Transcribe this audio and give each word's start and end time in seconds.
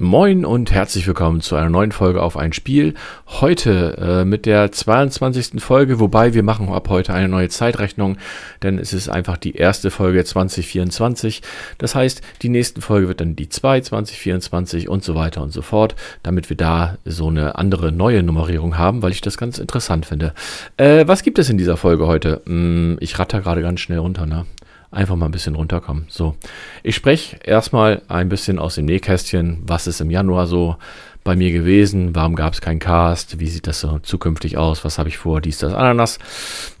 Moin 0.00 0.44
und 0.44 0.70
herzlich 0.70 1.08
willkommen 1.08 1.40
zu 1.40 1.56
einer 1.56 1.70
neuen 1.70 1.90
Folge 1.90 2.22
auf 2.22 2.36
ein 2.36 2.52
Spiel. 2.52 2.94
Heute 3.26 3.96
äh, 4.20 4.24
mit 4.24 4.46
der 4.46 4.70
22. 4.70 5.60
Folge, 5.60 5.98
wobei 5.98 6.34
wir 6.34 6.44
machen 6.44 6.68
ab 6.68 6.88
heute 6.88 7.12
eine 7.12 7.26
neue 7.26 7.48
Zeitrechnung, 7.48 8.16
denn 8.62 8.78
es 8.78 8.92
ist 8.92 9.08
einfach 9.08 9.36
die 9.36 9.56
erste 9.56 9.90
Folge 9.90 10.24
2024. 10.24 11.42
Das 11.78 11.96
heißt, 11.96 12.22
die 12.42 12.48
nächste 12.48 12.80
Folge 12.80 13.08
wird 13.08 13.20
dann 13.20 13.34
die 13.34 13.48
2 13.48 13.80
2024 13.80 14.88
und 14.88 15.02
so 15.02 15.16
weiter 15.16 15.42
und 15.42 15.52
so 15.52 15.62
fort, 15.62 15.96
damit 16.22 16.48
wir 16.48 16.56
da 16.56 16.96
so 17.04 17.26
eine 17.26 17.56
andere 17.56 17.90
neue 17.90 18.22
Nummerierung 18.22 18.78
haben, 18.78 19.02
weil 19.02 19.10
ich 19.10 19.20
das 19.20 19.36
ganz 19.36 19.58
interessant 19.58 20.06
finde. 20.06 20.32
Äh, 20.76 21.08
was 21.08 21.24
gibt 21.24 21.40
es 21.40 21.50
in 21.50 21.58
dieser 21.58 21.76
Folge 21.76 22.06
heute? 22.06 22.42
Hm, 22.46 22.98
ich 23.00 23.18
ratter 23.18 23.40
gerade 23.40 23.62
ganz 23.62 23.80
schnell 23.80 23.98
runter, 23.98 24.26
ne? 24.26 24.46
Einfach 24.90 25.16
mal 25.16 25.26
ein 25.26 25.32
bisschen 25.32 25.54
runterkommen. 25.54 26.06
So, 26.08 26.36
ich 26.82 26.94
spreche 26.94 27.36
erstmal 27.44 28.02
ein 28.08 28.28
bisschen 28.28 28.58
aus 28.58 28.76
dem 28.76 28.86
Nähkästchen. 28.86 29.62
Was 29.66 29.86
ist 29.86 30.00
im 30.00 30.10
Januar 30.10 30.46
so 30.46 30.76
bei 31.24 31.36
mir 31.36 31.52
gewesen? 31.52 32.14
Warum 32.14 32.34
gab 32.34 32.54
es 32.54 32.60
keinen 32.60 32.78
Cast? 32.78 33.38
Wie 33.38 33.48
sieht 33.48 33.66
das 33.66 33.80
so 33.80 33.98
zukünftig 33.98 34.56
aus? 34.56 34.84
Was 34.84 34.98
habe 34.98 35.08
ich 35.08 35.18
vor? 35.18 35.40
Dies, 35.40 35.58
das, 35.58 35.74
Ananas. 35.74 36.18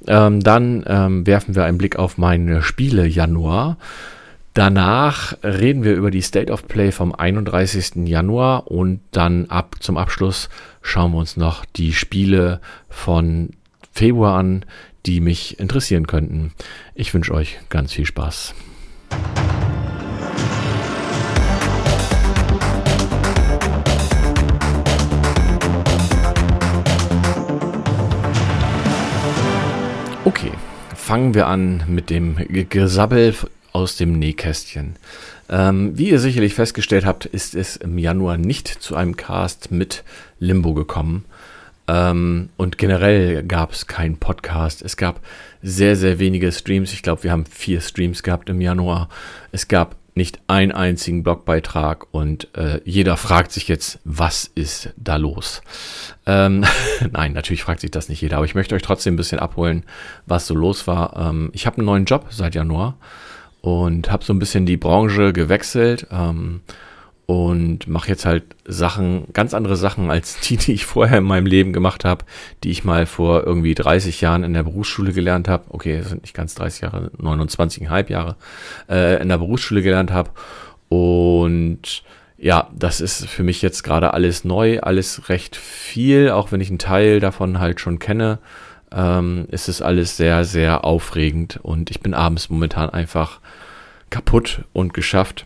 Ähm, 0.06 0.40
dann 0.40 0.84
ähm, 0.86 1.26
werfen 1.26 1.54
wir 1.54 1.64
einen 1.64 1.78
Blick 1.78 1.96
auf 1.96 2.16
meine 2.16 2.62
Spiele 2.62 3.06
Januar. 3.06 3.76
Danach 4.54 5.34
reden 5.44 5.84
wir 5.84 5.94
über 5.94 6.10
die 6.10 6.22
State 6.22 6.50
of 6.50 6.66
Play 6.66 6.90
vom 6.90 7.14
31. 7.14 8.08
Januar 8.08 8.68
und 8.68 9.00
dann 9.12 9.46
ab 9.50 9.76
zum 9.80 9.96
Abschluss 9.96 10.48
schauen 10.82 11.12
wir 11.12 11.18
uns 11.18 11.36
noch 11.36 11.64
die 11.64 11.92
Spiele 11.92 12.60
von 12.88 13.50
Februar 13.92 14.38
an, 14.38 14.64
die 15.06 15.20
mich 15.20 15.58
interessieren 15.58 16.06
könnten. 16.06 16.52
Ich 16.94 17.12
wünsche 17.14 17.34
euch 17.34 17.58
ganz 17.68 17.92
viel 17.92 18.06
Spaß. 18.06 18.54
Okay, 30.24 30.52
fangen 30.94 31.32
wir 31.32 31.46
an 31.46 31.84
mit 31.86 32.10
dem 32.10 32.36
Gesabbel 32.68 33.34
aus 33.72 33.96
dem 33.96 34.18
Nähkästchen. 34.18 34.96
Ähm, 35.48 35.96
wie 35.96 36.10
ihr 36.10 36.18
sicherlich 36.18 36.52
festgestellt 36.52 37.06
habt, 37.06 37.24
ist 37.24 37.54
es 37.54 37.76
im 37.76 37.96
Januar 37.96 38.36
nicht 38.36 38.68
zu 38.68 38.94
einem 38.94 39.16
Cast 39.16 39.70
mit 39.70 40.04
Limbo 40.38 40.74
gekommen. 40.74 41.24
Ähm, 41.88 42.50
und 42.56 42.78
generell 42.78 43.42
gab 43.42 43.72
es 43.72 43.86
keinen 43.86 44.18
Podcast. 44.18 44.82
Es 44.82 44.96
gab 44.96 45.20
sehr, 45.62 45.96
sehr 45.96 46.18
wenige 46.18 46.52
Streams. 46.52 46.92
Ich 46.92 47.02
glaube, 47.02 47.24
wir 47.24 47.32
haben 47.32 47.46
vier 47.46 47.80
Streams 47.80 48.22
gehabt 48.22 48.50
im 48.50 48.60
Januar. 48.60 49.08
Es 49.50 49.66
gab 49.68 49.96
nicht 50.14 50.40
einen 50.48 50.72
einzigen 50.72 51.22
Blogbeitrag 51.22 52.06
und 52.10 52.48
äh, 52.56 52.80
jeder 52.84 53.16
fragt 53.16 53.52
sich 53.52 53.68
jetzt, 53.68 54.00
was 54.04 54.50
ist 54.54 54.92
da 54.96 55.16
los? 55.16 55.62
Ähm, 56.26 56.64
Nein, 57.12 57.32
natürlich 57.32 57.62
fragt 57.62 57.80
sich 57.80 57.90
das 57.90 58.08
nicht 58.08 58.20
jeder, 58.20 58.36
aber 58.36 58.44
ich 58.44 58.54
möchte 58.54 58.74
euch 58.74 58.82
trotzdem 58.82 59.14
ein 59.14 59.16
bisschen 59.16 59.38
abholen, 59.38 59.84
was 60.26 60.46
so 60.46 60.54
los 60.54 60.86
war. 60.86 61.16
Ähm, 61.16 61.50
ich 61.54 61.66
habe 61.66 61.78
einen 61.78 61.86
neuen 61.86 62.04
Job 62.04 62.26
seit 62.30 62.54
Januar 62.54 62.98
und 63.62 64.10
habe 64.10 64.24
so 64.24 64.32
ein 64.32 64.38
bisschen 64.38 64.66
die 64.66 64.76
Branche 64.76 65.32
gewechselt. 65.32 66.06
Ähm, 66.10 66.60
und 67.28 67.86
mache 67.88 68.08
jetzt 68.08 68.24
halt 68.24 68.44
Sachen, 68.64 69.26
ganz 69.34 69.52
andere 69.52 69.76
Sachen 69.76 70.10
als 70.10 70.40
die, 70.40 70.56
die 70.56 70.72
ich 70.72 70.86
vorher 70.86 71.18
in 71.18 71.24
meinem 71.24 71.44
Leben 71.44 71.74
gemacht 71.74 72.06
habe, 72.06 72.24
die 72.64 72.70
ich 72.70 72.84
mal 72.84 73.04
vor 73.04 73.44
irgendwie 73.44 73.74
30 73.74 74.22
Jahren 74.22 74.44
in 74.44 74.54
der 74.54 74.62
Berufsschule 74.62 75.12
gelernt 75.12 75.46
habe. 75.46 75.64
Okay, 75.68 75.98
das 75.98 76.08
sind 76.08 76.22
nicht 76.22 76.32
ganz 76.32 76.54
30 76.54 76.80
Jahre, 76.80 77.10
29,5 77.20 78.10
Jahre 78.10 78.36
äh, 78.88 79.20
in 79.20 79.28
der 79.28 79.36
Berufsschule 79.36 79.82
gelernt 79.82 80.10
habe. 80.10 80.30
Und 80.88 82.02
ja, 82.38 82.70
das 82.74 83.02
ist 83.02 83.26
für 83.26 83.42
mich 83.42 83.60
jetzt 83.60 83.82
gerade 83.82 84.14
alles 84.14 84.44
neu, 84.44 84.80
alles 84.80 85.28
recht 85.28 85.54
viel, 85.54 86.30
auch 86.30 86.50
wenn 86.50 86.62
ich 86.62 86.70
einen 86.70 86.78
Teil 86.78 87.20
davon 87.20 87.60
halt 87.60 87.78
schon 87.78 87.98
kenne, 87.98 88.38
ähm, 88.90 89.46
ist 89.50 89.68
es 89.68 89.82
alles 89.82 90.16
sehr, 90.16 90.46
sehr 90.46 90.82
aufregend 90.82 91.60
und 91.62 91.90
ich 91.90 92.00
bin 92.00 92.14
abends 92.14 92.48
momentan 92.48 92.88
einfach 92.88 93.40
kaputt 94.08 94.64
und 94.72 94.94
geschafft 94.94 95.44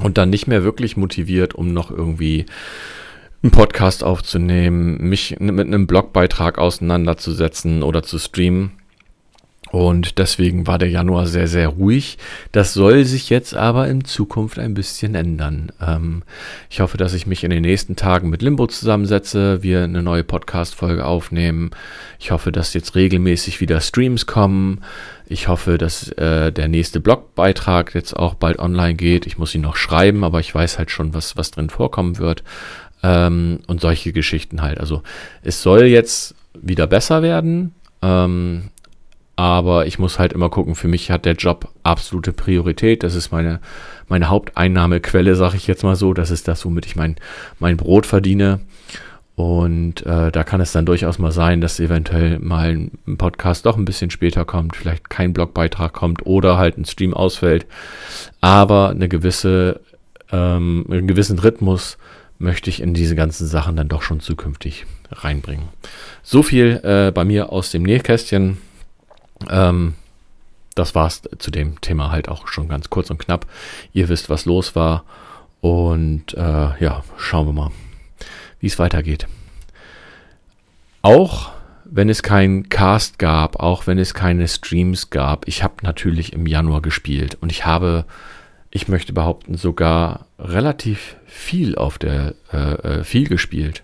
und 0.00 0.18
dann 0.18 0.30
nicht 0.30 0.46
mehr 0.46 0.64
wirklich 0.64 0.96
motiviert, 0.96 1.54
um 1.54 1.72
noch 1.72 1.90
irgendwie 1.90 2.46
einen 3.42 3.52
Podcast 3.52 4.02
aufzunehmen, 4.02 4.98
mich 4.98 5.36
mit 5.38 5.66
einem 5.66 5.86
Blogbeitrag 5.86 6.58
auseinanderzusetzen 6.58 7.82
oder 7.82 8.02
zu 8.02 8.18
streamen. 8.18 8.72
Und 9.72 10.18
deswegen 10.18 10.66
war 10.66 10.78
der 10.78 10.88
Januar 10.88 11.26
sehr, 11.26 11.48
sehr 11.48 11.68
ruhig. 11.68 12.18
Das 12.52 12.72
soll 12.72 13.04
sich 13.04 13.30
jetzt 13.30 13.54
aber 13.54 13.88
in 13.88 14.04
Zukunft 14.04 14.58
ein 14.58 14.74
bisschen 14.74 15.14
ändern. 15.14 15.72
Ähm, 15.80 16.22
ich 16.70 16.80
hoffe, 16.80 16.96
dass 16.96 17.14
ich 17.14 17.26
mich 17.26 17.42
in 17.42 17.50
den 17.50 17.62
nächsten 17.62 17.96
Tagen 17.96 18.30
mit 18.30 18.42
Limbo 18.42 18.68
zusammensetze, 18.68 19.62
wir 19.62 19.82
eine 19.82 20.02
neue 20.02 20.22
Podcast-Folge 20.22 21.04
aufnehmen. 21.04 21.70
Ich 22.20 22.30
hoffe, 22.30 22.52
dass 22.52 22.74
jetzt 22.74 22.94
regelmäßig 22.94 23.60
wieder 23.60 23.80
Streams 23.80 24.26
kommen. 24.26 24.82
Ich 25.26 25.48
hoffe, 25.48 25.78
dass 25.78 26.10
äh, 26.12 26.52
der 26.52 26.68
nächste 26.68 27.00
Blogbeitrag 27.00 27.94
jetzt 27.94 28.14
auch 28.14 28.34
bald 28.34 28.60
online 28.60 28.94
geht. 28.94 29.26
Ich 29.26 29.36
muss 29.36 29.54
ihn 29.54 29.62
noch 29.62 29.76
schreiben, 29.76 30.22
aber 30.22 30.38
ich 30.38 30.54
weiß 30.54 30.78
halt 30.78 30.92
schon, 30.92 31.12
was, 31.12 31.36
was 31.36 31.50
drin 31.50 31.70
vorkommen 31.70 32.18
wird. 32.18 32.44
Ähm, 33.02 33.58
und 33.66 33.80
solche 33.80 34.12
Geschichten 34.12 34.62
halt. 34.62 34.78
Also 34.78 35.02
es 35.42 35.60
soll 35.62 35.84
jetzt 35.84 36.36
wieder 36.54 36.86
besser 36.86 37.22
werden. 37.22 37.74
Ähm, 38.02 38.70
aber 39.36 39.86
ich 39.86 39.98
muss 39.98 40.18
halt 40.18 40.32
immer 40.32 40.48
gucken, 40.48 40.74
für 40.74 40.88
mich 40.88 41.10
hat 41.10 41.26
der 41.26 41.34
Job 41.34 41.68
absolute 41.82 42.32
Priorität. 42.32 43.02
Das 43.02 43.14
ist 43.14 43.32
meine, 43.32 43.60
meine 44.08 44.30
Haupteinnahmequelle, 44.30 45.36
sage 45.36 45.56
ich 45.56 45.66
jetzt 45.66 45.84
mal 45.84 45.94
so. 45.94 46.14
Das 46.14 46.30
ist 46.30 46.48
das, 46.48 46.64
womit 46.64 46.86
ich 46.86 46.96
mein, 46.96 47.16
mein 47.58 47.76
Brot 47.76 48.06
verdiene. 48.06 48.60
Und 49.34 50.06
äh, 50.06 50.32
da 50.32 50.44
kann 50.44 50.62
es 50.62 50.72
dann 50.72 50.86
durchaus 50.86 51.18
mal 51.18 51.30
sein, 51.30 51.60
dass 51.60 51.78
eventuell 51.78 52.38
mal 52.38 52.70
ein 52.70 53.18
Podcast 53.18 53.66
doch 53.66 53.76
ein 53.76 53.84
bisschen 53.84 54.10
später 54.10 54.46
kommt, 54.46 54.74
vielleicht 54.74 55.10
kein 55.10 55.34
Blogbeitrag 55.34 55.92
kommt 55.92 56.24
oder 56.24 56.56
halt 56.56 56.78
ein 56.78 56.86
Stream 56.86 57.12
ausfällt. 57.12 57.66
Aber 58.40 58.88
eine 58.88 59.10
gewisse, 59.10 59.80
ähm, 60.32 60.86
einen 60.88 61.06
gewissen 61.06 61.38
Rhythmus 61.38 61.98
möchte 62.38 62.70
ich 62.70 62.80
in 62.80 62.94
diese 62.94 63.14
ganzen 63.14 63.46
Sachen 63.46 63.76
dann 63.76 63.88
doch 63.88 64.00
schon 64.00 64.20
zukünftig 64.20 64.86
reinbringen. 65.12 65.68
So 66.22 66.42
viel 66.42 66.80
äh, 66.82 67.12
bei 67.12 67.24
mir 67.26 67.52
aus 67.52 67.70
dem 67.70 67.82
Nähkästchen. 67.82 68.56
Ähm, 69.50 69.94
das 70.74 70.94
war's 70.94 71.22
zu 71.38 71.50
dem 71.50 71.80
Thema 71.80 72.10
halt 72.10 72.28
auch 72.28 72.48
schon 72.48 72.68
ganz 72.68 72.90
kurz 72.90 73.10
und 73.10 73.18
knapp. 73.18 73.46
Ihr 73.92 74.08
wisst, 74.08 74.30
was 74.30 74.44
los 74.44 74.76
war. 74.76 75.04
Und 75.60 76.34
äh, 76.34 76.82
ja, 76.84 77.02
schauen 77.16 77.46
wir 77.46 77.52
mal, 77.52 77.70
wie 78.60 78.66
es 78.66 78.78
weitergeht. 78.78 79.26
Auch 81.02 81.50
wenn 81.84 82.08
es 82.08 82.22
keinen 82.22 82.68
Cast 82.68 83.18
gab, 83.18 83.60
auch 83.60 83.86
wenn 83.86 83.98
es 83.98 84.12
keine 84.12 84.48
Streams 84.48 85.10
gab, 85.10 85.48
ich 85.48 85.62
habe 85.62 85.74
natürlich 85.82 86.32
im 86.32 86.46
Januar 86.46 86.82
gespielt 86.82 87.38
und 87.40 87.50
ich 87.50 87.64
habe, 87.64 88.04
ich 88.70 88.88
möchte 88.88 89.12
behaupten, 89.12 89.56
sogar 89.56 90.26
relativ 90.38 91.16
viel 91.26 91.76
auf 91.76 91.98
der 91.98 92.34
äh, 92.52 92.98
äh 92.98 93.04
viel 93.04 93.28
gespielt. 93.28 93.82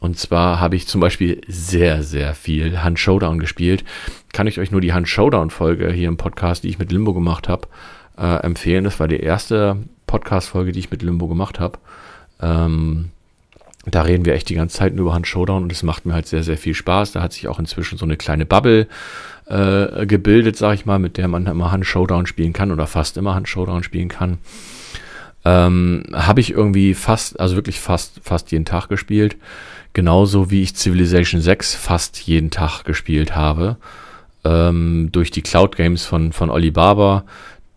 Und 0.00 0.18
zwar 0.18 0.60
habe 0.60 0.76
ich 0.76 0.86
zum 0.86 1.00
Beispiel 1.00 1.40
sehr, 1.48 2.02
sehr 2.02 2.34
viel 2.34 2.82
Hand 2.82 2.98
Showdown 2.98 3.38
gespielt. 3.38 3.84
Kann 4.32 4.46
ich 4.46 4.60
euch 4.60 4.70
nur 4.70 4.80
die 4.80 4.92
Hand 4.92 5.08
Showdown-Folge 5.08 5.90
hier 5.92 6.08
im 6.08 6.16
Podcast, 6.16 6.64
die 6.64 6.68
ich 6.68 6.78
mit 6.78 6.92
Limbo 6.92 7.14
gemacht 7.14 7.48
habe, 7.48 7.68
äh, 8.18 8.42
empfehlen. 8.42 8.84
Das 8.84 9.00
war 9.00 9.08
die 9.08 9.20
erste 9.20 9.78
Podcast-Folge, 10.06 10.72
die 10.72 10.80
ich 10.80 10.90
mit 10.90 11.02
Limbo 11.02 11.28
gemacht 11.28 11.60
habe. 11.60 11.78
Ähm, 12.40 13.10
da 13.86 14.02
reden 14.02 14.24
wir 14.24 14.34
echt 14.34 14.48
die 14.48 14.54
ganze 14.54 14.76
Zeit 14.76 14.94
nur 14.94 15.06
über 15.06 15.14
Hand 15.14 15.28
Showdown 15.28 15.62
und 15.62 15.72
es 15.72 15.82
macht 15.82 16.06
mir 16.06 16.12
halt 16.12 16.26
sehr, 16.26 16.42
sehr 16.42 16.58
viel 16.58 16.74
Spaß. 16.74 17.12
Da 17.12 17.22
hat 17.22 17.32
sich 17.32 17.48
auch 17.48 17.58
inzwischen 17.58 17.98
so 17.98 18.04
eine 18.04 18.16
kleine 18.16 18.44
Bubble 18.44 18.88
äh, 19.46 20.06
gebildet, 20.06 20.56
sag 20.56 20.74
ich 20.74 20.86
mal, 20.86 20.98
mit 20.98 21.16
der 21.16 21.28
man 21.28 21.46
immer 21.46 21.70
Hand 21.70 21.86
Showdown 21.86 22.26
spielen 22.26 22.52
kann 22.52 22.72
oder 22.72 22.86
fast 22.86 23.16
immer 23.16 23.34
Hand 23.34 23.48
Showdown 23.48 23.84
spielen 23.84 24.08
kann. 24.08 24.38
Ähm, 25.44 26.02
Habe 26.12 26.40
ich 26.40 26.50
irgendwie 26.50 26.94
fast, 26.94 27.38
also 27.38 27.54
wirklich 27.54 27.78
fast, 27.78 28.20
fast 28.22 28.50
jeden 28.50 28.64
Tag 28.64 28.88
gespielt. 28.88 29.36
Genauso 29.96 30.50
wie 30.50 30.60
ich 30.60 30.74
Civilization 30.74 31.40
6 31.40 31.74
fast 31.74 32.18
jeden 32.18 32.50
Tag 32.50 32.82
gespielt 32.84 33.34
habe. 33.34 33.78
Ähm, 34.44 35.08
durch 35.10 35.30
die 35.30 35.40
Cloud 35.40 35.74
Games 35.74 36.04
von, 36.04 36.34
von 36.34 36.50
Oli 36.50 36.70
Barber, 36.70 37.24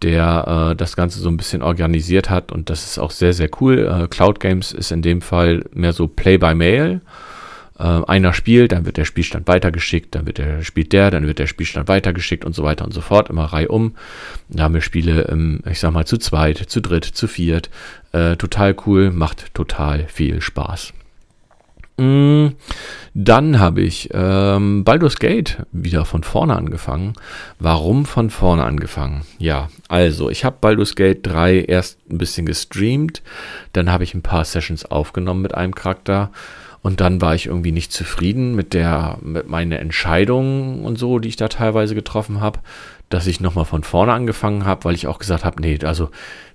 der 0.02 0.72
äh, 0.72 0.76
das 0.76 0.98
Ganze 0.98 1.22
so 1.22 1.30
ein 1.30 1.38
bisschen 1.38 1.62
organisiert 1.62 2.30
hat. 2.30 2.52
Und 2.52 2.70
das 2.70 2.84
ist 2.84 3.00
auch 3.00 3.12
sehr, 3.12 3.32
sehr 3.32 3.50
cool. 3.62 3.88
Äh, 3.88 4.10
Cloud 4.10 4.42
Games 4.42 4.74
ist 4.74 4.92
in 4.92 5.02
dem 5.02 5.22
Fall 5.22 5.64
mehr 5.74 5.94
so 5.94 6.10
Play 6.10 6.38
by 6.38 6.56
Mail. 6.56 7.00
Äh, 7.80 7.84
einer 7.84 8.34
spielt, 8.34 8.74
dann 8.74 8.86
wird 8.86 8.98
der 8.98 9.06
Spielstand 9.06 9.48
weitergeschickt, 9.48 10.14
dann 10.14 10.26
wird 10.26 10.40
der, 10.40 10.62
spielt 10.62 10.92
der, 10.92 11.12
dann 11.12 11.26
wird 11.26 11.40
der 11.40 11.48
Spielstand 11.48 11.88
weitergeschickt 11.88 12.44
und 12.44 12.54
so 12.54 12.64
weiter 12.64 12.84
und 12.84 12.94
so 12.94 13.00
fort, 13.00 13.30
immer 13.30 13.46
Reihe 13.46 13.70
um. 13.70 13.96
Da 14.50 14.64
haben 14.64 14.74
wir 14.74 14.82
Spiele, 14.82 15.30
ähm, 15.30 15.62
ich 15.72 15.80
sag 15.80 15.94
mal, 15.94 16.06
zu 16.06 16.18
zweit, 16.18 16.58
zu 16.58 16.82
dritt, 16.82 17.06
zu 17.06 17.30
viert. 17.30 17.70
Äh, 18.12 18.36
total 18.36 18.76
cool, 18.86 19.10
macht 19.10 19.54
total 19.54 20.06
viel 20.10 20.42
Spaß. 20.42 20.92
Mm, 22.00 22.56
dann 23.14 23.60
habe 23.60 23.82
ich 23.82 24.10
ähm, 24.14 24.86
Baldur's 24.86 25.18
Gate 25.18 25.66
wieder 25.74 26.06
von 26.06 26.24
vorne 26.24 26.56
angefangen. 26.56 27.14
Warum 27.60 28.06
von 28.06 28.30
vorne 28.30 28.64
angefangen? 28.64 29.24
Ja, 29.38 29.70
also 29.90 30.30
ich 30.30 30.46
habe 30.46 30.58
Baldur's 30.62 30.96
Gate 30.96 31.20
3 31.24 31.66
erst 31.68 32.00
ein 32.10 32.18
bisschen 32.18 32.46
gestreamt, 32.46 33.22
dann 33.74 33.92
habe 33.92 34.06
ich 34.06 34.14
ein 34.14 34.22
paar 34.22 34.46
Sessions 34.46 34.86
aufgenommen 34.86 35.42
mit 35.42 35.56
einem 35.56 35.76
Charakter 35.76 36.32
und 36.82 37.02
dann 37.02 37.20
war 37.20 37.36
ich 37.36 37.48
irgendwie 37.48 37.74
nicht 37.74 37.92
zufrieden 37.92 38.56
mit 38.56 38.74
der 38.74 39.18
mit 39.22 39.50
meinen 39.50 39.74
Entscheidungen 39.74 40.86
und 40.86 40.98
so, 40.98 41.20
die 41.20 41.28
ich 41.28 41.36
da 41.36 41.50
teilweise 41.50 41.96
getroffen 41.96 42.40
habe, 42.40 42.60
dass 43.10 43.28
ich 43.28 43.42
nochmal 43.42 43.66
von 43.66 43.84
vorne 43.84 44.14
angefangen 44.14 44.66
habe, 44.66 44.86
weil 44.86 44.96
ich 44.96 45.08
auch 45.08 45.20
gesagt 45.20 45.44
habe, 45.44 45.62
nee, 45.62 45.78
also 45.84 46.10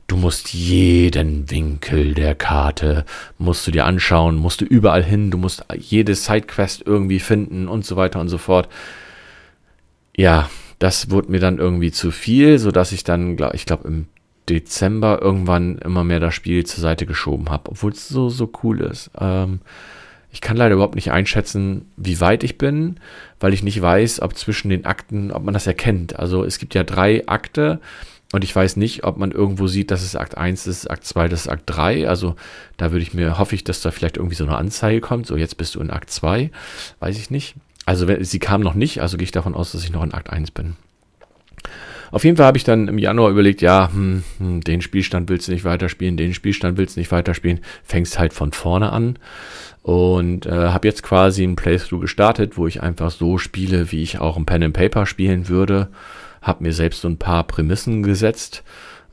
Du 0.07 0.17
musst 0.17 0.53
jeden 0.53 1.51
Winkel 1.51 2.15
der 2.15 2.35
Karte, 2.35 3.05
musst 3.39 3.67
du 3.67 3.71
dir 3.71 3.87
anschauen, 3.87 4.37
musst 4.37 4.61
du 4.61 4.65
überall 4.65 5.03
hin, 5.03 5.31
du 5.31 5.39
musst 5.39 5.65
jede 5.77 6.15
Sidequest 6.15 6.83
irgendwie 6.85 7.21
finden 7.21 7.69
und 7.69 7.87
so 7.87 7.97
weiter 7.97 8.21
und 8.21 8.29
so 8.29 8.39
fort. 8.39 8.69
Ja, 10.15 10.51
das 10.79 11.11
wurde 11.11 11.31
mir 11.31 11.41
dann 11.41 11.59
irgendwie 11.59 11.91
zu 11.91 12.11
viel, 12.11 12.59
sodass 12.59 12.93
ich 12.93 13.05
dann, 13.05 13.39
ich 13.55 13.65
glaube, 13.65 13.89
im 13.89 14.07
Dezember 14.49 15.23
irgendwann 15.23 15.79
immer 15.79 16.05
mehr 16.05 16.21
das 16.21 16.35
Spiel 16.35 16.67
zur 16.67 16.83
Seite 16.83 17.07
geschoben 17.07 17.49
habe, 17.49 17.71
obwohl 17.71 17.93
es 17.93 18.09
so, 18.09 18.29
so 18.29 18.53
cool 18.63 18.83
ist. 18.83 19.11
Ähm, 19.19 19.61
ich 20.31 20.41
kann 20.41 20.57
leider 20.57 20.75
überhaupt 20.75 20.97
nicht 20.97 21.13
einschätzen, 21.13 21.87
wie 21.97 22.21
weit 22.21 22.45
ich 22.45 22.59
bin, 22.59 22.99
weil 23.41 23.55
ich 23.55 23.63
nicht 23.63 23.81
weiß, 23.81 24.21
ob 24.21 24.37
zwischen 24.37 24.69
den 24.69 24.85
Akten, 24.85 25.31
ob 25.31 25.45
man 25.45 25.55
das 25.55 25.67
erkennt. 25.67 26.19
Also 26.19 26.45
es 26.45 26.59
gibt 26.59 26.75
ja 26.75 26.83
drei 26.83 27.27
Akte 27.27 27.81
und 28.33 28.43
ich 28.43 28.55
weiß 28.55 28.77
nicht, 28.77 29.05
ob 29.05 29.17
man 29.17 29.31
irgendwo 29.31 29.69
sieht, 29.69 29.91
dass 29.91 30.03
es 30.03 30.17
Akt 30.17 30.37
1 30.37 30.67
ist, 30.67 30.91
Akt 30.91 31.05
2, 31.05 31.29
das 31.29 31.43
ist 31.43 31.49
Akt 31.49 31.65
3. 31.67 32.09
Also 32.09 32.35
da 32.77 32.91
würde 32.91 33.05
ich 33.05 33.15
mir, 33.15 33.39
hoffe 33.39 33.55
ich, 33.55 33.63
dass 33.63 33.81
da 33.81 33.93
vielleicht 33.93 34.17
irgendwie 34.17 34.35
so 34.35 34.45
eine 34.45 34.57
Anzeige 34.57 35.01
kommt. 35.01 35.27
So, 35.27 35.37
jetzt 35.37 35.57
bist 35.57 35.77
du 35.77 35.81
in 35.81 35.91
Akt 35.91 36.11
2. 36.11 36.51
Weiß 36.99 37.17
ich 37.17 37.31
nicht. 37.31 37.55
Also 37.87 38.07
sie 38.23 38.39
kam 38.39 38.61
noch 38.61 38.75
nicht, 38.75 39.01
also 39.01 39.19
gehe 39.19 39.25
ich 39.25 39.31
davon 39.31 39.55
aus, 39.55 39.73
dass 39.73 39.85
ich 39.85 39.93
noch 39.93 40.03
in 40.03 40.15
Akt 40.15 40.31
1 40.31 40.51
bin. 40.51 40.75
Auf 42.11 42.25
jeden 42.25 42.37
Fall 42.37 42.47
habe 42.47 42.59
ich 42.59 42.65
dann 42.65 42.89
im 42.89 42.99
Januar 42.99 43.31
überlegt, 43.31 43.61
ja, 43.61 43.91
hm, 43.93 44.25
hm, 44.39 44.61
den 44.63 44.81
Spielstand 44.83 45.29
willst 45.29 45.49
du 45.49 45.53
nicht 45.53 45.65
weiterspielen, 45.65 46.17
den 46.17 46.35
Spielstand 46.35 46.79
willst 46.79 46.97
du 46.97 47.01
nicht 47.01 47.13
weiterspielen, 47.13 47.61
fängst 47.83 48.19
halt 48.19 48.33
von 48.33 48.53
vorne 48.53 48.93
an 48.93 49.19
und 49.83 50.47
äh, 50.47 50.51
habe 50.51 50.89
jetzt 50.89 51.03
quasi 51.03 51.45
ein 51.45 51.57
Playthrough 51.57 52.01
gestartet, 52.01 52.57
wo 52.57 52.67
ich 52.67 52.83
einfach 52.83 53.11
so 53.11 53.39
spiele, 53.39 53.93
wie 53.93 54.03
ich 54.03 54.19
auch 54.19 54.37
ein 54.37 54.47
Pen 54.47 54.63
and 54.63 54.75
Paper 54.75 55.07
spielen 55.07 55.49
würde 55.49 55.89
habe 56.45 56.63
mir 56.63 56.73
selbst 56.73 57.01
so 57.01 57.09
ein 57.09 57.17
paar 57.17 57.45
Prämissen 57.45 58.03
gesetzt. 58.03 58.63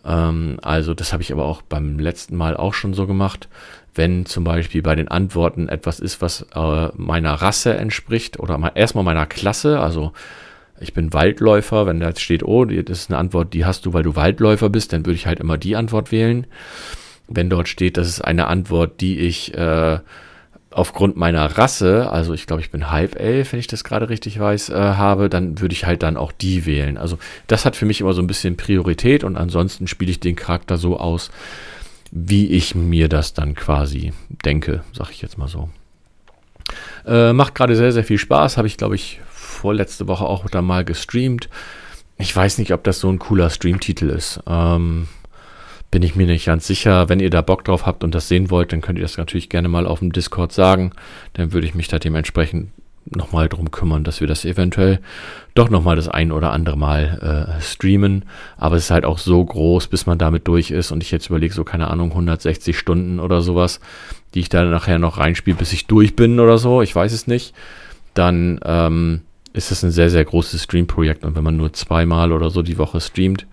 Ähm, 0.05 0.59
also 0.61 0.93
das 0.93 1.13
habe 1.13 1.23
ich 1.23 1.31
aber 1.31 1.45
auch 1.45 1.61
beim 1.61 1.97
letzten 1.97 2.35
Mal 2.35 2.55
auch 2.55 2.73
schon 2.73 2.93
so 2.93 3.07
gemacht. 3.07 3.47
Wenn 3.95 4.25
zum 4.25 4.43
Beispiel 4.43 4.81
bei 4.81 4.95
den 4.95 5.07
Antworten 5.07 5.67
etwas 5.67 5.99
ist, 5.99 6.21
was 6.21 6.45
äh, 6.53 6.89
meiner 6.95 7.33
Rasse 7.33 7.75
entspricht 7.75 8.39
oder 8.39 8.57
mal, 8.57 8.71
erstmal 8.75 9.03
meiner 9.03 9.25
Klasse, 9.25 9.79
also 9.79 10.11
ich 10.79 10.93
bin 10.93 11.13
Waldläufer, 11.13 11.85
wenn 11.85 11.99
da 11.99 12.09
jetzt 12.09 12.21
steht, 12.21 12.43
oh, 12.43 12.65
das 12.65 12.99
ist 12.99 13.11
eine 13.11 13.19
Antwort, 13.19 13.53
die 13.53 13.65
hast 13.65 13.85
du, 13.85 13.93
weil 13.93 14.03
du 14.03 14.15
Waldläufer 14.15 14.69
bist, 14.69 14.93
dann 14.93 15.05
würde 15.05 15.15
ich 15.15 15.27
halt 15.27 15.39
immer 15.39 15.57
die 15.57 15.75
Antwort 15.75 16.11
wählen. 16.11 16.47
Wenn 17.27 17.49
dort 17.49 17.69
steht, 17.69 17.97
das 17.97 18.07
ist 18.07 18.21
eine 18.21 18.47
Antwort, 18.47 18.99
die 18.99 19.19
ich 19.19 19.53
äh, 19.53 19.99
aufgrund 20.71 21.17
meiner 21.17 21.57
Rasse, 21.57 22.09
also 22.09 22.33
ich 22.33 22.47
glaube, 22.47 22.61
ich 22.61 22.71
bin 22.71 22.89
halb 22.89 23.19
elf, 23.19 23.51
wenn 23.51 23.59
ich 23.59 23.67
das 23.67 23.83
gerade 23.83 24.09
richtig 24.09 24.39
weiß, 24.39 24.69
äh, 24.69 24.73
habe, 24.73 25.29
dann 25.29 25.59
würde 25.59 25.73
ich 25.73 25.85
halt 25.85 26.01
dann 26.01 26.17
auch 26.17 26.31
die 26.31 26.65
wählen. 26.65 26.97
Also 26.97 27.19
das 27.47 27.65
hat 27.65 27.75
für 27.75 27.85
mich 27.85 28.01
immer 28.01 28.13
so 28.13 28.21
ein 28.21 28.27
bisschen 28.27 28.57
Priorität 28.57 29.23
und 29.23 29.35
ansonsten 29.35 29.87
spiele 29.87 30.11
ich 30.11 30.19
den 30.19 30.35
Charakter 30.35 30.77
so 30.77 30.97
aus, 30.97 31.29
wie 32.11 32.47
ich 32.47 32.73
mir 32.73 33.09
das 33.09 33.33
dann 33.33 33.53
quasi 33.55 34.13
denke, 34.45 34.83
sag 34.93 35.11
ich 35.11 35.21
jetzt 35.21 35.37
mal 35.37 35.47
so. 35.47 35.69
Äh, 37.05 37.33
macht 37.33 37.55
gerade 37.55 37.75
sehr, 37.75 37.91
sehr 37.91 38.03
viel 38.03 38.17
Spaß, 38.17 38.57
habe 38.57 38.67
ich 38.67 38.77
glaube 38.77 38.95
ich 38.95 39.19
vorletzte 39.29 40.07
Woche 40.07 40.25
auch 40.25 40.49
da 40.49 40.61
mal 40.61 40.85
gestreamt. 40.85 41.49
Ich 42.17 42.35
weiß 42.35 42.59
nicht, 42.59 42.73
ob 42.73 42.83
das 42.83 42.99
so 42.99 43.09
ein 43.09 43.19
cooler 43.19 43.49
Streamtitel 43.49 44.09
ist. 44.09 44.39
Ähm, 44.47 45.07
bin 45.91 46.03
ich 46.03 46.15
mir 46.15 46.25
nicht 46.25 46.45
ganz 46.45 46.65
sicher. 46.65 47.09
Wenn 47.09 47.19
ihr 47.19 47.29
da 47.29 47.41
Bock 47.41 47.65
drauf 47.65 47.85
habt 47.85 48.03
und 48.03 48.15
das 48.15 48.29
sehen 48.29 48.49
wollt, 48.49 48.71
dann 48.71 48.81
könnt 48.81 48.97
ihr 48.97 49.03
das 49.03 49.17
natürlich 49.17 49.49
gerne 49.49 49.67
mal 49.67 49.85
auf 49.85 49.99
dem 49.99 50.13
Discord 50.13 50.53
sagen. 50.53 50.93
Dann 51.33 51.51
würde 51.51 51.67
ich 51.67 51.75
mich 51.75 51.89
da 51.89 51.99
dementsprechend 51.99 52.71
nochmal 53.05 53.49
drum 53.49 53.71
kümmern, 53.71 54.03
dass 54.03 54.21
wir 54.21 54.27
das 54.27 54.45
eventuell 54.45 54.99
doch 55.53 55.69
nochmal 55.69 55.95
das 55.95 56.07
ein 56.07 56.31
oder 56.31 56.51
andere 56.51 56.77
Mal 56.77 57.57
äh, 57.59 57.61
streamen. 57.61 58.23
Aber 58.57 58.77
es 58.77 58.85
ist 58.85 58.91
halt 58.91 59.05
auch 59.05 59.17
so 59.17 59.43
groß, 59.43 59.87
bis 59.87 60.05
man 60.05 60.17
damit 60.17 60.47
durch 60.47 60.71
ist. 60.71 60.91
Und 60.91 61.03
ich 61.03 61.11
jetzt 61.11 61.27
überlege, 61.27 61.53
so 61.53 61.65
keine 61.65 61.89
Ahnung, 61.89 62.11
160 62.11 62.77
Stunden 62.77 63.19
oder 63.19 63.41
sowas, 63.41 63.81
die 64.33 64.39
ich 64.39 64.49
da 64.49 64.63
nachher 64.63 64.97
noch 64.97 65.17
reinspiele, 65.17 65.57
bis 65.57 65.73
ich 65.73 65.87
durch 65.87 66.15
bin 66.15 66.39
oder 66.39 66.57
so. 66.57 66.81
Ich 66.81 66.95
weiß 66.95 67.11
es 67.11 67.27
nicht. 67.27 67.53
Dann 68.13 68.59
ähm, 68.63 69.21
ist 69.51 69.71
es 69.71 69.83
ein 69.83 69.91
sehr, 69.91 70.09
sehr 70.09 70.23
großes 70.23 70.63
Streamprojekt. 70.63 71.25
Und 71.25 71.35
wenn 71.35 71.43
man 71.43 71.57
nur 71.57 71.73
zweimal 71.73 72.31
oder 72.31 72.49
so 72.49 72.61
die 72.61 72.77
Woche 72.77 73.01
streamt, 73.01 73.45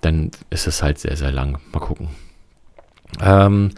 dann 0.00 0.30
ist 0.50 0.66
es 0.66 0.82
halt 0.82 0.98
sehr, 0.98 1.16
sehr 1.16 1.32
lang. 1.32 1.58
Mal 1.72 1.80
gucken. 1.80 2.08
Ähm, 3.20 3.70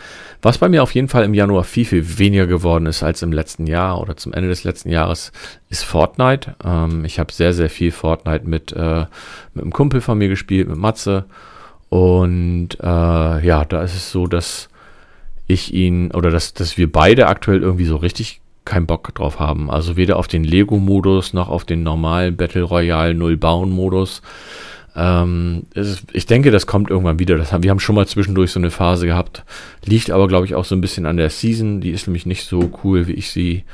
was 0.43 0.59
bei 0.59 0.69
mir 0.69 0.83
auf 0.83 0.95
jeden 0.95 1.09
Fall 1.09 1.25
im 1.25 1.35
Januar 1.35 1.65
viel, 1.65 1.85
viel 1.85 2.19
weniger 2.19 2.47
geworden 2.47 2.87
ist 2.87 3.03
als 3.03 3.23
im 3.23 3.33
letzten 3.33 3.67
Jahr 3.67 4.01
oder 4.01 4.17
zum 4.17 4.33
Ende 4.33 4.49
des 4.49 4.65
letzten 4.65 4.91
Jahres, 4.91 5.33
ist 5.71 5.85
Fortnite. 5.85 6.57
Ähm, 6.65 7.05
ich 7.05 7.19
habe 7.19 7.33
sehr, 7.33 7.53
sehr 7.53 7.71
viel 7.71 7.93
Fortnite 7.93 8.47
mit, 8.47 8.73
äh, 8.73 9.07
mit 9.55 9.63
einem 9.63 9.73
Kumpel 9.73 10.01
von 10.01 10.19
mir 10.19 10.29
gespielt, 10.29 10.69
mit 10.69 10.77
Matze. 10.77 11.25
Und 11.89 12.71
äh, 12.81 13.47
ja, 13.47 13.65
da 13.65 13.83
ist 13.83 13.95
es 13.95 14.11
so, 14.11 14.27
dass 14.27 14.69
ich 15.47 15.73
ihn 15.73 16.11
oder 16.13 16.31
dass, 16.31 16.55
dass 16.55 16.79
wir 16.79 16.91
beide 16.91 17.27
aktuell 17.27 17.63
irgendwie 17.63 17.85
so 17.85 17.97
richtig 17.97 18.41
keinen 18.65 18.87
Bock 18.87 19.15
drauf 19.15 19.41
haben. 19.41 19.71
Also 19.71 19.97
weder 19.97 20.17
auf 20.17 20.29
den 20.29 20.45
Lego-Modus 20.45 21.33
noch 21.33 21.49
auf 21.49 21.65
den 21.65 21.83
normalen 21.83 22.37
Battle 22.37 22.63
Royale 22.63 23.15
Null-Bauen-Modus. 23.15 24.23
Ähm, 24.95 25.63
ist, 25.75 26.05
ich 26.13 26.27
denke, 26.27 26.51
das 26.51 26.67
kommt 26.67 26.91
irgendwann 26.91 27.19
wieder. 27.19 27.37
Das 27.37 27.53
haben, 27.53 27.63
wir 27.63 27.71
haben 27.71 27.81
schon 27.81 27.95
mal 27.95 28.07
zwischendurch 28.07 28.51
so 28.51 28.61
eine 28.61 28.71
Phase 28.71 29.07
gehabt. 29.07 29.45
Liegt 29.85 30.11
aber, 30.11 30.29
glaube 30.29 30.47
ich, 30.47 30.55
auch 30.55 30.65
so 30.65 30.75
ein 30.75 30.81
bisschen 30.81 31.07
an 31.07 31.17
der 31.17 31.31
Season. 31.31 31.81
Die 31.81 31.91
ist 31.91 32.07
nämlich 32.07 32.27
nicht 32.27 32.45
so 32.45 32.71
cool, 32.85 33.07
wie 33.07 33.13
ich 33.13 33.31
sie, 33.31 33.65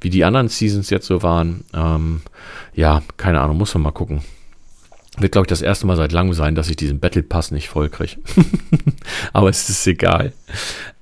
wie 0.00 0.10
die 0.10 0.24
anderen 0.24 0.48
Seasons 0.48 0.90
jetzt 0.90 1.06
so 1.06 1.22
waren. 1.22 1.64
Ähm, 1.74 2.20
ja, 2.74 3.02
keine 3.16 3.40
Ahnung, 3.40 3.58
muss 3.58 3.74
man 3.74 3.82
mal 3.82 3.90
gucken. 3.90 4.22
Wird, 5.18 5.32
glaube 5.32 5.46
ich, 5.46 5.48
das 5.48 5.62
erste 5.62 5.86
Mal 5.86 5.96
seit 5.96 6.12
langem 6.12 6.32
sein, 6.32 6.54
dass 6.54 6.70
ich 6.70 6.76
diesen 6.76 7.00
Battle 7.00 7.24
Pass 7.24 7.50
nicht 7.50 7.68
voll 7.68 7.88
kriege. 7.88 8.16
aber 9.32 9.48
es 9.48 9.68
ist 9.68 9.84
egal. 9.86 10.32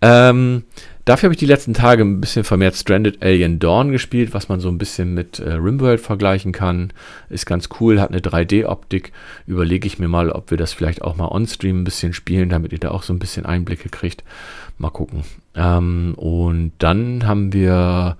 Ähm, 0.01 0.65
Dafür 1.07 1.29
habe 1.29 1.35
ich 1.35 1.39
die 1.39 1.47
letzten 1.47 1.73
Tage 1.73 2.03
ein 2.03 2.21
bisschen 2.21 2.43
vermehrt 2.43 2.75
Stranded 2.75 3.23
Alien 3.23 3.61
Dawn 3.61 3.93
gespielt, 3.93 4.35
was 4.35 4.49
man 4.49 4.59
so 4.59 4.69
ein 4.69 4.77
bisschen 4.77 5.15
mit 5.15 5.39
äh, 5.39 5.53
Rimworld 5.53 6.01
vergleichen 6.01 6.51
kann. 6.51 6.93
Ist 7.31 7.47
ganz 7.47 7.69
cool, 7.79 8.01
hat 8.01 8.11
eine 8.11 8.19
3D-Optik. 8.19 9.13
Überlege 9.47 9.87
ich 9.87 10.01
mir 10.01 10.09
mal, 10.09 10.33
ob 10.33 10.51
wir 10.51 10.59
das 10.59 10.73
vielleicht 10.73 11.03
auch 11.03 11.15
mal 11.15 11.29
on-stream 11.29 11.83
ein 11.83 11.85
bisschen 11.85 12.13
spielen, 12.13 12.49
damit 12.49 12.73
ihr 12.73 12.81
da 12.81 12.91
auch 12.91 13.05
so 13.05 13.13
ein 13.13 13.21
bisschen 13.21 13.47
Einblicke 13.47 13.89
kriegt. 13.89 14.25
Mal 14.79 14.91
gucken. 14.91 15.23
Ähm, 15.55 16.15
und 16.17 16.73
dann 16.79 17.25
haben 17.25 17.53
wir 17.53 18.17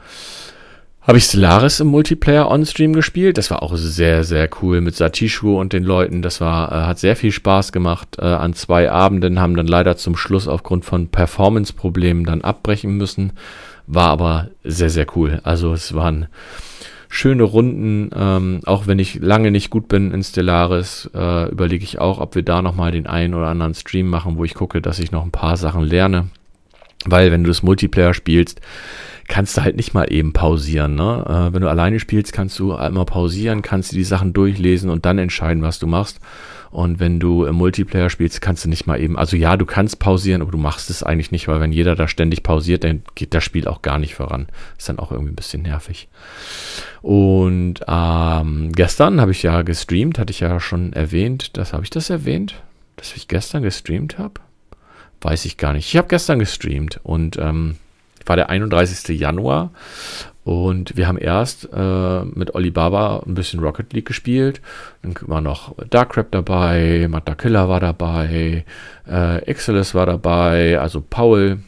habe 1.07 1.19
ich 1.19 1.25
Stellaris 1.25 1.79
im 1.79 1.87
Multiplayer 1.87 2.51
on-stream 2.51 2.93
gespielt. 2.93 3.39
Das 3.39 3.51
war 3.53 3.63
auch 3.63 3.77
sehr, 3.77 4.25
sehr 4.25 4.49
cool 4.61 4.81
mit 4.81 4.97
Satishu 4.97 5.59
und 5.59 5.73
den 5.73 5.85
Leuten. 5.85 6.21
Das 6.21 6.41
war, 6.41 6.73
äh, 6.73 6.87
hat 6.87 6.99
sehr 6.99 7.15
viel 7.15 7.31
Spaß 7.31 7.71
gemacht. 7.71 8.17
Äh, 8.19 8.25
an 8.25 8.55
zwei 8.55 8.91
Abenden 8.91 9.39
haben 9.39 9.57
dann 9.57 9.69
leider 9.69 9.97
zum 9.97 10.17
Schluss 10.17 10.49
aufgrund 10.49 10.85
von 10.85 11.09
Performance-Problemen 11.09 12.25
dann 12.25 12.43
abbrechen 12.43 12.97
müssen. 12.97 13.33
War 13.87 14.09
aber 14.09 14.49
sehr, 14.65 14.91
sehr 14.91 15.07
cool. 15.15 15.41
Also 15.45 15.73
es 15.73 15.95
waren 15.95 16.27
schöne 17.09 17.45
Runden. 17.45 18.11
Ähm, 18.13 18.61
auch 18.67 18.89
wenn 18.89 18.99
ich 18.99 19.21
lange 19.21 19.53
nicht 19.53 19.71
gut 19.71 19.87
bin 19.87 20.13
in 20.13 20.25
Stellaris, 20.25 21.09
äh, 21.15 21.49
überlege 21.51 21.85
ich 21.85 22.01
auch, 22.01 22.19
ob 22.19 22.35
wir 22.35 22.43
da 22.43 22.63
nochmal 22.63 22.91
den 22.91 23.07
einen 23.07 23.35
oder 23.35 23.47
anderen 23.47 23.75
Stream 23.75 24.09
machen, 24.09 24.39
wo 24.39 24.45
ich 24.45 24.55
gucke, 24.55 24.83
dass 24.83 24.99
ich 24.99 25.13
noch 25.13 25.23
ein 25.23 25.31
paar 25.31 25.57
Sachen 25.57 25.85
lerne. 25.85 26.31
Weil 27.05 27.31
wenn 27.31 27.45
du 27.45 27.49
das 27.49 27.63
Multiplayer 27.63 28.13
spielst, 28.13 28.61
kannst 29.29 29.57
du 29.57 29.63
halt 29.63 29.77
nicht 29.77 29.95
mal 29.95 30.13
eben 30.13 30.33
pausieren. 30.33 30.95
Ne? 30.95 31.25
Äh, 31.27 31.55
wenn 31.55 31.63
du 31.63 31.69
alleine 31.69 32.01
spielst, 32.01 32.33
kannst 32.33 32.59
du 32.59 32.75
einmal 32.75 33.07
pausieren, 33.07 33.63
kannst 33.63 33.93
du 33.93 33.97
die 33.97 34.05
Sachen 34.05 34.33
durchlesen 34.33 34.91
und 34.91 35.05
dann 35.05 35.19
entscheiden, 35.19 35.63
was 35.63 35.79
du 35.79 35.87
machst. 35.87 36.21
Und 36.71 37.01
wenn 37.01 37.21
du 37.21 37.45
im 37.45 37.55
Multiplayer 37.55 38.11
spielst, 38.11 38.41
kannst 38.41 38.65
du 38.65 38.69
nicht 38.69 38.87
mal 38.87 39.01
eben, 39.01 39.17
also 39.17 39.37
ja, 39.37 39.57
du 39.57 39.65
kannst 39.65 39.99
pausieren, 39.99 40.43
aber 40.43 40.51
du 40.51 40.59
machst 40.59 40.91
es 40.91 41.03
eigentlich 41.03 41.31
nicht, 41.31 41.49
weil 41.49 41.61
wenn 41.61 41.73
jeder 41.73 41.95
da 41.95 42.07
ständig 42.07 42.43
pausiert, 42.43 42.85
dann 42.85 43.03
geht 43.15 43.33
das 43.33 43.45
Spiel 43.45 43.67
auch 43.67 43.83
gar 43.83 43.99
nicht 43.99 44.15
voran. 44.15 44.49
Ist 44.77 44.89
dann 44.89 44.99
auch 44.99 45.11
irgendwie 45.11 45.33
ein 45.33 45.37
bisschen 45.37 45.63
nervig. 45.63 46.09
Und 47.03 47.81
ähm, 47.89 48.73
gestern 48.73 49.21
habe 49.21 49.31
ich 49.31 49.43
ja 49.43 49.63
gestreamt, 49.63 50.19
hatte 50.19 50.33
ich 50.33 50.41
ja 50.41 50.61
schon 50.61 50.93
erwähnt. 50.93 51.57
Das 51.57 51.73
habe 51.73 51.85
ich 51.85 51.91
das 51.91 52.11
erwähnt, 52.11 52.57
dass 52.97 53.17
ich 53.17 53.29
gestern 53.29 53.63
gestreamt 53.63 54.19
habe? 54.19 54.35
Weiß 55.21 55.45
ich 55.45 55.57
gar 55.57 55.73
nicht. 55.73 55.87
Ich 55.89 55.97
habe 55.97 56.09
gestern 56.09 56.39
gestreamt 56.39 57.01
und 57.03 57.39
ähm, 57.39 57.77
war 58.27 58.37
der 58.37 58.51
31. 58.51 59.19
Januar 59.19 59.71
und 60.47 60.97
wir 60.97 61.09
haben 61.09 61.19
erst 61.19 61.69
äh, 61.75 62.25
mit 62.25 62.55
Olibaba 62.55 63.25
ein 63.27 63.35
bisschen 63.35 63.59
Rocket 63.59 63.93
League 63.93 64.07
gespielt. 64.07 64.61
Dann 65.03 65.17
war 65.23 65.41
noch 65.41 65.75
Darkrap 65.91 66.31
dabei, 66.31 67.09
Mata 67.11 67.35
Killer 67.35 67.69
war 67.69 67.81
dabei, 67.81 68.65
äh, 69.11 69.39
Excelis 69.43 69.93
war 69.93 70.07
dabei, 70.07 70.79
also 70.79 71.01
Paul. 71.01 71.59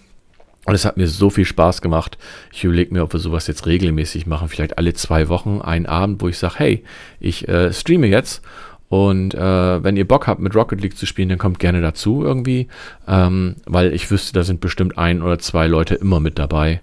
Und 0.64 0.74
es 0.74 0.84
hat 0.84 0.96
mir 0.96 1.08
so 1.08 1.28
viel 1.28 1.44
Spaß 1.44 1.82
gemacht. 1.82 2.18
Ich 2.52 2.62
überlege 2.62 2.94
mir, 2.94 3.02
ob 3.02 3.12
wir 3.12 3.18
sowas 3.18 3.48
jetzt 3.48 3.66
regelmäßig 3.66 4.26
machen. 4.26 4.48
Vielleicht 4.48 4.78
alle 4.78 4.94
zwei 4.94 5.28
Wochen 5.28 5.60
einen 5.60 5.86
Abend, 5.86 6.22
wo 6.22 6.28
ich 6.28 6.38
sage, 6.38 6.54
hey, 6.58 6.84
ich 7.18 7.48
äh, 7.48 7.72
streame 7.72 8.06
jetzt. 8.06 8.42
Und 8.88 9.34
äh, 9.34 9.84
wenn 9.84 9.96
ihr 9.96 10.08
Bock 10.08 10.26
habt, 10.26 10.40
mit 10.40 10.54
Rocket 10.54 10.80
League 10.80 10.96
zu 10.96 11.06
spielen, 11.06 11.28
dann 11.28 11.38
kommt 11.38 11.58
gerne 11.58 11.82
dazu 11.82 12.22
irgendwie. 12.22 12.68
Ähm, 13.06 13.56
weil 13.66 13.92
ich 13.92 14.10
wüsste, 14.10 14.32
da 14.32 14.44
sind 14.44 14.60
bestimmt 14.60 14.96
ein 14.96 15.22
oder 15.22 15.38
zwei 15.38 15.66
Leute 15.66 15.94
immer 15.94 16.20
mit 16.20 16.38
dabei. 16.38 16.80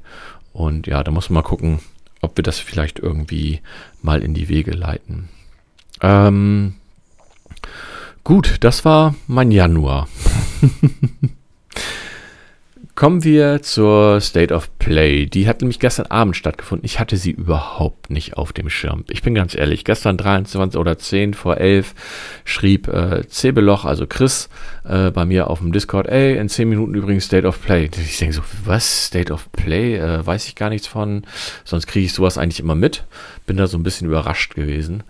Und 0.53 0.88
ja, 0.88 1.03
da 1.03 1.12
muss 1.12 1.29
man 1.29 1.41
mal 1.41 1.47
gucken, 1.47 1.79
ob 2.21 2.38
wir 2.38 2.43
das 2.43 2.59
vielleicht 2.59 3.00
irgendwie 3.00 3.62
mal 4.01 4.21
in 4.21 4.33
die 4.33 4.50
Wege 4.50 4.71
leiten. 4.71 5.29
Ähm, 6.01 6.75
gut, 8.24 8.57
das 8.59 8.85
war 8.85 9.15
mein 9.27 9.51
Januar. 9.51 10.07
Kommen 12.96 13.25
wir 13.25 13.62
zur 13.62 14.22
State 14.22 14.54
of 14.54 14.80
Play. 14.80 15.25
Die 15.25 15.50
hat 15.50 15.60
nämlich 15.60 15.80
gestern 15.80 16.06
Abend 16.06 16.38
stattgefunden. 16.38 16.86
Ich 16.86 16.98
hatte 16.98 17.18
sie 17.18 17.32
überhaupt 17.32 18.10
nicht 18.10 18.38
auf 18.38 18.54
dem 18.54 18.70
Schirm. 18.70 19.04
Ich 19.10 19.22
bin 19.22 19.36
ganz 19.36 19.54
ehrlich, 19.54 19.84
gestern 19.84 20.16
23 20.16 20.80
oder 20.80 20.98
10 20.98 21.34
vor 21.34 21.58
11 21.58 21.94
schrieb 22.46 22.88
äh, 22.88 23.28
Cebeloch, 23.28 23.84
also 23.84 24.08
Chris, 24.08 24.48
äh, 24.86 25.12
bei 25.12 25.25
mir 25.25 25.50
auf 25.50 25.60
dem 25.60 25.74
Discord, 25.74 26.08
ey, 26.08 26.38
in 26.38 26.48
10 26.48 26.70
Minuten 26.70 26.94
übrigens 26.94 27.25
State 27.25 27.46
of 27.46 27.62
Play. 27.62 27.90
Ich 27.98 28.18
denke 28.20 28.34
so, 28.34 28.42
was? 28.64 29.08
State 29.08 29.34
of 29.34 29.52
Play? 29.52 29.98
Äh, 29.98 30.25
weiß 30.25 30.48
ich 30.48 30.56
gar 30.56 30.70
nichts 30.70 30.88
von. 30.88 31.25
Sonst 31.66 31.88
kriege 31.88 32.06
ich 32.06 32.14
sowas 32.14 32.38
eigentlich 32.38 32.62
immer 32.62 32.75
mit. 32.75 33.04
Bin 33.46 33.58
da 33.58 33.68
so 33.68 33.78
ein 33.78 33.84
bisschen 33.84 34.08
überrascht 34.08 34.56
gewesen. 34.56 35.04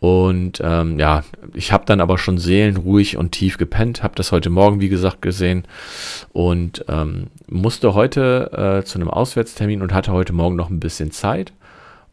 Und 0.00 0.62
ähm, 0.64 0.98
ja, 0.98 1.22
ich 1.52 1.72
habe 1.72 1.84
dann 1.84 2.00
aber 2.00 2.16
schon 2.16 2.38
seelenruhig 2.38 3.18
und 3.18 3.32
tief 3.32 3.58
gepennt, 3.58 4.02
habe 4.02 4.14
das 4.16 4.32
heute 4.32 4.48
Morgen, 4.48 4.80
wie 4.80 4.88
gesagt, 4.88 5.20
gesehen 5.20 5.64
und 6.32 6.86
ähm, 6.88 7.26
musste 7.48 7.92
heute 7.92 8.80
äh, 8.80 8.84
zu 8.84 8.98
einem 8.98 9.10
Auswärtstermin 9.10 9.82
und 9.82 9.92
hatte 9.92 10.12
heute 10.12 10.32
Morgen 10.32 10.56
noch 10.56 10.70
ein 10.70 10.80
bisschen 10.80 11.10
Zeit 11.10 11.52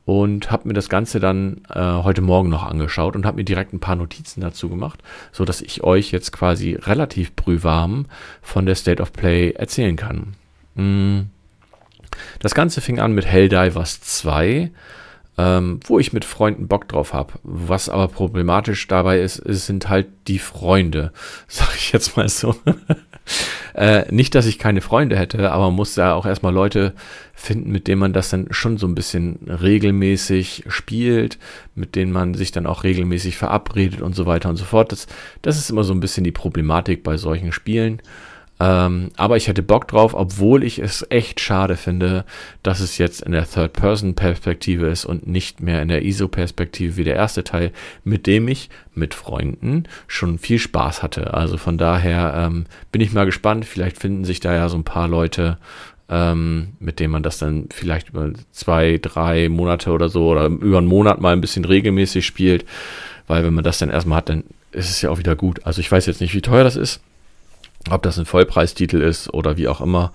und 0.03 0.51
habe 0.51 0.67
mir 0.67 0.73
das 0.73 0.89
Ganze 0.89 1.21
dann 1.21 1.61
äh, 1.69 1.79
heute 1.79 2.21
Morgen 2.21 2.49
noch 2.49 2.63
angeschaut 2.63 3.15
und 3.15 3.25
habe 3.25 3.37
mir 3.37 3.45
direkt 3.45 3.73
ein 3.73 3.79
paar 3.79 3.95
Notizen 3.95 4.41
dazu 4.41 4.67
gemacht, 4.67 5.01
so 5.31 5.45
dass 5.45 5.61
ich 5.61 5.81
euch 5.83 6.11
jetzt 6.11 6.33
quasi 6.33 6.75
relativ 6.75 7.35
brühwarm 7.37 8.05
von 8.41 8.65
der 8.65 8.75
State 8.75 9.01
of 9.01 9.13
Play 9.13 9.51
erzählen 9.51 9.95
kann. 9.95 10.33
Mm. 10.75 11.29
Das 12.39 12.55
Ganze 12.55 12.81
fing 12.81 12.99
an 12.99 13.13
mit 13.13 13.25
Helldivers 13.25 14.01
2 14.01 14.71
ähm, 15.37 15.79
wo 15.85 15.99
ich 15.99 16.13
mit 16.13 16.25
Freunden 16.25 16.67
Bock 16.67 16.87
drauf 16.87 17.13
habe. 17.13 17.33
Was 17.43 17.89
aber 17.89 18.07
problematisch 18.07 18.87
dabei 18.87 19.19
ist, 19.19 19.37
ist 19.37 19.67
sind 19.67 19.87
halt 19.87 20.07
die 20.27 20.39
Freunde, 20.39 21.11
sag 21.47 21.75
ich 21.75 21.91
jetzt 21.91 22.17
mal 22.17 22.27
so. 22.27 22.55
äh, 23.75 24.11
nicht, 24.11 24.33
dass 24.33 24.47
ich 24.47 24.57
keine 24.57 24.81
Freunde 24.81 25.17
hätte, 25.17 25.51
aber 25.51 25.65
man 25.65 25.75
muss 25.75 25.95
ja 25.95 26.13
auch 26.15 26.25
erstmal 26.25 26.53
Leute 26.53 26.93
finden, 27.33 27.71
mit 27.71 27.87
denen 27.87 27.99
man 27.99 28.13
das 28.13 28.29
dann 28.29 28.47
schon 28.49 28.77
so 28.77 28.87
ein 28.87 28.95
bisschen 28.95 29.37
regelmäßig 29.47 30.63
spielt, 30.67 31.37
mit 31.75 31.95
denen 31.95 32.11
man 32.11 32.33
sich 32.33 32.51
dann 32.51 32.65
auch 32.65 32.83
regelmäßig 32.83 33.37
verabredet 33.37 34.01
und 34.01 34.15
so 34.15 34.25
weiter 34.25 34.49
und 34.49 34.55
so 34.55 34.65
fort. 34.65 34.91
Das, 34.91 35.05
das 35.43 35.57
ist 35.57 35.69
immer 35.69 35.83
so 35.83 35.93
ein 35.93 35.99
bisschen 35.99 36.23
die 36.23 36.31
Problematik 36.31 37.03
bei 37.03 37.17
solchen 37.17 37.51
Spielen. 37.51 38.01
Ähm, 38.59 39.11
aber 39.17 39.37
ich 39.37 39.47
hätte 39.47 39.61
Bock 39.61 39.87
drauf, 39.87 40.13
obwohl 40.15 40.63
ich 40.63 40.79
es 40.79 41.05
echt 41.09 41.39
schade 41.39 41.75
finde, 41.75 42.25
dass 42.63 42.79
es 42.79 42.97
jetzt 42.97 43.21
in 43.21 43.31
der 43.31 43.47
Third-Person-Perspektive 43.47 44.87
ist 44.87 45.05
und 45.05 45.27
nicht 45.27 45.61
mehr 45.61 45.81
in 45.81 45.89
der 45.89 46.03
ISO-Perspektive 46.03 46.97
wie 46.97 47.03
der 47.03 47.15
erste 47.15 47.43
Teil, 47.43 47.71
mit 48.03 48.25
dem 48.25 48.47
ich 48.47 48.69
mit 48.95 49.13
Freunden 49.13 49.83
schon 50.07 50.39
viel 50.39 50.57
Spaß 50.57 51.03
hatte. 51.03 51.35
Also 51.35 51.57
von 51.57 51.77
daher 51.77 52.33
ähm, 52.35 52.65
bin 52.91 53.01
ich 53.01 53.13
mal 53.13 53.25
gespannt. 53.25 53.65
Vielleicht 53.65 53.99
finden 53.99 54.25
sich 54.25 54.39
da 54.39 54.55
ja 54.55 54.69
so 54.69 54.77
ein 54.77 54.83
paar 54.83 55.07
Leute, 55.07 55.59
ähm, 56.09 56.69
mit 56.79 56.99
denen 56.99 57.11
man 57.11 57.23
das 57.23 57.37
dann 57.37 57.69
vielleicht 57.71 58.09
über 58.09 58.31
zwei, 58.51 58.97
drei 58.99 59.49
Monate 59.49 59.91
oder 59.91 60.09
so 60.09 60.29
oder 60.29 60.47
über 60.47 60.79
einen 60.79 60.87
Monat 60.87 61.21
mal 61.21 61.33
ein 61.33 61.41
bisschen 61.41 61.65
regelmäßig 61.65 62.25
spielt. 62.25 62.65
Weil 63.27 63.43
wenn 63.43 63.53
man 63.53 63.63
das 63.63 63.77
dann 63.77 63.91
erstmal 63.91 64.19
hat, 64.19 64.29
dann 64.29 64.45
ist 64.71 64.89
es 64.89 65.01
ja 65.03 65.11
auch 65.11 65.19
wieder 65.19 65.35
gut. 65.35 65.63
Also 65.63 65.79
ich 65.79 65.91
weiß 65.91 66.07
jetzt 66.07 66.21
nicht, 66.21 66.33
wie 66.33 66.41
teuer 66.41 66.63
das 66.63 66.75
ist 66.75 67.01
ob 67.91 68.03
das 68.03 68.17
ein 68.17 68.25
Vollpreistitel 68.25 69.01
ist 69.01 69.33
oder 69.33 69.57
wie 69.57 69.67
auch 69.67 69.81
immer. 69.81 70.11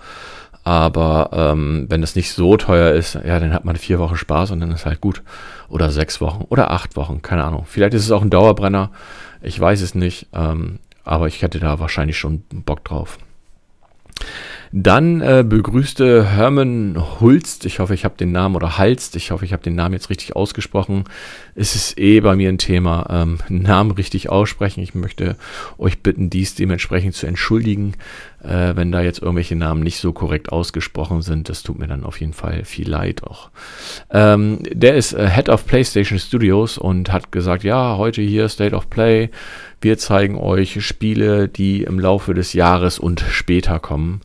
Aber 0.64 1.30
ähm, 1.32 1.86
wenn 1.88 2.02
es 2.02 2.14
nicht 2.14 2.32
so 2.32 2.56
teuer 2.56 2.92
ist, 2.92 3.14
ja, 3.14 3.40
dann 3.40 3.52
hat 3.52 3.64
man 3.64 3.76
vier 3.76 3.98
Wochen 3.98 4.16
Spaß 4.16 4.52
und 4.52 4.60
dann 4.60 4.70
ist 4.70 4.86
halt 4.86 5.00
gut. 5.00 5.22
Oder 5.68 5.90
sechs 5.90 6.20
Wochen 6.20 6.44
oder 6.48 6.70
acht 6.70 6.96
Wochen, 6.96 7.22
keine 7.22 7.44
Ahnung. 7.44 7.64
Vielleicht 7.66 7.94
ist 7.94 8.04
es 8.04 8.12
auch 8.12 8.22
ein 8.22 8.30
Dauerbrenner, 8.30 8.90
ich 9.40 9.58
weiß 9.58 9.80
es 9.80 9.94
nicht. 9.94 10.28
Ähm, 10.32 10.78
aber 11.04 11.26
ich 11.26 11.42
hätte 11.42 11.58
da 11.58 11.80
wahrscheinlich 11.80 12.16
schon 12.18 12.44
Bock 12.50 12.84
drauf. 12.84 13.18
Dann 14.74 15.20
äh, 15.20 15.44
begrüßte 15.46 16.24
Hermann 16.24 16.96
Hulst, 17.20 17.66
ich 17.66 17.78
hoffe, 17.78 17.92
ich 17.92 18.06
habe 18.06 18.16
den 18.16 18.32
Namen, 18.32 18.56
oder 18.56 18.78
Halst, 18.78 19.16
ich 19.16 19.30
hoffe, 19.30 19.44
ich 19.44 19.52
habe 19.52 19.62
den 19.62 19.74
Namen 19.74 19.92
jetzt 19.92 20.08
richtig 20.08 20.34
ausgesprochen. 20.34 21.04
Es 21.54 21.74
ist 21.74 21.98
eh 21.98 22.20
bei 22.20 22.36
mir 22.36 22.48
ein 22.48 22.56
Thema, 22.56 23.06
ähm, 23.10 23.38
Namen 23.50 23.90
richtig 23.90 24.30
aussprechen. 24.30 24.82
Ich 24.82 24.94
möchte 24.94 25.36
euch 25.76 26.02
bitten, 26.02 26.30
dies 26.30 26.54
dementsprechend 26.54 27.14
zu 27.14 27.26
entschuldigen, 27.26 27.92
äh, 28.42 28.74
wenn 28.74 28.90
da 28.90 29.02
jetzt 29.02 29.20
irgendwelche 29.20 29.56
Namen 29.56 29.82
nicht 29.82 29.98
so 29.98 30.14
korrekt 30.14 30.50
ausgesprochen 30.50 31.20
sind. 31.20 31.50
Das 31.50 31.62
tut 31.62 31.78
mir 31.78 31.86
dann 31.86 32.04
auf 32.04 32.18
jeden 32.18 32.32
Fall 32.32 32.64
viel 32.64 32.88
leid 32.88 33.24
auch. 33.24 33.50
Ähm, 34.08 34.60
der 34.72 34.94
ist 34.94 35.12
äh, 35.12 35.28
Head 35.28 35.50
of 35.50 35.66
PlayStation 35.66 36.18
Studios 36.18 36.78
und 36.78 37.12
hat 37.12 37.30
gesagt, 37.30 37.62
ja, 37.62 37.98
heute 37.98 38.22
hier 38.22 38.48
State 38.48 38.74
of 38.74 38.88
Play. 38.88 39.28
Wir 39.82 39.98
zeigen 39.98 40.38
euch 40.38 40.82
Spiele, 40.82 41.48
die 41.48 41.82
im 41.82 41.98
Laufe 41.98 42.32
des 42.32 42.54
Jahres 42.54 42.98
und 42.98 43.20
später 43.20 43.78
kommen. 43.78 44.22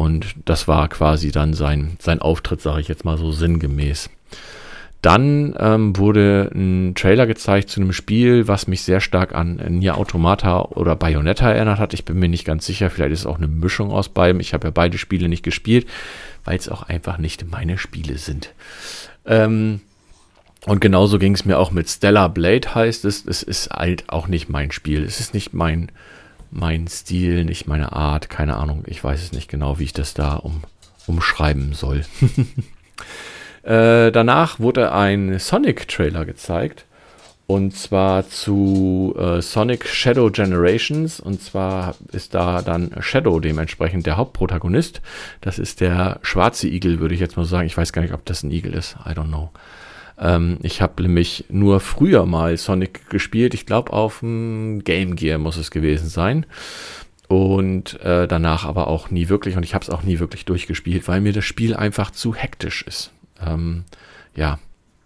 Und 0.00 0.34
das 0.46 0.66
war 0.66 0.88
quasi 0.88 1.30
dann 1.30 1.52
sein, 1.52 1.98
sein 1.98 2.22
Auftritt, 2.22 2.62
sage 2.62 2.80
ich 2.80 2.88
jetzt 2.88 3.04
mal 3.04 3.18
so 3.18 3.32
sinngemäß. 3.32 4.08
Dann 5.02 5.54
ähm, 5.58 5.94
wurde 5.94 6.50
ein 6.54 6.94
Trailer 6.94 7.26
gezeigt 7.26 7.68
zu 7.68 7.82
einem 7.82 7.92
Spiel, 7.92 8.48
was 8.48 8.66
mich 8.66 8.80
sehr 8.80 9.02
stark 9.02 9.34
an 9.34 9.56
Nier 9.56 9.98
Automata 9.98 10.62
oder 10.62 10.96
Bayonetta 10.96 11.52
erinnert 11.52 11.78
hat. 11.78 11.92
Ich 11.92 12.06
bin 12.06 12.18
mir 12.18 12.30
nicht 12.30 12.46
ganz 12.46 12.64
sicher, 12.64 12.88
vielleicht 12.88 13.12
ist 13.12 13.20
es 13.20 13.26
auch 13.26 13.36
eine 13.36 13.46
Mischung 13.46 13.90
aus 13.90 14.08
beiden. 14.08 14.40
Ich 14.40 14.54
habe 14.54 14.68
ja 14.68 14.70
beide 14.70 14.96
Spiele 14.96 15.28
nicht 15.28 15.42
gespielt, 15.42 15.86
weil 16.46 16.56
es 16.56 16.70
auch 16.70 16.84
einfach 16.84 17.18
nicht 17.18 17.50
meine 17.50 17.76
Spiele 17.76 18.16
sind. 18.16 18.54
Ähm, 19.26 19.82
und 20.64 20.80
genauso 20.80 21.18
ging 21.18 21.34
es 21.34 21.44
mir 21.44 21.58
auch 21.58 21.72
mit 21.72 21.90
Stellar 21.90 22.30
Blade, 22.30 22.74
heißt 22.74 23.04
es. 23.04 23.26
Es 23.26 23.42
ist 23.42 23.68
halt 23.68 24.08
auch 24.08 24.28
nicht 24.28 24.48
mein 24.48 24.72
Spiel. 24.72 25.04
Es 25.04 25.20
ist 25.20 25.34
nicht 25.34 25.52
mein 25.52 25.92
mein 26.50 26.86
Stil, 26.88 27.44
nicht 27.44 27.66
meine 27.66 27.92
Art, 27.92 28.28
keine 28.30 28.56
Ahnung. 28.56 28.84
Ich 28.86 29.02
weiß 29.02 29.22
es 29.22 29.32
nicht 29.32 29.48
genau, 29.48 29.78
wie 29.78 29.84
ich 29.84 29.92
das 29.92 30.14
da 30.14 30.34
um, 30.34 30.62
umschreiben 31.06 31.72
soll. 31.72 32.04
äh, 33.62 34.10
danach 34.10 34.60
wurde 34.60 34.92
ein 34.92 35.38
Sonic-Trailer 35.38 36.24
gezeigt. 36.24 36.86
Und 37.46 37.76
zwar 37.76 38.28
zu 38.28 39.12
äh, 39.18 39.42
Sonic 39.42 39.84
Shadow 39.84 40.30
Generations. 40.30 41.18
Und 41.18 41.42
zwar 41.42 41.96
ist 42.12 42.32
da 42.32 42.62
dann 42.62 42.92
Shadow 43.00 43.40
dementsprechend 43.40 44.06
der 44.06 44.16
Hauptprotagonist. 44.16 45.02
Das 45.40 45.58
ist 45.58 45.80
der 45.80 46.20
schwarze 46.22 46.68
Igel, 46.68 47.00
würde 47.00 47.14
ich 47.14 47.20
jetzt 47.20 47.36
mal 47.36 47.44
sagen. 47.44 47.66
Ich 47.66 47.76
weiß 47.76 47.92
gar 47.92 48.02
nicht, 48.02 48.14
ob 48.14 48.24
das 48.24 48.44
ein 48.44 48.52
Igel 48.52 48.72
ist. 48.72 48.96
I 49.04 49.10
don't 49.10 49.26
know. 49.26 49.50
Ähm, 50.20 50.58
ich 50.62 50.82
habe 50.82 51.02
nämlich 51.02 51.46
nur 51.48 51.80
früher 51.80 52.26
mal 52.26 52.56
Sonic 52.56 53.08
gespielt. 53.08 53.54
Ich 53.54 53.66
glaube, 53.66 53.92
auf 53.92 54.20
dem 54.20 54.84
Game 54.84 55.16
Gear 55.16 55.38
muss 55.38 55.56
es 55.56 55.70
gewesen 55.70 56.08
sein. 56.08 56.46
Und 57.26 58.00
äh, 58.00 58.26
danach 58.28 58.64
aber 58.64 58.88
auch 58.88 59.10
nie 59.10 59.28
wirklich. 59.28 59.56
Und 59.56 59.62
ich 59.62 59.74
habe 59.74 59.82
es 59.82 59.90
auch 59.90 60.02
nie 60.02 60.18
wirklich 60.18 60.44
durchgespielt, 60.44 61.08
weil 61.08 61.20
mir 61.20 61.32
das 61.32 61.44
Spiel 61.44 61.74
einfach 61.74 62.10
zu 62.10 62.34
hektisch 62.34 62.82
ist. 62.82 63.12
Ähm, 63.44 63.84
ja, 64.34 64.58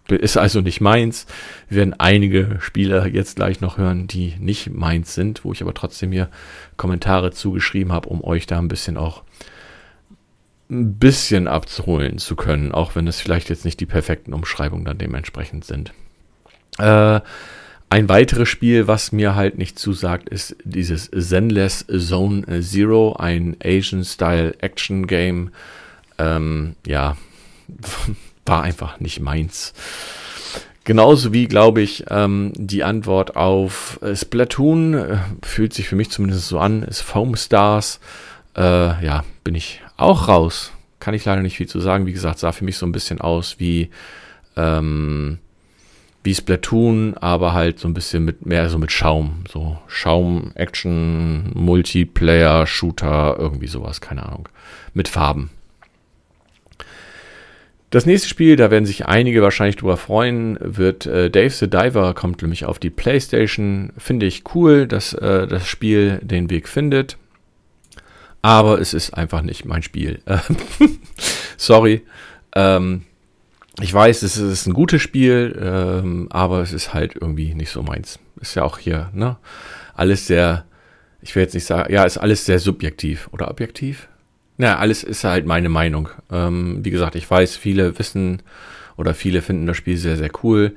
ist 0.09 0.37
also 0.37 0.61
nicht 0.61 0.81
meins. 0.81 1.25
Wir 1.69 1.77
werden 1.77 1.95
einige 1.97 2.57
Spieler 2.59 3.07
jetzt 3.07 3.37
gleich 3.37 3.61
noch 3.61 3.77
hören, 3.77 4.07
die 4.07 4.35
nicht 4.39 4.71
meins 4.71 5.15
sind, 5.15 5.43
wo 5.43 5.51
ich 5.51 5.61
aber 5.61 5.73
trotzdem 5.73 6.11
hier 6.11 6.29
Kommentare 6.77 7.31
zugeschrieben 7.31 7.91
habe, 7.91 8.09
um 8.09 8.23
euch 8.23 8.45
da 8.45 8.59
ein 8.59 8.67
bisschen 8.67 8.97
auch 8.97 9.23
ein 10.69 10.97
bisschen 10.97 11.47
abzuholen 11.47 12.17
zu 12.17 12.35
können, 12.35 12.71
auch 12.71 12.95
wenn 12.95 13.07
es 13.07 13.19
vielleicht 13.19 13.49
jetzt 13.49 13.65
nicht 13.65 13.79
die 13.79 13.85
perfekten 13.85 14.33
Umschreibungen 14.33 14.85
dann 14.85 14.97
dementsprechend 14.97 15.65
sind. 15.65 15.93
Äh, 16.79 17.21
ein 17.89 18.09
weiteres 18.09 18.49
Spiel, 18.49 18.87
was 18.87 19.11
mir 19.11 19.35
halt 19.35 19.57
nicht 19.57 19.77
zusagt, 19.77 20.27
ist 20.27 20.55
dieses 20.63 21.11
Zenless 21.11 21.85
Zone 21.87 22.61
Zero, 22.61 23.15
ein 23.17 23.55
Asian-Style-Action-Game. 23.63 25.51
Ähm, 26.17 26.75
ja, 26.85 27.15
war 28.45 28.63
einfach 28.63 28.99
nicht 28.99 29.19
meins. 29.19 29.73
Genauso 30.83 31.31
wie, 31.31 31.47
glaube 31.47 31.81
ich, 31.81 32.05
ähm, 32.09 32.53
die 32.55 32.83
Antwort 32.83 33.35
auf 33.35 33.99
Splatoon, 34.13 34.93
äh, 34.93 35.17
fühlt 35.43 35.73
sich 35.73 35.87
für 35.87 35.95
mich 35.95 36.11
zumindest 36.11 36.47
so 36.47 36.59
an, 36.59 36.83
ist 36.83 37.01
Foam 37.01 37.35
Stars. 37.35 37.99
Äh, 38.55 38.61
ja, 39.05 39.23
bin 39.43 39.55
ich 39.55 39.81
auch 39.97 40.27
raus. 40.27 40.71
Kann 40.99 41.13
ich 41.13 41.25
leider 41.25 41.41
nicht 41.41 41.57
viel 41.57 41.67
zu 41.67 41.79
sagen. 41.79 42.05
Wie 42.05 42.13
gesagt, 42.13 42.39
sah 42.39 42.51
für 42.51 42.65
mich 42.65 42.77
so 42.77 42.85
ein 42.85 42.91
bisschen 42.91 43.21
aus 43.21 43.59
wie, 43.59 43.89
ähm, 44.57 45.39
wie 46.23 46.33
Splatoon, 46.33 47.15
aber 47.15 47.53
halt 47.53 47.79
so 47.79 47.87
ein 47.87 47.93
bisschen 47.93 48.25
mit 48.25 48.45
mehr 48.45 48.69
so 48.69 48.77
mit 48.77 48.91
Schaum. 48.91 49.43
So 49.49 49.77
Schaum, 49.87 50.51
Action, 50.55 51.51
Multiplayer, 51.53 52.65
Shooter, 52.65 53.35
irgendwie 53.37 53.67
sowas, 53.67 54.01
keine 54.01 54.25
Ahnung. 54.25 54.49
Mit 54.93 55.07
Farben. 55.07 55.51
Das 57.91 58.05
nächste 58.05 58.27
Spiel, 58.27 58.57
da 58.57 58.71
werden 58.71 58.85
sich 58.85 59.05
einige 59.05 59.41
wahrscheinlich 59.41 59.77
drüber 59.77 59.95
freuen, 59.95 60.57
wird 60.59 61.05
äh, 61.05 61.29
Dave 61.29 61.51
the 61.51 61.69
Diver, 61.69 62.13
kommt 62.13 62.41
nämlich 62.41 62.65
auf 62.65 62.77
die 62.79 62.89
Playstation. 62.89 63.93
Finde 63.97 64.25
ich 64.25 64.43
cool, 64.53 64.85
dass 64.87 65.13
äh, 65.13 65.47
das 65.47 65.65
Spiel 65.65 66.19
den 66.21 66.49
Weg 66.49 66.67
findet. 66.67 67.17
Aber 68.45 68.79
es 68.79 68.93
ist 68.93 69.11
einfach 69.15 69.41
nicht 69.41 69.65
mein 69.65 69.81
Spiel. 69.81 70.21
Sorry. 71.57 72.03
Ähm, 72.53 73.01
ich 73.81 73.91
weiß, 73.91 74.21
es 74.21 74.37
ist 74.37 74.67
ein 74.67 74.73
gutes 74.73 75.01
Spiel, 75.01 75.59
ähm, 75.59 76.27
aber 76.29 76.61
es 76.61 76.71
ist 76.71 76.93
halt 76.93 77.15
irgendwie 77.19 77.55
nicht 77.55 77.71
so 77.71 77.81
meins. 77.81 78.19
Ist 78.39 78.53
ja 78.53 78.61
auch 78.61 78.77
hier, 78.77 79.09
ne? 79.13 79.37
Alles 79.95 80.27
sehr, 80.27 80.65
ich 81.23 81.35
will 81.35 81.41
jetzt 81.41 81.55
nicht 81.55 81.65
sagen, 81.65 81.91
ja, 81.91 82.03
ist 82.03 82.19
alles 82.19 82.45
sehr 82.45 82.59
subjektiv 82.59 83.29
oder 83.31 83.49
objektiv? 83.49 84.09
Ja, 84.59 84.77
alles 84.77 85.03
ist 85.03 85.23
halt 85.23 85.47
meine 85.47 85.69
Meinung. 85.69 86.09
Ähm, 86.31 86.85
wie 86.85 86.91
gesagt, 86.91 87.15
ich 87.15 87.27
weiß, 87.27 87.55
viele 87.55 87.97
wissen 87.97 88.43
oder 88.95 89.15
viele 89.15 89.41
finden 89.41 89.65
das 89.65 89.77
Spiel 89.77 89.97
sehr, 89.97 90.17
sehr 90.17 90.29
cool. 90.43 90.75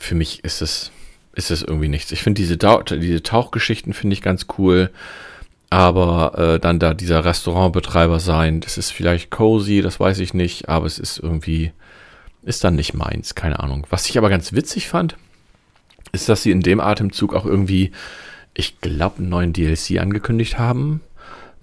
Für 0.00 0.16
mich 0.16 0.42
ist 0.42 0.62
es, 0.62 0.90
ist 1.32 1.52
es 1.52 1.62
irgendwie 1.62 1.88
nichts. 1.88 2.10
Ich 2.10 2.24
finde 2.24 2.42
diese, 2.42 2.56
diese 2.56 3.22
Tauchgeschichten 3.22 3.92
finde 3.92 4.14
ich 4.14 4.20
ganz 4.22 4.46
cool. 4.58 4.90
Aber 5.70 6.38
äh, 6.38 6.60
dann 6.60 6.78
da 6.78 6.94
dieser 6.94 7.24
Restaurantbetreiber 7.24 8.20
sein, 8.20 8.60
das 8.60 8.78
ist 8.78 8.90
vielleicht 8.90 9.30
cozy, 9.30 9.82
das 9.82 10.00
weiß 10.00 10.18
ich 10.20 10.32
nicht, 10.32 10.68
aber 10.68 10.86
es 10.86 10.98
ist 10.98 11.18
irgendwie, 11.18 11.72
ist 12.42 12.64
dann 12.64 12.74
nicht 12.74 12.94
meins, 12.94 13.34
keine 13.34 13.60
Ahnung. 13.60 13.86
Was 13.90 14.08
ich 14.08 14.16
aber 14.16 14.30
ganz 14.30 14.52
witzig 14.54 14.88
fand, 14.88 15.16
ist, 16.12 16.28
dass 16.28 16.42
sie 16.42 16.52
in 16.52 16.62
dem 16.62 16.80
Atemzug 16.80 17.34
auch 17.34 17.44
irgendwie, 17.44 17.92
ich 18.54 18.80
glaube, 18.80 19.18
einen 19.18 19.28
neuen 19.28 19.52
DLC 19.52 19.98
angekündigt 20.00 20.58
haben 20.58 21.02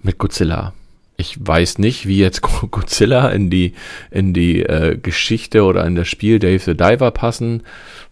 mit 0.02 0.18
Godzilla. 0.18 0.72
Ich 1.16 1.36
weiß 1.44 1.78
nicht, 1.78 2.06
wie 2.06 2.18
jetzt 2.18 2.42
Godzilla 2.42 3.30
in 3.30 3.50
die, 3.50 3.74
in 4.12 4.34
die 4.34 4.62
äh, 4.62 4.96
Geschichte 4.96 5.64
oder 5.64 5.84
in 5.84 5.96
das 5.96 6.06
Spiel 6.06 6.38
Dave 6.38 6.62
the 6.62 6.76
Diver 6.76 7.10
passen. 7.10 7.62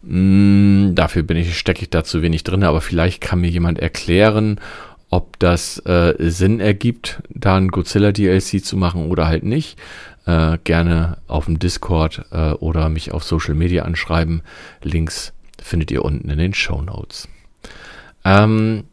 Mm, 0.02 0.94
dafür 0.94 1.22
bin 1.22 1.36
ich, 1.36 1.56
stecke 1.56 1.82
ich 1.82 1.90
da 1.90 2.02
zu 2.02 2.22
wenig 2.22 2.42
drin, 2.42 2.64
aber 2.64 2.80
vielleicht 2.80 3.20
kann 3.20 3.42
mir 3.42 3.50
jemand 3.50 3.78
erklären, 3.78 4.58
ob 5.14 5.38
das 5.38 5.78
äh, 5.86 6.14
Sinn 6.18 6.58
ergibt, 6.58 7.22
da 7.28 7.56
ein 7.56 7.68
Godzilla 7.68 8.10
DLC 8.10 8.64
zu 8.64 8.76
machen 8.76 9.08
oder 9.08 9.28
halt 9.28 9.44
nicht. 9.44 9.78
Äh, 10.26 10.58
gerne 10.64 11.18
auf 11.28 11.44
dem 11.44 11.60
Discord 11.60 12.24
äh, 12.32 12.50
oder 12.54 12.88
mich 12.88 13.12
auf 13.12 13.22
Social 13.22 13.54
Media 13.54 13.84
anschreiben. 13.84 14.42
Links 14.82 15.32
findet 15.62 15.92
ihr 15.92 16.04
unten 16.04 16.28
in 16.30 16.38
den 16.38 16.52
Show 16.52 16.82
Notes. 16.82 17.28
Ähm, 18.24 18.84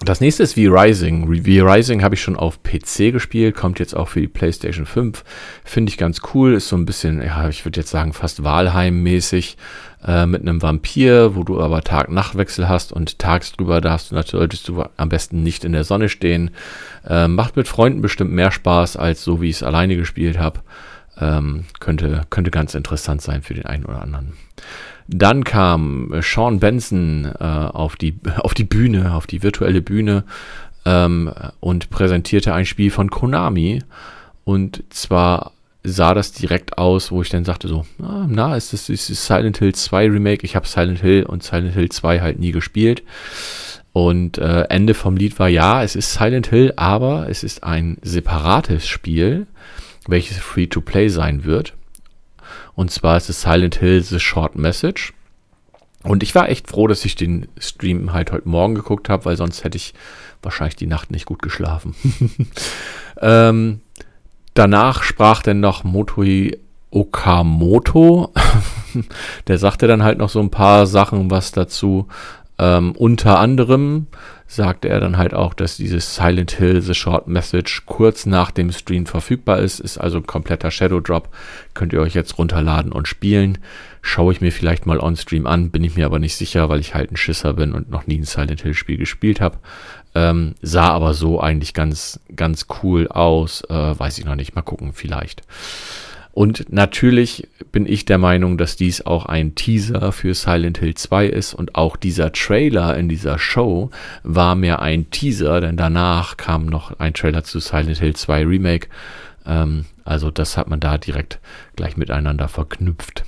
das 0.00 0.20
nächste 0.20 0.42
ist 0.42 0.52
V-Rising. 0.52 1.26
V-Rising 1.26 2.02
habe 2.02 2.14
ich 2.14 2.20
schon 2.20 2.36
auf 2.36 2.62
PC 2.62 3.10
gespielt, 3.10 3.56
kommt 3.56 3.78
jetzt 3.78 3.96
auch 3.96 4.08
für 4.08 4.20
die 4.20 4.28
PlayStation 4.28 4.84
5. 4.84 5.24
Finde 5.64 5.90
ich 5.90 5.96
ganz 5.96 6.20
cool, 6.34 6.54
ist 6.54 6.68
so 6.68 6.76
ein 6.76 6.84
bisschen, 6.84 7.22
ja, 7.22 7.48
ich 7.48 7.64
würde 7.64 7.80
jetzt 7.80 7.90
sagen, 7.90 8.12
fast 8.12 8.44
Walheim-mäßig 8.44 9.56
äh, 10.06 10.26
mit 10.26 10.42
einem 10.42 10.62
Vampir, 10.62 11.34
wo 11.34 11.42
du 11.42 11.60
aber 11.60 11.82
Tag-Nacht-Wechsel 11.82 12.68
hast 12.68 12.92
und 12.92 13.18
tagsüber 13.18 13.80
darfst 13.80 14.10
du 14.10 14.14
natürlich 14.14 14.62
du 14.62 14.84
am 14.96 15.08
besten 15.08 15.42
nicht 15.42 15.64
in 15.64 15.72
der 15.72 15.84
Sonne 15.84 16.08
stehen. 16.08 16.50
Äh, 17.08 17.28
macht 17.28 17.56
mit 17.56 17.68
Freunden 17.68 18.00
bestimmt 18.00 18.32
mehr 18.32 18.50
Spaß 18.50 18.96
als 18.96 19.24
so, 19.24 19.40
wie 19.40 19.50
ich 19.50 19.56
es 19.56 19.62
alleine 19.62 19.96
gespielt 19.96 20.38
habe. 20.38 20.60
Ähm, 21.20 21.64
könnte, 21.80 22.22
könnte 22.30 22.52
ganz 22.52 22.74
interessant 22.74 23.22
sein 23.22 23.42
für 23.42 23.54
den 23.54 23.66
einen 23.66 23.84
oder 23.84 24.02
anderen. 24.02 24.34
Dann 25.08 25.42
kam 25.42 26.12
Sean 26.20 26.60
Benson 26.60 27.24
äh, 27.40 27.44
auf, 27.44 27.96
die, 27.96 28.20
auf 28.38 28.54
die 28.54 28.64
Bühne, 28.64 29.14
auf 29.14 29.26
die 29.26 29.42
virtuelle 29.42 29.82
Bühne 29.82 30.24
ähm, 30.84 31.32
und 31.60 31.90
präsentierte 31.90 32.54
ein 32.54 32.66
Spiel 32.66 32.90
von 32.90 33.10
Konami. 33.10 33.82
Und 34.44 34.84
zwar 34.90 35.52
sah 35.90 36.14
das 36.14 36.32
direkt 36.32 36.78
aus, 36.78 37.10
wo 37.10 37.22
ich 37.22 37.28
dann 37.28 37.44
sagte 37.44 37.68
so, 37.68 37.86
ah, 38.02 38.26
na, 38.28 38.56
ist 38.56 38.72
das, 38.72 38.88
ist 38.88 39.06
Silent 39.08 39.58
Hill 39.58 39.74
2 39.74 40.10
Remake? 40.10 40.44
Ich 40.44 40.56
habe 40.56 40.66
Silent 40.66 41.00
Hill 41.00 41.24
und 41.24 41.42
Silent 41.42 41.74
Hill 41.74 41.88
2 41.88 42.20
halt 42.20 42.38
nie 42.38 42.52
gespielt. 42.52 43.02
Und 43.92 44.38
äh, 44.38 44.62
Ende 44.68 44.94
vom 44.94 45.16
Lied 45.16 45.38
war 45.38 45.48
ja, 45.48 45.82
es 45.82 45.96
ist 45.96 46.12
Silent 46.12 46.48
Hill, 46.48 46.72
aber 46.76 47.28
es 47.28 47.42
ist 47.42 47.64
ein 47.64 47.98
separates 48.02 48.86
Spiel, 48.86 49.46
welches 50.06 50.38
Free-to-Play 50.38 51.08
sein 51.08 51.44
wird. 51.44 51.74
Und 52.74 52.90
zwar 52.90 53.16
ist 53.16 53.28
es 53.28 53.42
Silent 53.42 53.76
Hill 53.76 54.02
The 54.02 54.20
Short 54.20 54.56
Message. 54.56 55.12
Und 56.04 56.22
ich 56.22 56.34
war 56.34 56.48
echt 56.48 56.68
froh, 56.68 56.86
dass 56.86 57.04
ich 57.04 57.16
den 57.16 57.48
Stream 57.58 58.12
halt 58.12 58.30
heute 58.30 58.48
Morgen 58.48 58.74
geguckt 58.74 59.08
habe, 59.08 59.24
weil 59.24 59.36
sonst 59.36 59.64
hätte 59.64 59.76
ich 59.76 59.94
wahrscheinlich 60.42 60.76
die 60.76 60.86
Nacht 60.86 61.10
nicht 61.10 61.26
gut 61.26 61.42
geschlafen. 61.42 61.94
ähm, 63.20 63.80
danach 64.58 65.02
sprach 65.04 65.42
dann 65.42 65.60
noch 65.60 65.84
Motoi 65.84 66.58
Okamoto. 66.90 68.32
Der 69.46 69.58
sagte 69.58 69.86
dann 69.86 70.02
halt 70.02 70.18
noch 70.18 70.30
so 70.30 70.40
ein 70.40 70.50
paar 70.50 70.86
Sachen 70.86 71.30
was 71.30 71.52
dazu. 71.52 72.08
Ähm, 72.58 72.92
unter 72.92 73.38
anderem 73.38 74.08
sagte 74.48 74.88
er 74.88 74.98
dann 74.98 75.18
halt 75.18 75.34
auch, 75.34 75.54
dass 75.54 75.76
dieses 75.76 76.16
Silent 76.16 76.52
Hill 76.52 76.80
The 76.80 76.94
Short 76.94 77.28
Message 77.28 77.84
kurz 77.86 78.26
nach 78.26 78.50
dem 78.50 78.72
Stream 78.72 79.06
verfügbar 79.06 79.58
ist. 79.58 79.78
Ist 79.78 79.98
also 79.98 80.18
ein 80.18 80.26
kompletter 80.26 80.70
Shadow 80.70 81.00
Drop. 81.00 81.28
Könnt 81.74 81.92
ihr 81.92 82.00
euch 82.00 82.14
jetzt 82.14 82.38
runterladen 82.38 82.90
und 82.90 83.06
spielen. 83.06 83.58
Schaue 84.00 84.32
ich 84.32 84.40
mir 84.40 84.50
vielleicht 84.50 84.86
mal 84.86 84.98
on 84.98 85.16
Stream 85.16 85.46
an, 85.46 85.70
bin 85.70 85.84
ich 85.84 85.96
mir 85.96 86.06
aber 86.06 86.18
nicht 86.18 86.34
sicher, 86.34 86.68
weil 86.68 86.80
ich 86.80 86.94
halt 86.94 87.12
ein 87.12 87.16
Schisser 87.16 87.52
bin 87.52 87.74
und 87.74 87.90
noch 87.90 88.06
nie 88.06 88.18
ein 88.18 88.24
Silent 88.24 88.62
Hill 88.62 88.74
Spiel 88.74 88.96
gespielt 88.96 89.40
habe. 89.40 89.58
Ähm, 90.14 90.54
sah 90.62 90.88
aber 90.90 91.14
so 91.14 91.40
eigentlich 91.40 91.74
ganz, 91.74 92.20
ganz 92.34 92.66
cool 92.82 93.08
aus. 93.08 93.62
Äh, 93.68 93.98
weiß 93.98 94.18
ich 94.18 94.24
noch 94.24 94.34
nicht. 94.34 94.54
Mal 94.54 94.62
gucken, 94.62 94.92
vielleicht. 94.92 95.42
Und 96.38 96.72
natürlich 96.72 97.48
bin 97.72 97.84
ich 97.84 98.04
der 98.04 98.18
Meinung, 98.18 98.58
dass 98.58 98.76
dies 98.76 99.04
auch 99.04 99.26
ein 99.26 99.56
Teaser 99.56 100.12
für 100.12 100.34
Silent 100.34 100.78
Hill 100.78 100.94
2 100.94 101.26
ist 101.26 101.52
und 101.52 101.74
auch 101.74 101.96
dieser 101.96 102.30
Trailer 102.30 102.96
in 102.96 103.08
dieser 103.08 103.40
Show 103.40 103.90
war 104.22 104.54
mehr 104.54 104.80
ein 104.80 105.10
Teaser, 105.10 105.60
denn 105.60 105.76
danach 105.76 106.36
kam 106.36 106.66
noch 106.66 107.00
ein 107.00 107.12
Trailer 107.12 107.42
zu 107.42 107.58
Silent 107.58 107.98
Hill 107.98 108.14
2 108.14 108.46
Remake. 108.46 108.88
Ähm, 109.46 109.86
also 110.04 110.30
das 110.30 110.56
hat 110.56 110.68
man 110.68 110.78
da 110.78 110.96
direkt 110.96 111.40
gleich 111.74 111.96
miteinander 111.96 112.46
verknüpft. 112.46 113.24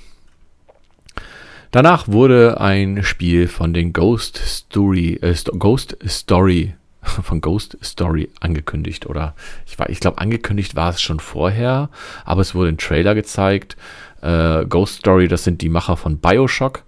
Danach 1.71 2.09
wurde 2.09 2.61
ein 2.61 3.05
Spiel 3.05 3.47
von 3.47 3.73
den 3.73 3.93
Ghost 3.93 4.39
Story, 4.39 5.21
äh, 5.23 5.35
Ghost 5.57 5.97
Story 6.05 6.75
von 7.03 7.41
Ghost 7.41 7.79
Story 7.83 8.29
angekündigt 8.41 9.07
oder 9.07 9.35
ich, 9.67 9.77
ich 9.89 10.01
glaube 10.01 10.19
angekündigt 10.19 10.75
war 10.75 10.91
es 10.91 11.01
schon 11.01 11.21
vorher, 11.21 11.89
aber 12.25 12.41
es 12.41 12.57
wurde 12.57 12.71
ein 12.71 12.79
Trailer 12.79 13.15
gezeigt. 13.15 13.77
Äh, 14.21 14.67
Ghost 14.67 14.99
Story, 14.99 15.29
das 15.29 15.45
sind 15.45 15.63
die 15.63 15.69
Macher 15.69 15.97
von 15.97 16.19
Bioshock. 16.19 16.83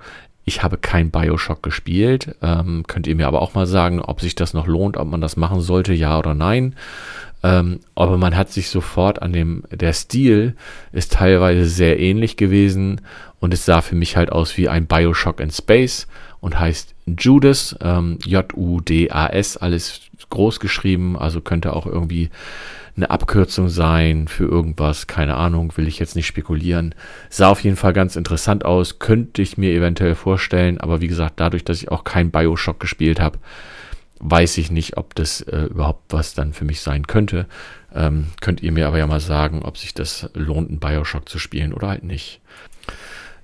Ich 0.44 0.64
habe 0.64 0.76
kein 0.78 1.12
Bioshock 1.12 1.62
gespielt. 1.62 2.34
Ähm, 2.42 2.82
könnt 2.88 3.06
ihr 3.06 3.14
mir 3.14 3.28
aber 3.28 3.40
auch 3.40 3.54
mal 3.54 3.66
sagen, 3.66 4.00
ob 4.00 4.20
sich 4.20 4.34
das 4.34 4.52
noch 4.52 4.66
lohnt, 4.66 4.96
ob 4.96 5.06
man 5.06 5.20
das 5.20 5.36
machen 5.36 5.60
sollte, 5.60 5.94
ja 5.94 6.18
oder 6.18 6.34
nein. 6.34 6.74
Ähm, 7.44 7.78
aber 7.94 8.18
man 8.18 8.36
hat 8.36 8.50
sich 8.50 8.68
sofort 8.68 9.22
an 9.22 9.32
dem, 9.32 9.62
der 9.70 9.92
Stil 9.92 10.56
ist 10.90 11.12
teilweise 11.12 11.66
sehr 11.66 12.00
ähnlich 12.00 12.36
gewesen 12.36 13.00
und 13.42 13.52
es 13.52 13.64
sah 13.64 13.80
für 13.80 13.96
mich 13.96 14.16
halt 14.16 14.30
aus 14.30 14.56
wie 14.56 14.68
ein 14.68 14.86
Bioshock 14.86 15.40
in 15.40 15.50
Space 15.50 16.06
und 16.38 16.60
heißt 16.60 16.94
Judas, 17.18 17.76
ähm, 17.82 18.18
J-U-D-A-S, 18.24 19.56
alles 19.56 20.02
groß 20.30 20.60
geschrieben, 20.60 21.18
also 21.18 21.40
könnte 21.40 21.74
auch 21.74 21.86
irgendwie 21.86 22.30
eine 22.96 23.10
Abkürzung 23.10 23.68
sein 23.68 24.28
für 24.28 24.44
irgendwas, 24.44 25.08
keine 25.08 25.34
Ahnung, 25.34 25.76
will 25.76 25.88
ich 25.88 25.98
jetzt 25.98 26.14
nicht 26.14 26.28
spekulieren. 26.28 26.94
Sah 27.30 27.48
auf 27.48 27.64
jeden 27.64 27.74
Fall 27.74 27.92
ganz 27.92 28.14
interessant 28.14 28.64
aus, 28.64 29.00
könnte 29.00 29.42
ich 29.42 29.58
mir 29.58 29.72
eventuell 29.72 30.14
vorstellen, 30.14 30.78
aber 30.78 31.00
wie 31.00 31.08
gesagt, 31.08 31.40
dadurch, 31.40 31.64
dass 31.64 31.78
ich 31.82 31.90
auch 31.90 32.04
kein 32.04 32.30
Bioshock 32.30 32.78
gespielt 32.78 33.18
habe, 33.18 33.40
weiß 34.20 34.56
ich 34.58 34.70
nicht, 34.70 34.98
ob 34.98 35.16
das 35.16 35.40
äh, 35.40 35.62
überhaupt 35.62 36.12
was 36.12 36.34
dann 36.34 36.52
für 36.52 36.64
mich 36.64 36.80
sein 36.80 37.08
könnte. 37.08 37.46
Ähm, 37.92 38.28
könnt 38.40 38.62
ihr 38.62 38.70
mir 38.70 38.86
aber 38.86 38.98
ja 38.98 39.06
mal 39.08 39.18
sagen, 39.18 39.62
ob 39.62 39.78
sich 39.78 39.94
das 39.94 40.30
lohnt, 40.34 40.68
einen 40.68 40.78
Bioshock 40.78 41.28
zu 41.28 41.40
spielen 41.40 41.74
oder 41.74 41.88
halt 41.88 42.04
nicht. 42.04 42.40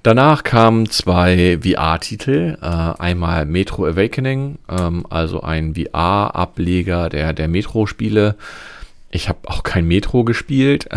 Danach 0.09 0.42
kamen 0.42 0.88
zwei 0.88 1.59
VR-Titel. 1.62 2.57
Äh, 2.62 2.64
einmal 2.64 3.44
Metro 3.44 3.85
Awakening, 3.85 4.57
ähm, 4.66 5.05
also 5.11 5.42
ein 5.42 5.75
VR-Ableger 5.75 7.11
der, 7.11 7.35
der 7.35 7.47
Metro-Spiele. 7.47 8.35
Ich 9.11 9.29
habe 9.29 9.40
auch 9.44 9.64
kein 9.64 9.87
Metro 9.87 10.25
gespielt. 10.25 10.88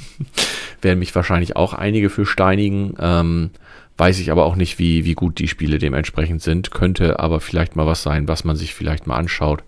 Werden 0.82 0.98
mich 0.98 1.14
wahrscheinlich 1.14 1.56
auch 1.56 1.72
einige 1.72 2.10
für 2.10 2.26
steinigen. 2.26 2.92
Ähm, 3.00 3.52
weiß 3.96 4.18
ich 4.18 4.30
aber 4.30 4.44
auch 4.44 4.56
nicht, 4.56 4.78
wie, 4.78 5.06
wie 5.06 5.14
gut 5.14 5.38
die 5.38 5.48
Spiele 5.48 5.78
dementsprechend 5.78 6.42
sind. 6.42 6.70
Könnte 6.70 7.20
aber 7.20 7.40
vielleicht 7.40 7.74
mal 7.74 7.86
was 7.86 8.02
sein, 8.02 8.28
was 8.28 8.44
man 8.44 8.56
sich 8.56 8.74
vielleicht 8.74 9.06
mal 9.06 9.16
anschaut. 9.16 9.64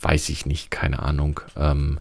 Weiß 0.00 0.28
ich 0.28 0.44
nicht, 0.44 0.72
keine 0.72 1.04
Ahnung. 1.04 1.38
Ähm, 1.56 2.00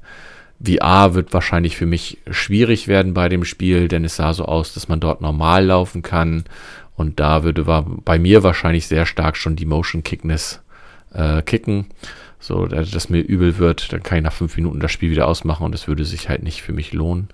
VR 0.66 1.14
wird 1.14 1.34
wahrscheinlich 1.34 1.76
für 1.76 1.86
mich 1.86 2.20
schwierig 2.30 2.88
werden 2.88 3.14
bei 3.14 3.30
dem 3.30 3.44
Spiel, 3.44 3.88
denn 3.88 4.06
es 4.06 4.16
sah 4.16 4.34
so 4.34 4.46
aus, 4.46 4.74
dass 4.74 4.88
man 4.88 5.00
dort 5.00 5.22
normal 5.22 5.66
laufen 5.66 6.02
kann. 6.02 6.46
Und 6.96 7.20
da 7.20 7.44
würde 7.44 7.66
bei 8.06 8.20
mir 8.20 8.44
wahrscheinlich 8.44 8.88
sehr 8.88 9.06
stark 9.06 9.36
schon 9.36 9.56
die 9.56 9.66
Motion 9.66 10.04
Kickness 10.04 10.62
äh, 11.14 11.42
kicken. 11.42 11.88
So, 12.40 12.66
dass 12.66 13.10
mir 13.10 13.22
übel 13.22 13.58
wird, 13.58 13.94
dann 13.94 14.04
kann 14.04 14.18
ich 14.18 14.24
nach 14.24 14.34
fünf 14.34 14.58
Minuten 14.58 14.82
das 14.82 14.92
Spiel 14.92 15.12
wieder 15.12 15.28
ausmachen 15.28 15.64
und 15.66 15.74
es 15.74 15.88
würde 15.88 16.04
sich 16.04 16.28
halt 16.28 16.44
nicht 16.44 16.62
für 16.62 16.74
mich 16.74 16.92
lohnen. 16.92 17.30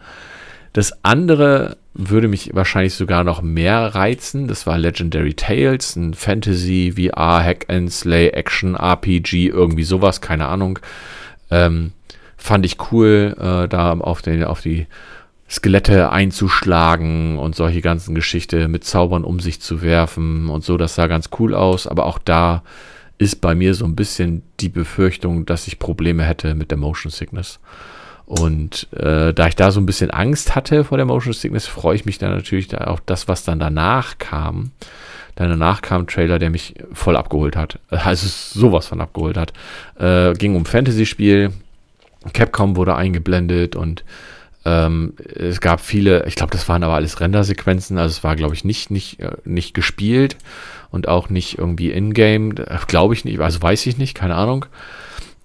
Das 0.74 1.04
andere 1.04 1.78
würde 1.96 2.28
mich 2.28 2.52
wahrscheinlich 2.54 2.94
sogar 2.94 3.24
noch 3.24 3.42
mehr 3.42 3.96
reizen. 3.96 4.48
Das 4.48 4.68
war 4.68 4.78
Legendary 4.78 5.34
Tales, 5.34 5.96
ein 5.96 6.14
Fantasy, 6.14 6.94
VR, 6.96 7.44
Hack 7.44 7.66
and 7.70 7.92
Slay, 7.92 8.30
Action, 8.30 8.76
RPG, 8.76 9.48
irgendwie 9.48 9.84
sowas, 9.84 10.22
keine 10.22 10.48
Ahnung. 10.48 10.78
Ähm, 11.50 11.92
fand 12.40 12.66
ich 12.66 12.78
cool, 12.92 13.36
äh, 13.38 13.68
da 13.68 13.94
auf, 13.94 14.22
den, 14.22 14.44
auf 14.44 14.62
die 14.62 14.88
Skelette 15.50 16.12
einzuschlagen 16.12 17.38
und 17.38 17.56
solche 17.56 17.82
ganzen 17.82 18.16
Geschichte 18.16 18.68
mit 18.68 18.84
Zaubern 18.84 19.24
um 19.24 19.40
sich 19.40 19.62
zu 19.62 19.82
werfen 19.82 20.50
und 20.50 20.64
so. 20.64 20.78
Das 20.78 20.96
sah 20.96 21.08
ganz 21.08 21.30
cool 21.40 21.54
aus, 21.54 21.86
aber 21.86 22.06
auch 22.06 22.18
da 22.18 22.64
ist 23.18 23.42
bei 23.42 23.54
mir 23.54 23.74
so 23.76 23.86
ein 23.86 23.96
bisschen 23.96 24.44
die 24.60 24.70
Befürchtung, 24.70 25.46
dass 25.46 25.68
ich 25.68 25.78
Probleme 25.78 26.24
hätte 26.24 26.56
mit 26.56 26.72
der 26.72 26.78
Motion 26.78 27.12
Sickness. 27.12 27.60
Und 28.26 28.88
äh, 28.94 29.34
da 29.34 29.48
ich 29.48 29.56
da 29.56 29.72
so 29.72 29.82
ein 29.82 29.88
bisschen 29.88 30.12
Angst 30.12 30.56
hatte 30.56 30.84
vor 30.84 30.98
der 30.98 31.08
Motion 31.08 31.34
Sickness, 31.34 31.68
freue 31.68 31.96
ich 31.96 32.06
mich 32.06 32.20
dann 32.20 32.32
natürlich 32.32 32.68
da 32.68 32.78
auf 32.78 33.02
das, 33.06 33.28
was 33.28 33.44
dann 33.44 33.60
danach 33.60 34.20
kam. 34.20 34.72
Dann 35.36 35.50
danach 35.50 35.82
kam 35.82 36.04
ein 36.04 36.08
Trailer, 36.08 36.38
der 36.38 36.52
mich 36.52 36.76
voll 36.94 37.18
abgeholt 37.18 37.56
hat. 37.56 37.80
Also 37.90 38.28
sowas 38.28 38.86
von 38.86 39.02
abgeholt 39.02 39.36
hat. 39.36 39.52
Äh, 39.98 40.34
ging 40.34 40.56
um 40.56 40.66
Fantasy-Spiel. 40.66 41.52
Capcom 42.34 42.76
wurde 42.76 42.96
eingeblendet 42.96 43.76
und 43.76 44.04
ähm, 44.66 45.14
es 45.36 45.62
gab 45.62 45.80
viele, 45.80 46.26
ich 46.28 46.36
glaube, 46.36 46.52
das 46.52 46.68
waren 46.68 46.84
aber 46.84 46.96
alles 46.96 47.22
Rendersequenzen, 47.22 47.98
also 47.98 48.12
es 48.12 48.24
war, 48.24 48.36
glaube 48.36 48.56
ich, 48.56 48.66
nicht, 48.66 48.92
nicht, 48.92 49.20
äh, 49.20 49.32
nicht 49.46 49.74
gespielt 49.74 50.36
und 50.92 51.08
auch 51.08 51.30
nicht 51.30 51.58
irgendwie 51.58 51.92
in-game, 51.92 52.56
glaube 52.88 53.14
ich 53.14 53.24
nicht, 53.24 53.40
also 53.40 53.62
weiß 53.62 53.86
ich 53.86 53.98
nicht, 53.98 54.16
keine 54.16 54.36
Ahnung. 54.36 54.66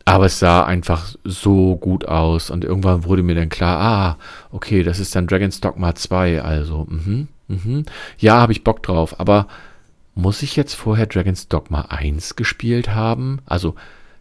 Aber 0.06 0.26
es 0.26 0.38
sah 0.38 0.64
einfach 0.64 1.14
so 1.24 1.76
gut 1.76 2.06
aus 2.06 2.50
und 2.50 2.64
irgendwann 2.64 3.04
wurde 3.04 3.22
mir 3.22 3.34
dann 3.34 3.48
klar, 3.48 3.80
ah, 3.80 4.18
okay, 4.52 4.82
das 4.82 4.98
ist 4.98 5.16
dann 5.16 5.26
Dragon's 5.26 5.60
Dogma 5.60 5.94
2, 5.94 6.42
also, 6.42 6.86
mhm, 6.90 7.28
mhm. 7.48 7.84
Ja, 8.18 8.40
habe 8.40 8.52
ich 8.52 8.64
Bock 8.64 8.82
drauf, 8.82 9.18
aber 9.18 9.46
muss 10.14 10.42
ich 10.42 10.56
jetzt 10.56 10.74
vorher 10.74 11.06
Dragon's 11.06 11.48
Dogma 11.48 11.82
1 11.88 12.36
gespielt 12.36 12.94
haben? 12.94 13.38
Also, 13.46 13.76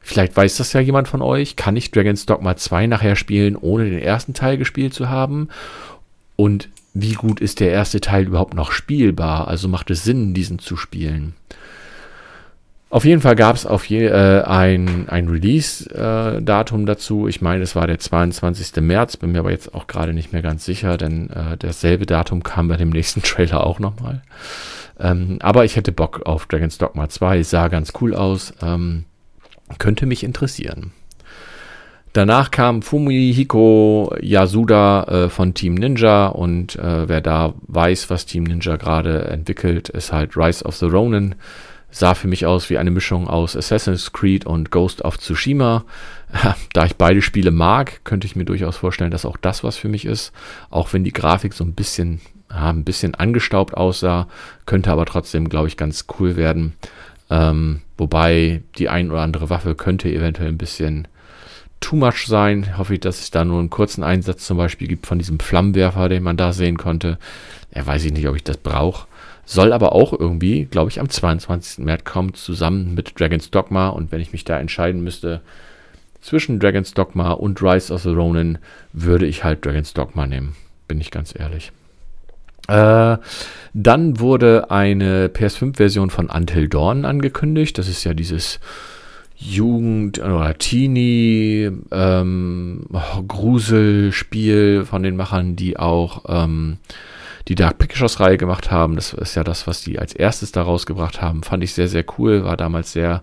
Vielleicht 0.05 0.35
weiß 0.35 0.57
das 0.57 0.73
ja 0.73 0.81
jemand 0.81 1.07
von 1.07 1.21
euch. 1.21 1.55
Kann 1.55 1.77
ich 1.77 1.89
Dragon's 1.89 2.25
Dogma 2.25 2.57
2 2.57 2.87
nachher 2.87 3.15
spielen, 3.15 3.55
ohne 3.55 3.89
den 3.89 3.99
ersten 3.99 4.33
Teil 4.33 4.57
gespielt 4.57 4.93
zu 4.93 5.09
haben? 5.09 5.47
Und 6.35 6.67
wie 6.93 7.13
gut 7.13 7.39
ist 7.39 7.61
der 7.61 7.71
erste 7.71 8.01
Teil 8.01 8.25
überhaupt 8.25 8.53
noch 8.53 8.73
spielbar? 8.73 9.47
Also 9.47 9.69
macht 9.69 9.89
es 9.89 10.03
Sinn, 10.03 10.33
diesen 10.33 10.59
zu 10.59 10.75
spielen? 10.75 11.35
Auf 12.89 13.05
jeden 13.05 13.21
Fall 13.21 13.35
gab 13.35 13.55
es 13.55 13.65
auf 13.65 13.85
je, 13.85 14.05
äh, 14.05 14.43
ein, 14.43 15.07
ein 15.07 15.29
Release-Datum 15.29 16.81
äh, 16.83 16.85
dazu. 16.85 17.27
Ich 17.29 17.41
meine, 17.41 17.63
es 17.63 17.75
war 17.75 17.87
der 17.87 17.97
22. 17.97 18.83
März, 18.83 19.17
bin 19.17 19.31
mir 19.31 19.39
aber 19.39 19.51
jetzt 19.51 19.73
auch 19.73 19.87
gerade 19.87 20.13
nicht 20.13 20.33
mehr 20.33 20.43
ganz 20.43 20.65
sicher, 20.65 20.97
denn 20.97 21.29
äh, 21.29 21.57
dasselbe 21.57 22.05
Datum 22.05 22.43
kam 22.43 22.67
bei 22.67 22.75
dem 22.75 22.89
nächsten 22.89 23.21
Trailer 23.23 23.65
auch 23.65 23.79
nochmal. 23.79 24.21
Ähm, 24.99 25.37
aber 25.41 25.63
ich 25.63 25.77
hätte 25.77 25.93
Bock 25.93 26.23
auf 26.25 26.45
Dragon's 26.45 26.77
Dogma 26.77 27.07
2, 27.09 27.41
sah 27.41 27.69
ganz 27.69 27.93
cool 28.01 28.13
aus. 28.13 28.53
Ähm, 28.61 29.05
könnte 29.77 30.05
mich 30.05 30.23
interessieren. 30.23 30.91
Danach 32.13 32.51
kam 32.51 32.83
Fumihiko 32.83 34.15
Yasuda 34.21 35.03
äh, 35.03 35.29
von 35.29 35.55
Team 35.55 35.73
Ninja 35.73 36.27
und 36.27 36.75
äh, 36.75 37.09
wer 37.09 37.21
da 37.21 37.55
weiß, 37.67 38.11
was 38.11 38.27
Team 38.27 38.43
Ninja 38.43 38.75
gerade 38.75 39.25
entwickelt, 39.29 39.89
ist 39.89 40.13
halt 40.13 40.37
Rise 40.37 40.63
of 40.63 40.75
the 40.75 40.85
Ronin. 40.85 41.33
Sah 41.89 42.13
für 42.13 42.27
mich 42.27 42.45
aus 42.45 42.69
wie 42.69 42.77
eine 42.77 42.91
Mischung 42.91 43.27
aus 43.27 43.55
Assassin's 43.55 44.13
Creed 44.13 44.45
und 44.45 44.69
Ghost 44.69 45.03
of 45.03 45.17
Tsushima. 45.17 45.85
Da 46.73 46.85
ich 46.85 46.95
beide 46.95 47.21
Spiele 47.21 47.51
mag, 47.51 48.03
könnte 48.03 48.25
ich 48.25 48.35
mir 48.35 48.45
durchaus 48.45 48.77
vorstellen, 48.77 49.11
dass 49.11 49.25
auch 49.25 49.37
das 49.37 49.63
was 49.63 49.77
für 49.77 49.89
mich 49.89 50.05
ist. 50.05 50.31
Auch 50.71 50.91
wenn 50.91 51.03
die 51.03 51.13
Grafik 51.13 51.53
so 51.53 51.63
ein 51.63 51.75
bisschen, 51.75 52.21
ja, 52.49 52.69
ein 52.71 52.83
bisschen 52.83 53.13
angestaubt 53.13 53.75
aussah, 53.75 54.27
könnte 54.65 54.91
aber 54.91 55.05
trotzdem, 55.05 55.49
glaube 55.49 55.67
ich, 55.67 55.77
ganz 55.77 56.05
cool 56.19 56.35
werden. 56.35 56.73
Ähm, 57.33 57.81
wobei 57.97 58.61
die 58.77 58.89
ein 58.89 59.09
oder 59.09 59.21
andere 59.21 59.49
Waffe 59.49 59.73
könnte 59.73 60.07
eventuell 60.07 60.49
ein 60.49 60.57
bisschen 60.59 61.07
too 61.79 61.95
much 61.95 62.27
sein. 62.27 62.77
Hoffe 62.77 62.93
ich, 62.93 62.99
dass 62.99 63.21
es 63.21 63.31
da 63.31 63.43
nur 63.43 63.59
einen 63.59 63.71
kurzen 63.71 64.03
Einsatz 64.03 64.45
zum 64.45 64.57
Beispiel 64.57 64.87
gibt 64.87 65.07
von 65.07 65.17
diesem 65.17 65.39
Flammenwerfer, 65.39 66.09
den 66.09 66.21
man 66.21 66.37
da 66.37 66.53
sehen 66.53 66.77
konnte. 66.77 67.17
Ja, 67.73 67.87
weiß 67.87 68.05
ich 68.05 68.13
nicht, 68.13 68.27
ob 68.27 68.35
ich 68.35 68.43
das 68.43 68.57
brauche. 68.57 69.07
Soll 69.45 69.73
aber 69.73 69.93
auch 69.93 70.13
irgendwie, 70.13 70.65
glaube 70.65 70.91
ich, 70.91 70.99
am 70.99 71.09
22. 71.09 71.83
März 71.83 72.03
kommen, 72.03 72.35
zusammen 72.35 72.93
mit 72.93 73.19
Dragon's 73.19 73.49
Dogma. 73.49 73.89
Und 73.89 74.11
wenn 74.11 74.21
ich 74.21 74.31
mich 74.31 74.45
da 74.45 74.59
entscheiden 74.59 75.03
müsste 75.03 75.41
zwischen 76.21 76.59
Dragon's 76.59 76.93
Dogma 76.93 77.31
und 77.31 77.63
Rise 77.63 77.91
of 77.91 78.03
the 78.03 78.09
Ronin, 78.09 78.59
würde 78.93 79.25
ich 79.25 79.43
halt 79.43 79.65
Dragon's 79.65 79.93
Dogma 79.93 80.27
nehmen. 80.27 80.55
Bin 80.87 81.01
ich 81.01 81.09
ganz 81.09 81.33
ehrlich. 81.35 81.71
Äh, 82.67 83.17
dann 83.73 84.19
wurde 84.19 84.69
eine 84.69 85.27
PS5-Version 85.27 86.09
von 86.09 86.29
Until 86.29 86.69
Dawn 86.69 87.05
angekündigt. 87.05 87.77
Das 87.77 87.87
ist 87.87 88.03
ja 88.03 88.13
dieses 88.13 88.59
Jugend- 89.35 90.19
oder 90.19 90.57
Teenie 90.57 91.71
ähm, 91.91 92.85
von 94.85 95.03
den 95.03 95.15
Machern, 95.15 95.55
die 95.55 95.77
auch 95.77 96.23
ähm, 96.27 96.77
die 97.47 97.55
Dark 97.55 97.77
Pictures-Reihe 97.79 98.37
gemacht 98.37 98.71
haben. 98.71 98.95
Das 98.95 99.13
ist 99.13 99.35
ja 99.35 99.43
das, 99.43 99.67
was 99.67 99.81
die 99.81 99.99
als 99.99 100.13
erstes 100.13 100.51
da 100.51 100.61
rausgebracht 100.61 101.21
haben. 101.21 101.43
Fand 101.43 101.63
ich 101.63 101.73
sehr, 101.73 101.87
sehr 101.87 102.05
cool. 102.17 102.45
War 102.45 102.55
damals 102.55 102.93
sehr 102.93 103.21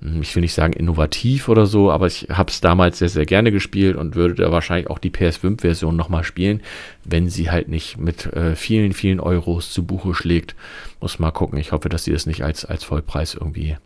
ich 0.00 0.34
will 0.36 0.42
nicht 0.42 0.54
sagen 0.54 0.74
innovativ 0.74 1.48
oder 1.48 1.66
so, 1.66 1.90
aber 1.90 2.06
ich 2.06 2.28
habe 2.30 2.50
es 2.50 2.60
damals 2.60 2.98
sehr, 2.98 3.08
sehr 3.08 3.26
gerne 3.26 3.50
gespielt 3.50 3.96
und 3.96 4.14
würde 4.14 4.34
da 4.34 4.52
wahrscheinlich 4.52 4.88
auch 4.90 4.98
die 4.98 5.10
PS5-Version 5.10 5.96
nochmal 5.96 6.22
spielen, 6.22 6.60
wenn 7.04 7.28
sie 7.28 7.50
halt 7.50 7.68
nicht 7.68 7.98
mit 7.98 8.26
äh, 8.26 8.54
vielen, 8.54 8.92
vielen 8.92 9.18
Euros 9.18 9.72
zu 9.72 9.84
Buche 9.84 10.14
schlägt. 10.14 10.54
Muss 11.00 11.18
mal 11.18 11.32
gucken. 11.32 11.58
Ich 11.58 11.72
hoffe, 11.72 11.88
dass 11.88 12.04
sie 12.04 12.12
das 12.12 12.26
nicht 12.26 12.44
als, 12.44 12.64
als 12.64 12.84
Vollpreis 12.84 13.34
irgendwie 13.34 13.76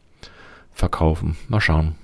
verkaufen. 0.72 1.37
Mal 1.48 1.61
schauen. 1.61 1.94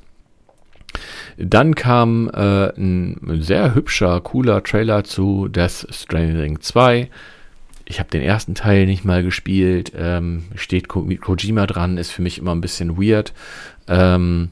Dann 1.36 1.74
kam 1.74 2.30
äh, 2.30 2.68
ein 2.78 3.42
sehr 3.42 3.74
hübscher, 3.74 4.20
cooler 4.22 4.62
Trailer 4.62 5.04
zu 5.04 5.48
Death 5.48 5.86
Stranding 5.90 6.60
2 6.60 7.10
ich 7.90 7.98
habe 8.00 8.10
den 8.10 8.20
ersten 8.20 8.54
Teil 8.54 8.84
nicht 8.84 9.06
mal 9.06 9.22
gespielt. 9.22 9.92
Ähm, 9.96 10.44
steht 10.54 10.88
Ko 10.88 11.08
Kojima 11.20 11.66
dran, 11.66 11.96
ist 11.96 12.10
für 12.10 12.20
mich 12.20 12.38
immer 12.38 12.54
ein 12.54 12.60
bisschen 12.60 12.98
weird. 12.98 13.32
Ähm, 13.88 14.50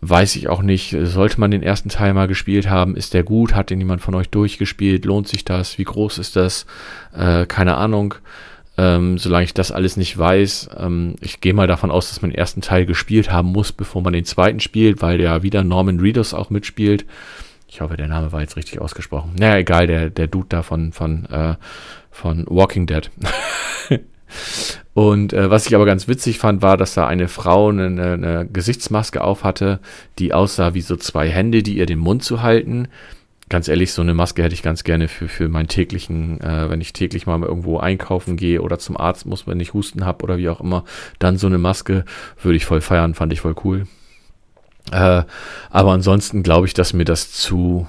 weiß 0.00 0.36
ich 0.36 0.48
auch 0.48 0.62
nicht. 0.62 0.96
Sollte 1.02 1.40
man 1.40 1.50
den 1.50 1.62
ersten 1.62 1.88
Teil 1.88 2.14
mal 2.14 2.28
gespielt 2.28 2.68
haben, 2.68 2.96
ist 2.96 3.14
der 3.14 3.22
gut? 3.22 3.54
Hat 3.54 3.70
den 3.70 3.78
jemand 3.78 4.02
von 4.02 4.14
euch 4.14 4.28
durchgespielt? 4.30 5.04
Lohnt 5.04 5.28
sich 5.28 5.44
das? 5.44 5.78
Wie 5.78 5.84
groß 5.84 6.18
ist 6.18 6.36
das? 6.36 6.66
Äh, 7.14 7.46
keine 7.46 7.76
Ahnung. 7.76 8.14
Ähm, 8.78 9.18
solange 9.18 9.44
ich 9.44 9.52
das 9.52 9.72
alles 9.72 9.96
nicht 9.96 10.16
weiß, 10.16 10.70
ähm, 10.78 11.16
ich 11.20 11.40
gehe 11.40 11.52
mal 11.52 11.66
davon 11.66 11.90
aus, 11.90 12.08
dass 12.08 12.22
man 12.22 12.30
den 12.30 12.38
ersten 12.38 12.62
Teil 12.62 12.86
gespielt 12.86 13.30
haben 13.30 13.48
muss, 13.48 13.72
bevor 13.72 14.00
man 14.00 14.14
den 14.14 14.24
zweiten 14.24 14.60
spielt, 14.60 15.02
weil 15.02 15.18
der 15.18 15.42
wieder 15.42 15.64
Norman 15.64 16.00
Reedus 16.00 16.32
auch 16.32 16.48
mitspielt. 16.48 17.04
Ich 17.68 17.82
hoffe, 17.82 17.96
der 17.96 18.08
Name 18.08 18.32
war 18.32 18.40
jetzt 18.40 18.56
richtig 18.56 18.80
ausgesprochen. 18.80 19.32
Naja, 19.38 19.58
egal, 19.58 19.86
der, 19.86 20.08
der 20.08 20.28
Dude 20.28 20.46
da 20.48 20.62
von, 20.62 20.92
von 20.92 21.26
äh, 21.26 21.56
von 22.10 22.44
Walking 22.48 22.86
Dead. 22.86 23.10
Und 24.94 25.32
äh, 25.32 25.50
was 25.50 25.66
ich 25.66 25.74
aber 25.74 25.86
ganz 25.86 26.08
witzig 26.08 26.38
fand, 26.38 26.62
war, 26.62 26.76
dass 26.76 26.94
da 26.94 27.06
eine 27.06 27.28
Frau 27.28 27.68
eine, 27.68 27.86
eine, 27.86 28.48
Gesichtsmaske 28.52 29.22
auf 29.22 29.44
hatte, 29.44 29.80
die 30.18 30.34
aussah 30.34 30.74
wie 30.74 30.80
so 30.80 30.96
zwei 30.96 31.28
Hände, 31.28 31.62
die 31.62 31.76
ihr 31.76 31.86
den 31.86 31.98
Mund 31.98 32.22
zu 32.22 32.42
halten. 32.42 32.88
Ganz 33.48 33.68
ehrlich, 33.68 33.92
so 33.92 34.02
eine 34.02 34.14
Maske 34.14 34.42
hätte 34.42 34.54
ich 34.54 34.62
ganz 34.62 34.84
gerne 34.84 35.08
für, 35.08 35.28
für 35.28 35.48
meinen 35.48 35.68
täglichen, 35.68 36.40
äh, 36.40 36.70
wenn 36.70 36.80
ich 36.80 36.92
täglich 36.92 37.26
mal 37.26 37.42
irgendwo 37.42 37.78
einkaufen 37.78 38.36
gehe 38.36 38.62
oder 38.62 38.78
zum 38.78 38.96
Arzt 38.96 39.26
muss, 39.26 39.46
wenn 39.46 39.60
ich 39.60 39.74
Husten 39.74 40.04
habe 40.04 40.22
oder 40.22 40.38
wie 40.38 40.48
auch 40.48 40.60
immer, 40.60 40.84
dann 41.18 41.38
so 41.38 41.46
eine 41.46 41.58
Maske 41.58 42.04
würde 42.40 42.56
ich 42.56 42.64
voll 42.64 42.80
feiern, 42.80 43.14
fand 43.14 43.32
ich 43.32 43.40
voll 43.40 43.54
cool. 43.64 43.86
Äh, 44.92 45.22
aber 45.70 45.92
ansonsten 45.92 46.42
glaube 46.42 46.66
ich, 46.66 46.74
dass 46.74 46.92
mir 46.92 47.04
das 47.04 47.32
zu, 47.32 47.88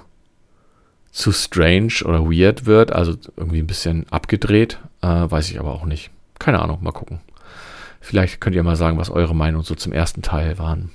zu 1.11 1.31
strange 1.31 2.03
oder 2.05 2.25
weird 2.25 2.65
wird, 2.65 2.91
also 2.91 3.15
irgendwie 3.37 3.59
ein 3.59 3.67
bisschen 3.67 4.05
abgedreht, 4.09 4.79
äh, 5.01 5.07
weiß 5.07 5.49
ich 5.49 5.59
aber 5.59 5.73
auch 5.73 5.85
nicht. 5.85 6.11
Keine 6.41 6.59
Ahnung, 6.59 6.79
mal 6.81 6.91
gucken. 6.91 7.19
Vielleicht 7.99 8.41
könnt 8.41 8.55
ihr 8.55 8.63
mal 8.63 8.75
sagen, 8.75 8.97
was 8.97 9.11
eure 9.11 9.35
Meinung 9.35 9.61
so 9.61 9.75
zum 9.75 9.93
ersten 9.93 10.23
Teil 10.23 10.57
waren. 10.57 10.89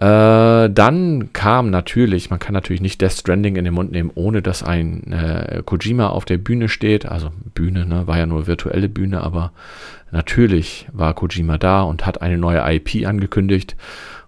Äh, 0.00 0.68
dann 0.68 1.32
kam 1.32 1.70
natürlich, 1.70 2.28
man 2.28 2.40
kann 2.40 2.54
natürlich 2.54 2.82
nicht 2.82 3.00
Death 3.00 3.12
Stranding 3.12 3.54
in 3.54 3.64
den 3.64 3.74
Mund 3.74 3.92
nehmen, 3.92 4.10
ohne 4.16 4.42
dass 4.42 4.64
ein 4.64 5.12
äh, 5.12 5.62
Kojima 5.64 6.08
auf 6.08 6.24
der 6.24 6.38
Bühne 6.38 6.68
steht. 6.68 7.06
Also 7.06 7.30
Bühne, 7.54 7.86
ne, 7.86 8.08
war 8.08 8.18
ja 8.18 8.26
nur 8.26 8.48
virtuelle 8.48 8.88
Bühne, 8.88 9.20
aber 9.20 9.52
natürlich 10.10 10.88
war 10.92 11.14
Kojima 11.14 11.56
da 11.56 11.82
und 11.82 12.04
hat 12.04 12.20
eine 12.20 12.36
neue 12.36 12.64
IP 12.68 13.06
angekündigt. 13.06 13.76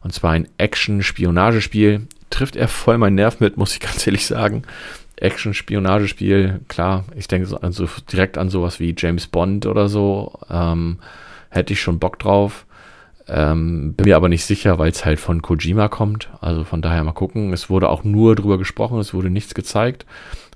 Und 0.00 0.12
zwar 0.12 0.31
ein 0.31 0.46
Action-Spionagespiel 0.59 2.07
trifft 2.31 2.55
er 2.55 2.68
voll 2.68 2.98
meinen 2.98 3.16
Nerv 3.16 3.40
mit, 3.40 3.57
muss 3.57 3.72
ich 3.72 3.81
ganz 3.81 4.07
ehrlich 4.07 4.27
sagen. 4.27 4.62
Action-Spionagespiel, 5.16 6.61
klar, 6.68 7.05
ich 7.14 7.29
denke 7.29 7.46
so, 7.46 7.59
also 7.61 7.87
direkt 8.11 8.38
an 8.38 8.50
sowas 8.50 8.81
wie 8.81 8.94
James 8.96 9.27
Bond 9.27 9.66
oder 9.66 9.88
so, 9.88 10.38
ähm, 10.50 10.98
hätte 11.50 11.72
ich 11.72 11.81
schon 11.81 11.98
Bock 11.98 12.18
drauf. 12.18 12.66
Ähm, 13.27 13.94
bin 13.94 14.07
mir 14.07 14.16
aber 14.16 14.29
nicht 14.29 14.44
sicher, 14.44 14.79
weil 14.79 14.90
es 14.90 15.05
halt 15.05 15.18
von 15.18 15.40
Kojima 15.40 15.88
kommt. 15.88 16.29
Also 16.40 16.64
von 16.64 16.83
daher 16.83 17.03
mal 17.05 17.12
gucken. 17.12 17.53
Es 17.53 17.70
wurde 17.70 17.88
auch 17.88 18.05
nur 18.05 18.35
drüber 18.35 18.59
gesprochen, 18.59 18.98
es 18.98 19.14
wurde 19.14 19.31
nichts 19.31 19.55
gezeigt. 19.55 20.05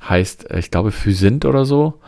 Heißt, 0.07 0.51
äh, 0.51 0.59
ich 0.59 0.71
glaube, 0.71 0.91
Physint 0.93 1.45
oder 1.45 1.65
so. 1.65 2.01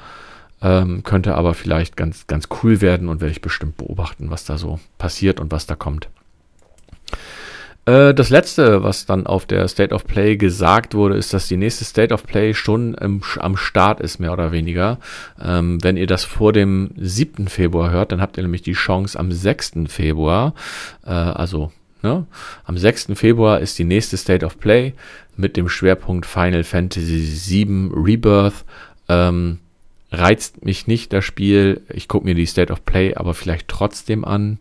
Ähm, 0.63 1.03
könnte 1.03 1.37
aber 1.37 1.55
vielleicht 1.55 1.97
ganz, 1.97 2.27
ganz 2.27 2.49
cool 2.63 2.83
werden 2.83 3.09
und 3.09 3.23
werde 3.23 3.33
ich 3.33 3.41
bestimmt 3.41 3.79
beobachten, 3.79 4.31
was 4.31 4.45
da 4.45 4.59
so 4.59 4.79
passiert 4.99 5.41
und 5.41 5.51
was 5.51 5.67
da 5.67 5.75
kommt. 5.75 6.11
Äh, 7.87 8.14
das 8.14 8.31
letzte, 8.31 8.83
was 8.83 9.07
dann 9.07 9.27
auf 9.27 9.47
der 9.47 9.66
State 9.69 9.95
of 9.95 10.07
Play 10.07 10.37
gesagt 10.37 10.95
wurde, 10.95 11.16
ist, 11.16 11.33
dass 11.33 11.49
die 11.49 11.57
nächste 11.57 11.85
State 11.85 12.12
of 12.12 12.27
Play 12.27 12.55
schon 12.55 12.95
im, 12.95 13.23
am 13.38 13.57
Start 13.57 14.01
ist, 14.01 14.19
mehr 14.19 14.33
oder 14.33 14.53
weniger. 14.53 14.99
Ähm, 15.43 15.83
wenn 15.83 15.97
ihr 15.97 16.07
das 16.07 16.25
vor 16.25 16.53
dem 16.53 16.90
7. 16.97 17.49
Februar 17.49 17.90
hört, 17.90 18.12
dann 18.12 18.21
habt 18.21 18.37
ihr 18.37 18.43
nämlich 18.43 18.62
die 18.62 18.73
Chance 18.73 19.19
am 19.19 19.33
6. 19.33 19.73
Februar, 19.88 20.55
äh, 21.05 21.11
also 21.11 21.73
ne, 22.03 22.27
am 22.64 22.77
6. 22.77 23.09
Februar 23.14 23.61
ist 23.61 23.79
die 23.79 23.85
nächste 23.85 24.16
State 24.16 24.45
of 24.45 24.59
Play 24.59 24.95
mit 25.37 25.57
dem 25.57 25.69
Schwerpunkt 25.69 26.27
Final 26.27 26.64
Fantasy 26.64 27.66
VII 27.66 27.90
Rebirth. 27.95 28.64
Ähm, 29.09 29.59
reizt 30.12 30.64
mich 30.64 30.87
nicht 30.87 31.12
das 31.12 31.25
Spiel. 31.25 31.83
Ich 31.88 32.09
gucke 32.09 32.27
mir 32.27 32.35
die 32.35 32.47
State 32.47 32.73
of 32.73 32.85
Play 32.85 33.14
aber 33.14 33.33
vielleicht 33.35 33.69
trotzdem 33.69 34.25
an. 34.25 34.59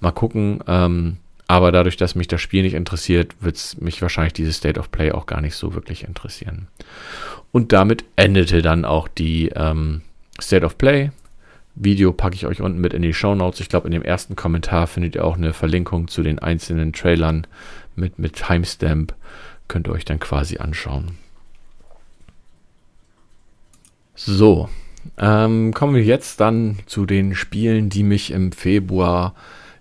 Mal 0.00 0.12
gucken. 0.12 0.60
Ähm, 0.66 1.16
aber 1.48 1.72
dadurch, 1.72 1.96
dass 1.96 2.14
mich 2.14 2.28
das 2.28 2.42
Spiel 2.42 2.62
nicht 2.62 2.74
interessiert, 2.74 3.34
wird 3.40 3.56
es 3.56 3.80
mich 3.80 4.00
wahrscheinlich 4.02 4.34
dieses 4.34 4.58
State 4.58 4.78
of 4.78 4.92
Play 4.92 5.12
auch 5.12 5.24
gar 5.24 5.40
nicht 5.40 5.56
so 5.56 5.74
wirklich 5.74 6.04
interessieren. 6.04 6.68
Und 7.52 7.72
damit 7.72 8.04
endete 8.16 8.60
dann 8.60 8.84
auch 8.84 9.08
die 9.08 9.48
ähm, 9.56 10.02
State 10.40 10.64
of 10.64 10.76
Play. 10.76 11.10
Video 11.74 12.12
packe 12.12 12.34
ich 12.34 12.46
euch 12.46 12.60
unten 12.60 12.80
mit 12.80 12.92
in 12.92 13.00
die 13.00 13.14
Show 13.14 13.34
Notes. 13.34 13.60
Ich 13.60 13.70
glaube, 13.70 13.86
in 13.88 13.92
dem 13.92 14.02
ersten 14.02 14.36
Kommentar 14.36 14.86
findet 14.86 15.14
ihr 15.14 15.24
auch 15.24 15.38
eine 15.38 15.54
Verlinkung 15.54 16.08
zu 16.08 16.22
den 16.22 16.38
einzelnen 16.38 16.92
Trailern 16.92 17.46
mit, 17.96 18.18
mit 18.18 18.34
Timestamp. 18.34 19.14
Könnt 19.68 19.88
ihr 19.88 19.92
euch 19.92 20.04
dann 20.04 20.20
quasi 20.20 20.58
anschauen. 20.58 21.12
So, 24.14 24.68
ähm, 25.16 25.72
kommen 25.72 25.94
wir 25.94 26.04
jetzt 26.04 26.40
dann 26.40 26.78
zu 26.84 27.06
den 27.06 27.34
Spielen, 27.34 27.88
die 27.88 28.02
mich 28.02 28.32
im 28.32 28.52
Februar 28.52 29.34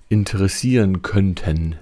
interessieren 0.10 1.02
könnten. 1.02 1.76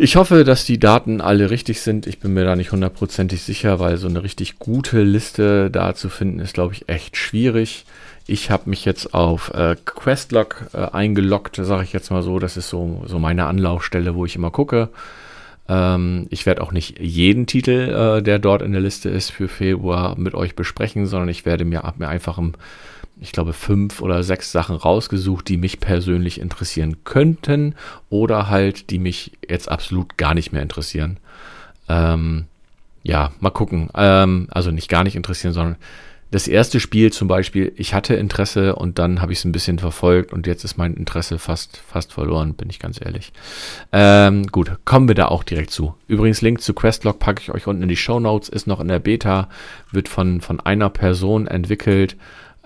Ich 0.00 0.14
hoffe, 0.14 0.44
dass 0.44 0.64
die 0.64 0.78
Daten 0.78 1.20
alle 1.20 1.50
richtig 1.50 1.80
sind. 1.80 2.06
Ich 2.06 2.20
bin 2.20 2.32
mir 2.32 2.44
da 2.44 2.54
nicht 2.54 2.70
hundertprozentig 2.70 3.42
sicher, 3.42 3.80
weil 3.80 3.96
so 3.96 4.06
eine 4.06 4.22
richtig 4.22 4.60
gute 4.60 5.02
Liste 5.02 5.72
da 5.72 5.92
zu 5.92 6.08
finden 6.08 6.38
ist, 6.38 6.54
glaube 6.54 6.74
ich, 6.74 6.88
echt 6.88 7.16
schwierig. 7.16 7.84
Ich 8.28 8.50
habe 8.52 8.70
mich 8.70 8.84
jetzt 8.84 9.12
auf 9.12 9.52
äh, 9.54 9.74
Questlog 9.84 10.66
äh, 10.72 10.84
eingeloggt, 10.92 11.56
sage 11.56 11.82
ich 11.82 11.92
jetzt 11.92 12.10
mal 12.10 12.22
so. 12.22 12.38
Das 12.38 12.56
ist 12.56 12.68
so, 12.68 13.02
so 13.06 13.18
meine 13.18 13.46
Anlaufstelle, 13.46 14.14
wo 14.14 14.24
ich 14.24 14.36
immer 14.36 14.52
gucke. 14.52 14.90
Ähm, 15.68 16.26
ich 16.30 16.46
werde 16.46 16.62
auch 16.62 16.70
nicht 16.70 17.00
jeden 17.00 17.46
Titel, 17.46 18.18
äh, 18.18 18.22
der 18.22 18.38
dort 18.38 18.62
in 18.62 18.70
der 18.70 18.80
Liste 18.80 19.08
ist, 19.08 19.30
für 19.30 19.48
Februar 19.48 20.16
mit 20.16 20.34
euch 20.34 20.54
besprechen, 20.54 21.06
sondern 21.06 21.28
ich 21.28 21.44
werde 21.44 21.64
mir, 21.64 21.82
mir 21.98 22.08
einfach 22.08 22.38
im 22.38 22.52
ich 23.20 23.32
glaube, 23.32 23.52
fünf 23.52 24.00
oder 24.00 24.22
sechs 24.22 24.52
Sachen 24.52 24.76
rausgesucht, 24.76 25.48
die 25.48 25.56
mich 25.56 25.80
persönlich 25.80 26.40
interessieren 26.40 26.98
könnten 27.04 27.74
oder 28.10 28.48
halt, 28.48 28.90
die 28.90 28.98
mich 28.98 29.32
jetzt 29.48 29.68
absolut 29.70 30.16
gar 30.16 30.34
nicht 30.34 30.52
mehr 30.52 30.62
interessieren. 30.62 31.18
Ähm, 31.88 32.46
ja, 33.02 33.32
mal 33.40 33.50
gucken. 33.50 33.88
Ähm, 33.94 34.48
also 34.50 34.70
nicht 34.70 34.88
gar 34.88 35.04
nicht 35.04 35.16
interessieren, 35.16 35.52
sondern 35.52 35.76
das 36.30 36.46
erste 36.46 36.78
Spiel 36.78 37.10
zum 37.10 37.26
Beispiel, 37.26 37.72
ich 37.76 37.94
hatte 37.94 38.14
Interesse 38.14 38.76
und 38.76 38.98
dann 38.98 39.22
habe 39.22 39.32
ich 39.32 39.38
es 39.38 39.44
ein 39.46 39.52
bisschen 39.52 39.78
verfolgt 39.78 40.32
und 40.32 40.46
jetzt 40.46 40.62
ist 40.62 40.76
mein 40.76 40.92
Interesse 40.94 41.38
fast, 41.38 41.78
fast 41.78 42.12
verloren, 42.12 42.52
bin 42.52 42.68
ich 42.68 42.78
ganz 42.78 43.00
ehrlich. 43.02 43.32
Ähm, 43.92 44.46
gut, 44.48 44.70
kommen 44.84 45.08
wir 45.08 45.14
da 45.14 45.26
auch 45.26 45.42
direkt 45.42 45.70
zu. 45.70 45.94
Übrigens, 46.06 46.42
Link 46.42 46.60
zu 46.60 46.74
Questlog 46.74 47.18
packe 47.18 47.40
ich 47.40 47.50
euch 47.50 47.66
unten 47.66 47.82
in 47.82 47.88
die 47.88 47.96
Show 47.96 48.20
Notes, 48.20 48.50
ist 48.50 48.66
noch 48.66 48.80
in 48.80 48.88
der 48.88 48.98
Beta, 48.98 49.48
wird 49.90 50.08
von, 50.08 50.42
von 50.42 50.60
einer 50.60 50.90
Person 50.90 51.46
entwickelt. 51.46 52.16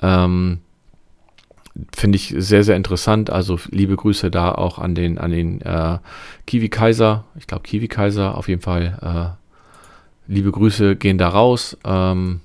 Ähm, 0.03 0.61
Finde 1.97 2.17
ich 2.17 2.35
sehr, 2.37 2.65
sehr 2.65 2.77
interessant. 2.77 3.31
Also 3.31 3.59
liebe 3.71 3.97
Grüße 3.97 4.31
da 4.31 4.53
auch 4.53 4.79
an 4.79 4.95
den, 4.95 5.17
an 5.17 5.31
den 5.31 5.63
äh, 5.63 5.99
Kiwi 6.47 6.69
Kaiser. 6.69 7.25
Ich 7.39 7.47
glaube 7.47 7.63
Kiwi 7.63 7.89
Kaiser 7.89 8.37
auf 8.37 8.49
jeden 8.49 8.61
Fall. 8.61 9.39
Äh, 10.29 10.33
liebe 10.33 10.53
Grüße 10.53 10.97
gehen 10.97 11.17
da 11.17 11.29
raus. 11.29 11.79
Ähm, 11.85 12.41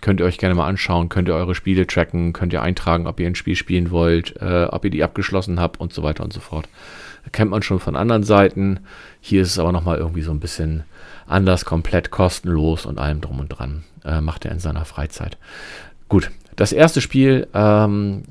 könnt 0.00 0.20
ihr 0.20 0.26
euch 0.26 0.38
gerne 0.38 0.56
mal 0.56 0.66
anschauen, 0.66 1.08
könnt 1.08 1.28
ihr 1.28 1.34
eure 1.34 1.54
Spiele 1.54 1.86
tracken, 1.86 2.32
könnt 2.32 2.52
ihr 2.52 2.62
eintragen, 2.62 3.06
ob 3.06 3.20
ihr 3.20 3.26
ein 3.26 3.36
Spiel 3.36 3.56
spielen 3.56 3.90
wollt, 3.90 4.36
äh, 4.42 4.64
ob 4.64 4.84
ihr 4.84 4.90
die 4.90 5.04
abgeschlossen 5.04 5.60
habt 5.60 5.80
und 5.80 5.92
so 5.92 6.02
weiter 6.02 6.24
und 6.24 6.32
so 6.32 6.40
fort. 6.40 6.68
kennt 7.32 7.50
man 7.50 7.62
schon 7.62 7.80
von 7.80 7.96
anderen 7.96 8.24
Seiten. 8.24 8.80
Hier 9.20 9.40
ist 9.40 9.52
es 9.52 9.58
aber 9.58 9.72
nochmal 9.72 9.98
irgendwie 9.98 10.22
so 10.22 10.32
ein 10.32 10.40
bisschen 10.40 10.82
anders, 11.26 11.64
komplett 11.64 12.10
kostenlos 12.10 12.86
und 12.86 12.98
allem 12.98 13.20
drum 13.20 13.38
und 13.38 13.48
dran. 13.48 13.84
Äh, 14.04 14.20
macht 14.20 14.44
er 14.44 14.52
in 14.52 14.58
seiner 14.58 14.84
Freizeit. 14.84 15.38
Gut, 16.08 16.30
das 16.56 16.72
erste 16.72 17.00
Spiel 17.00 17.46
ähm, 17.54 18.24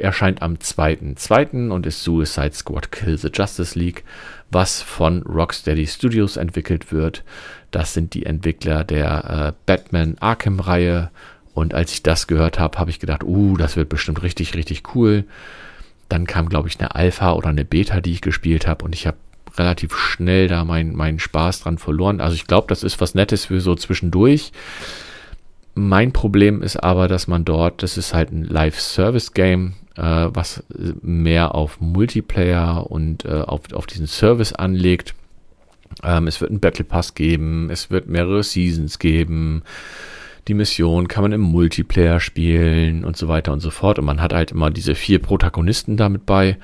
erscheint 0.00 0.42
am 0.42 0.54
2.2. 0.54 1.70
und 1.70 1.86
ist 1.86 2.02
Suicide 2.02 2.52
Squad 2.52 2.90
Kill 2.92 3.18
the 3.18 3.30
Justice 3.32 3.78
League, 3.78 4.04
was 4.50 4.82
von 4.82 5.22
Rocksteady 5.22 5.86
Studios 5.86 6.36
entwickelt 6.36 6.92
wird. 6.92 7.22
Das 7.70 7.94
sind 7.94 8.14
die 8.14 8.26
Entwickler 8.26 8.84
der 8.84 9.24
äh, 9.48 9.52
Batman 9.66 10.16
Arkham-Reihe. 10.20 11.10
Und 11.54 11.74
als 11.74 11.92
ich 11.92 12.02
das 12.02 12.26
gehört 12.26 12.58
habe, 12.58 12.78
habe 12.78 12.90
ich 12.90 13.00
gedacht, 13.00 13.24
uh, 13.24 13.56
das 13.56 13.76
wird 13.76 13.88
bestimmt 13.88 14.22
richtig, 14.22 14.54
richtig 14.54 14.94
cool. 14.94 15.24
Dann 16.08 16.26
kam, 16.26 16.48
glaube 16.48 16.68
ich, 16.68 16.78
eine 16.78 16.94
Alpha 16.94 17.32
oder 17.32 17.48
eine 17.48 17.64
Beta, 17.64 18.00
die 18.00 18.12
ich 18.12 18.20
gespielt 18.20 18.66
habe. 18.66 18.84
Und 18.84 18.94
ich 18.94 19.06
habe 19.06 19.18
relativ 19.56 19.96
schnell 19.96 20.48
da 20.48 20.64
meinen 20.64 20.96
mein 20.96 21.18
Spaß 21.18 21.60
dran 21.60 21.78
verloren. 21.78 22.20
Also 22.20 22.34
ich 22.34 22.46
glaube, 22.46 22.68
das 22.68 22.82
ist 22.82 23.00
was 23.00 23.14
Nettes 23.14 23.46
für 23.46 23.60
so 23.60 23.74
zwischendurch. 23.74 24.52
Mein 25.74 26.12
Problem 26.12 26.62
ist 26.62 26.76
aber, 26.76 27.08
dass 27.08 27.28
man 27.28 27.44
dort, 27.44 27.82
das 27.82 27.96
ist 27.96 28.12
halt 28.12 28.32
ein 28.32 28.44
Live-Service-Game, 28.44 29.74
äh, 29.96 30.02
was 30.02 30.64
mehr 31.02 31.54
auf 31.54 31.80
Multiplayer 31.80 32.90
und 32.90 33.24
äh, 33.24 33.42
auf, 33.42 33.72
auf 33.72 33.86
diesen 33.86 34.06
Service 34.06 34.52
anlegt. 34.52 35.14
Ähm, 36.02 36.26
es 36.26 36.40
wird 36.40 36.50
einen 36.50 36.60
Battle 36.60 36.84
Pass 36.84 37.14
geben, 37.14 37.68
es 37.70 37.90
wird 37.90 38.08
mehrere 38.08 38.42
Seasons 38.42 38.98
geben. 38.98 39.62
Die 40.48 40.54
Mission 40.54 41.06
kann 41.06 41.22
man 41.22 41.32
im 41.32 41.40
Multiplayer 41.40 42.18
spielen 42.18 43.04
und 43.04 43.16
so 43.16 43.28
weiter 43.28 43.52
und 43.52 43.60
so 43.60 43.70
fort. 43.70 43.98
Und 43.98 44.06
man 44.06 44.20
hat 44.20 44.32
halt 44.32 44.52
immer 44.52 44.70
diese 44.70 44.94
vier 44.94 45.20
Protagonisten 45.20 45.96
damit 45.96 46.26
bei. 46.26 46.56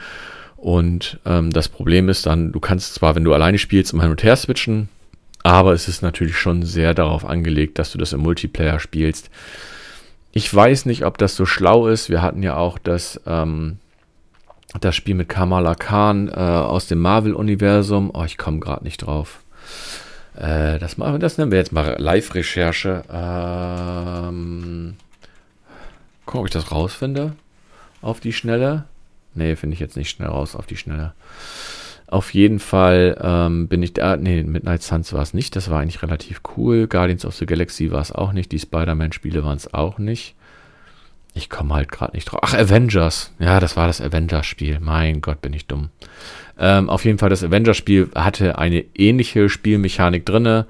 Und 0.57 1.21
ähm, 1.27 1.53
das 1.53 1.69
Problem 1.69 2.09
ist 2.09 2.27
dann, 2.27 2.53
du 2.53 2.61
kannst 2.61 2.95
zwar, 2.95 3.15
wenn 3.15 3.25
du 3.25 3.35
alleine 3.35 3.59
spielst, 3.59 3.93
immer 3.93 4.03
hin 4.03 4.11
und 4.11 4.23
her 4.23 4.37
switchen, 4.37 4.89
aber 5.47 5.73
es 5.73 5.87
ist 5.87 6.03
natürlich 6.03 6.37
schon 6.37 6.65
sehr 6.65 6.93
darauf 6.93 7.25
angelegt, 7.25 7.79
dass 7.79 7.93
du 7.93 7.99
das 7.99 8.13
im 8.13 8.21
Multiplayer 8.21 8.81
spielst. 8.81 9.31
Ich 10.33 10.53
weiß 10.53 10.87
nicht, 10.87 11.05
ob 11.05 11.19
das 11.19 11.37
so 11.37 11.47
schlau 11.47 11.87
ist. 11.87 12.11
Wir 12.11 12.21
hatten 12.21 12.43
ja 12.43 12.57
auch 12.57 12.79
das, 12.79 13.21
ähm, 13.27 13.79
das 14.81 14.97
Spiel 14.97 15.15
mit 15.15 15.29
Kamala 15.29 15.77
Khan 15.77 16.29
äh, 16.29 16.33
aus 16.33 16.89
dem 16.89 17.01
Marvel-Universum. 17.01 18.11
Oh, 18.13 18.25
ich 18.25 18.39
komme 18.39 18.59
gerade 18.59 18.83
nicht 18.83 18.99
drauf. 18.99 19.39
Äh, 20.35 20.81
das, 20.81 20.99
machen, 20.99 21.21
das 21.21 21.39
nennen 21.39 21.53
wir 21.53 21.59
jetzt 21.59 21.73
mal 21.73 21.95
Live-Recherche. 21.97 23.05
Ähm, 23.09 24.97
guck, 26.27 26.41
ob 26.41 26.47
ich 26.47 26.53
das 26.53 26.73
rausfinde. 26.73 27.37
Auf 28.03 28.19
die 28.19 28.33
Schnelle. 28.33 28.85
Nee, 29.35 29.55
finde 29.55 29.75
ich 29.75 29.81
jetzt 29.81 29.97
nicht 29.97 30.11
schnell 30.11 30.29
raus 30.29 30.57
auf 30.57 30.67
die 30.67 30.77
Schnelle. 30.77 31.15
Auf 32.09 32.35
jeden 32.35 32.61
Fall 32.61 33.19
ähm, 33.21 33.67
bin 33.67 33.83
ich 33.83 33.93
da. 33.93 34.17
Nee, 34.17 34.45
Midnight 34.45 34.83
Suns 34.83 35.13
war 35.13 35.23
es 35.23 35.35
nicht. 35.35 35.57
Das 35.57 35.71
war 35.71 35.81
eigentlich 35.81 36.03
relativ 36.03 36.41
cool. 36.57 36.87
Guardians 36.87 37.25
of 37.25 37.35
the 37.35 37.47
Galaxy 37.47 37.91
war 37.91 38.01
es 38.01 38.13
auch 38.13 38.33
nicht. 38.33 38.53
Die 38.53 38.61
Spider-Man-Spiele 38.61 39.43
waren 39.43 39.57
es 39.57 39.73
auch 39.75 39.99
nicht. 39.99 40.37
Ich 41.35 41.51
komme 41.51 41.75
halt 41.75 41.91
gerade 41.91 42.15
nicht 42.15 42.27
drauf. 42.27 42.41
Ach, 42.43 42.55
Avengers. 42.55 43.33
Ja, 43.41 43.59
das 43.59 43.77
war 43.77 43.89
das 43.89 44.01
Avengers-Spiel. 44.01 44.79
Mein 44.81 45.21
Gott, 45.21 45.43
bin 45.43 45.53
ich 45.53 45.67
dumm. 45.67 45.89
Ähm, 46.59 46.89
auf 46.89 47.05
jeden 47.05 47.19
Fall, 47.19 47.29
das 47.29 47.43
Avengers-Spiel 47.43 48.11
hatte 48.15 48.57
eine 48.57 48.85
ähnliche 48.95 49.49
Spielmechanik 49.49 50.25
drinne. 50.25 50.67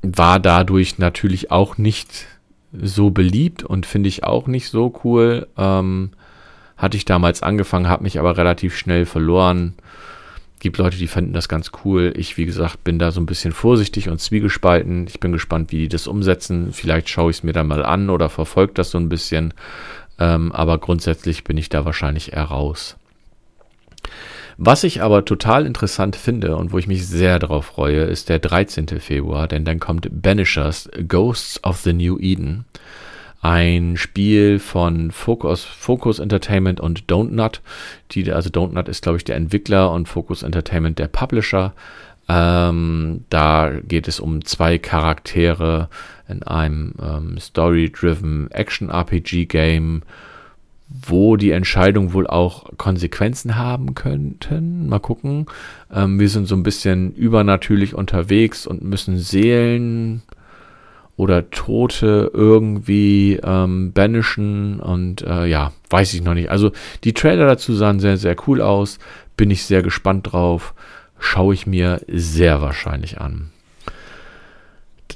War 0.00 0.40
dadurch 0.40 0.98
natürlich 0.98 1.50
auch 1.50 1.76
nicht 1.76 2.26
so 2.72 3.10
beliebt 3.10 3.62
und 3.62 3.84
finde 3.84 4.08
ich 4.08 4.24
auch 4.24 4.46
nicht 4.46 4.70
so 4.70 4.98
cool. 5.04 5.46
Ähm, 5.58 6.10
hatte 6.78 6.96
ich 6.96 7.04
damals 7.04 7.42
angefangen, 7.42 7.88
habe 7.88 8.02
mich 8.02 8.18
aber 8.18 8.38
relativ 8.38 8.76
schnell 8.76 9.04
verloren 9.04 9.74
gibt 10.62 10.78
Leute, 10.78 10.96
die 10.96 11.08
fanden 11.08 11.32
das 11.32 11.48
ganz 11.48 11.72
cool. 11.84 12.14
Ich, 12.16 12.36
wie 12.36 12.46
gesagt, 12.46 12.84
bin 12.84 13.00
da 13.00 13.10
so 13.10 13.20
ein 13.20 13.26
bisschen 13.26 13.52
vorsichtig 13.52 14.08
und 14.08 14.20
zwiegespalten. 14.20 15.08
Ich 15.08 15.18
bin 15.18 15.32
gespannt, 15.32 15.72
wie 15.72 15.78
die 15.78 15.88
das 15.88 16.06
umsetzen. 16.06 16.72
Vielleicht 16.72 17.08
schaue 17.08 17.32
ich 17.32 17.38
es 17.38 17.42
mir 17.42 17.52
dann 17.52 17.66
mal 17.66 17.84
an 17.84 18.10
oder 18.10 18.28
verfolge 18.28 18.72
das 18.74 18.92
so 18.92 18.98
ein 18.98 19.08
bisschen. 19.08 19.52
Ähm, 20.20 20.52
aber 20.52 20.78
grundsätzlich 20.78 21.42
bin 21.42 21.58
ich 21.58 21.68
da 21.68 21.84
wahrscheinlich 21.84 22.32
eher 22.32 22.44
raus. 22.44 22.96
Was 24.56 24.84
ich 24.84 25.02
aber 25.02 25.24
total 25.24 25.66
interessant 25.66 26.14
finde 26.14 26.56
und 26.56 26.72
wo 26.72 26.78
ich 26.78 26.86
mich 26.86 27.08
sehr 27.08 27.40
darauf 27.40 27.66
freue, 27.66 28.02
ist 28.02 28.28
der 28.28 28.38
13. 28.38 28.86
Februar, 29.00 29.48
denn 29.48 29.64
dann 29.64 29.80
kommt 29.80 30.08
Banishers 30.12 30.88
Ghosts 31.08 31.62
of 31.64 31.78
the 31.78 31.92
New 31.92 32.18
Eden. 32.20 32.66
Ein 33.42 33.96
Spiel 33.96 34.60
von 34.60 35.10
Focus, 35.10 35.64
Focus 35.64 36.20
Entertainment 36.20 36.80
und 36.80 37.04
Don't 37.06 37.32
Nut. 37.32 37.60
Die, 38.12 38.32
also 38.32 38.48
Don't 38.48 38.72
Nut 38.72 38.88
ist, 38.88 39.02
glaube 39.02 39.18
ich, 39.18 39.24
der 39.24 39.36
Entwickler 39.36 39.90
und 39.90 40.08
Focus 40.08 40.44
Entertainment 40.44 41.00
der 41.00 41.08
Publisher. 41.08 41.74
Ähm, 42.28 43.24
da 43.30 43.72
geht 43.82 44.06
es 44.06 44.20
um 44.20 44.44
zwei 44.44 44.78
Charaktere 44.78 45.88
in 46.28 46.44
einem 46.44 46.94
ähm, 47.02 47.38
Story-driven 47.38 48.48
Action-RPG-Game, 48.52 50.02
wo 50.88 51.36
die 51.36 51.50
Entscheidungen 51.50 52.12
wohl 52.12 52.28
auch 52.28 52.66
Konsequenzen 52.78 53.56
haben 53.56 53.96
könnten. 53.96 54.88
Mal 54.88 55.00
gucken. 55.00 55.46
Ähm, 55.92 56.20
wir 56.20 56.28
sind 56.28 56.46
so 56.46 56.54
ein 56.54 56.62
bisschen 56.62 57.12
übernatürlich 57.12 57.92
unterwegs 57.96 58.68
und 58.68 58.84
müssen 58.84 59.18
Seelen 59.18 60.22
oder 61.22 61.50
Tote 61.50 62.30
irgendwie 62.34 63.38
ähm, 63.42 63.92
banishen 63.92 64.80
und 64.80 65.22
äh, 65.22 65.46
ja, 65.46 65.72
weiß 65.88 66.12
ich 66.14 66.22
noch 66.22 66.34
nicht. 66.34 66.50
Also 66.50 66.72
die 67.04 67.14
Trailer 67.14 67.46
dazu 67.46 67.74
sahen 67.74 68.00
sehr, 68.00 68.16
sehr 68.16 68.36
cool 68.46 68.60
aus. 68.60 68.98
Bin 69.36 69.50
ich 69.50 69.64
sehr 69.64 69.82
gespannt 69.82 70.32
drauf. 70.32 70.74
Schaue 71.18 71.54
ich 71.54 71.66
mir 71.66 72.00
sehr 72.08 72.60
wahrscheinlich 72.60 73.20
an. 73.20 73.50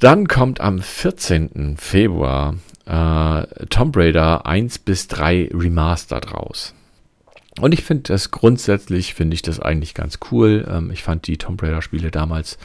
Dann 0.00 0.28
kommt 0.28 0.60
am 0.60 0.78
14. 0.78 1.76
Februar 1.78 2.54
äh, 2.84 3.66
Tomb 3.66 3.96
Raider 3.96 4.46
1 4.46 4.78
bis 4.78 5.08
3 5.08 5.50
Remastered 5.52 6.32
raus. 6.32 6.74
Und 7.60 7.72
ich 7.72 7.82
finde 7.82 8.04
das 8.04 8.30
grundsätzlich, 8.30 9.14
finde 9.14 9.34
ich 9.34 9.42
das 9.42 9.58
eigentlich 9.58 9.94
ganz 9.94 10.18
cool. 10.30 10.66
Ähm, 10.70 10.90
ich 10.90 11.02
fand 11.02 11.26
die 11.26 11.38
Tomb 11.38 11.62
Raider 11.62 11.82
Spiele 11.82 12.10
damals 12.10 12.58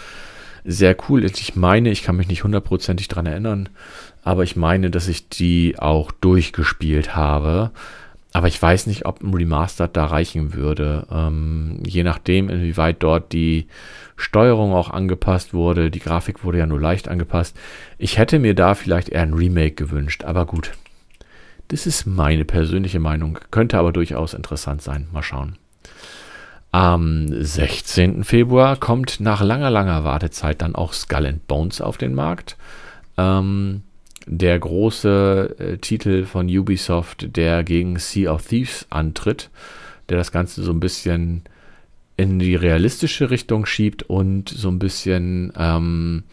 sehr 0.63 0.95
cool. 1.09 1.25
Ich 1.25 1.55
meine, 1.55 1.89
ich 1.89 2.03
kann 2.03 2.15
mich 2.15 2.27
nicht 2.27 2.43
hundertprozentig 2.43 3.07
dran 3.07 3.25
erinnern, 3.25 3.69
aber 4.23 4.43
ich 4.43 4.55
meine, 4.55 4.89
dass 4.89 5.07
ich 5.07 5.29
die 5.29 5.75
auch 5.79 6.11
durchgespielt 6.11 7.15
habe. 7.15 7.71
Aber 8.33 8.47
ich 8.47 8.61
weiß 8.61 8.87
nicht, 8.87 9.05
ob 9.05 9.21
ein 9.21 9.33
Remastered 9.33 9.95
da 9.95 10.05
reichen 10.05 10.53
würde. 10.53 11.05
Ähm, 11.11 11.83
je 11.85 12.03
nachdem, 12.03 12.49
inwieweit 12.49 13.03
dort 13.03 13.33
die 13.33 13.67
Steuerung 14.15 14.73
auch 14.73 14.89
angepasst 14.89 15.53
wurde. 15.53 15.91
Die 15.91 15.99
Grafik 15.99 16.43
wurde 16.43 16.59
ja 16.59 16.65
nur 16.65 16.79
leicht 16.79 17.09
angepasst. 17.09 17.57
Ich 17.97 18.17
hätte 18.17 18.39
mir 18.39 18.55
da 18.55 18.73
vielleicht 18.73 19.09
eher 19.09 19.23
ein 19.23 19.33
Remake 19.33 19.73
gewünscht. 19.73 20.23
Aber 20.23 20.45
gut. 20.45 20.71
Das 21.67 21.85
ist 21.85 22.05
meine 22.05 22.45
persönliche 22.45 22.99
Meinung. 22.99 23.37
Könnte 23.49 23.77
aber 23.77 23.91
durchaus 23.91 24.33
interessant 24.33 24.81
sein. 24.81 25.07
Mal 25.11 25.23
schauen. 25.23 25.57
Am 26.71 27.27
16. 27.29 28.23
Februar 28.23 28.77
kommt 28.77 29.19
nach 29.19 29.43
langer, 29.43 29.69
langer 29.69 30.05
Wartezeit 30.05 30.61
dann 30.61 30.73
auch 30.73 30.93
Skull 30.93 31.25
and 31.25 31.47
Bones 31.47 31.81
auf 31.81 31.97
den 31.97 32.15
Markt. 32.15 32.55
Ähm, 33.17 33.81
der 34.25 34.57
große 34.57 35.55
äh, 35.59 35.77
Titel 35.77 36.25
von 36.25 36.47
Ubisoft, 36.47 37.35
der 37.35 37.63
gegen 37.63 37.99
Sea 37.99 38.31
of 38.31 38.47
Thieves 38.47 38.85
antritt, 38.89 39.49
der 40.07 40.17
das 40.17 40.31
Ganze 40.31 40.63
so 40.63 40.71
ein 40.71 40.79
bisschen 40.79 41.43
in 42.15 42.39
die 42.39 42.55
realistische 42.55 43.29
Richtung 43.31 43.65
schiebt 43.65 44.03
und 44.03 44.47
so 44.47 44.69
ein 44.69 44.79
bisschen 44.79 45.51
ähm, 45.57 46.23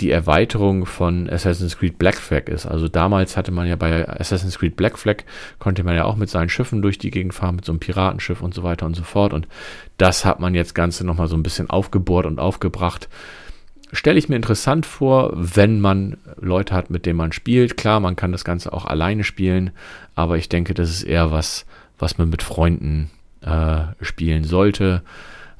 die 0.00 0.10
Erweiterung 0.10 0.84
von 0.84 1.28
Assassin's 1.30 1.78
Creed 1.78 1.98
Black 1.98 2.16
Flag 2.16 2.48
ist. 2.48 2.66
Also 2.66 2.88
damals 2.88 3.36
hatte 3.36 3.50
man 3.50 3.66
ja 3.66 3.76
bei 3.76 4.08
Assassin's 4.08 4.58
Creed 4.58 4.76
Black 4.76 4.98
Flag, 4.98 5.24
konnte 5.58 5.84
man 5.84 5.94
ja 5.94 6.04
auch 6.04 6.16
mit 6.16 6.28
seinen 6.28 6.50
Schiffen 6.50 6.82
durch 6.82 6.98
die 6.98 7.10
Gegend 7.10 7.34
fahren, 7.34 7.56
mit 7.56 7.64
so 7.64 7.72
einem 7.72 7.80
Piratenschiff 7.80 8.42
und 8.42 8.52
so 8.52 8.62
weiter 8.62 8.84
und 8.86 8.94
so 8.94 9.04
fort. 9.04 9.32
Und 9.32 9.48
das 9.96 10.24
hat 10.24 10.38
man 10.38 10.54
jetzt 10.54 10.74
Ganze 10.74 11.06
nochmal 11.06 11.28
so 11.28 11.36
ein 11.36 11.42
bisschen 11.42 11.70
aufgebohrt 11.70 12.26
und 12.26 12.38
aufgebracht 12.38 13.08
stelle 13.92 14.18
ich 14.18 14.28
mir 14.28 14.36
interessant 14.36 14.86
vor, 14.86 15.30
wenn 15.34 15.80
man 15.80 16.16
Leute 16.40 16.74
hat, 16.74 16.90
mit 16.90 17.06
denen 17.06 17.16
man 17.16 17.32
spielt. 17.32 17.76
Klar, 17.76 18.00
man 18.00 18.16
kann 18.16 18.32
das 18.32 18.44
Ganze 18.44 18.72
auch 18.72 18.84
alleine 18.84 19.24
spielen, 19.24 19.70
aber 20.14 20.38
ich 20.38 20.48
denke, 20.48 20.74
das 20.74 20.90
ist 20.90 21.02
eher 21.04 21.30
was, 21.30 21.66
was 21.98 22.18
man 22.18 22.28
mit 22.28 22.42
Freunden 22.42 23.10
äh, 23.42 23.82
spielen 24.00 24.44
sollte. 24.44 25.02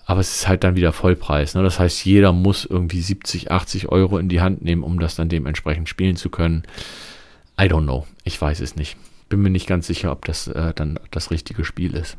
Aber 0.07 0.21
es 0.21 0.37
ist 0.37 0.49
halt 0.49 0.63
dann 0.65 0.77
wieder 0.77 0.93
Vollpreis. 0.93 1.55
Ne? 1.55 1.63
Das 1.65 1.81
heißt, 1.81 2.05
jeder 2.05 2.33
muss 2.33 2.65
irgendwie 2.65 3.01
70, 3.01 3.51
80 3.51 3.89
Euro 3.89 4.19
in 4.19 4.29
die 4.29 4.41
Hand 4.41 4.63
nehmen, 4.63 4.85
um 4.85 5.01
das 5.01 5.17
dann 5.17 5.29
dementsprechend 5.29 5.89
spielen 5.89 6.17
zu 6.17 6.31
können. 6.31 6.63
I 7.61 7.65
don't 7.65 7.83
know. 7.83 8.07
Ich 8.23 8.41
weiß 8.41 8.61
es 8.61 8.77
nicht. 8.77 8.97
Bin 9.29 9.43
mir 9.43 9.51
nicht 9.51 9.67
ganz 9.67 9.89
sicher, 9.89 10.13
ob 10.13 10.25
das 10.25 10.47
äh, 10.47 10.73
dann 10.75 11.01
das 11.11 11.33
richtige 11.33 11.65
Spiel 11.65 11.95
ist. 11.95 12.17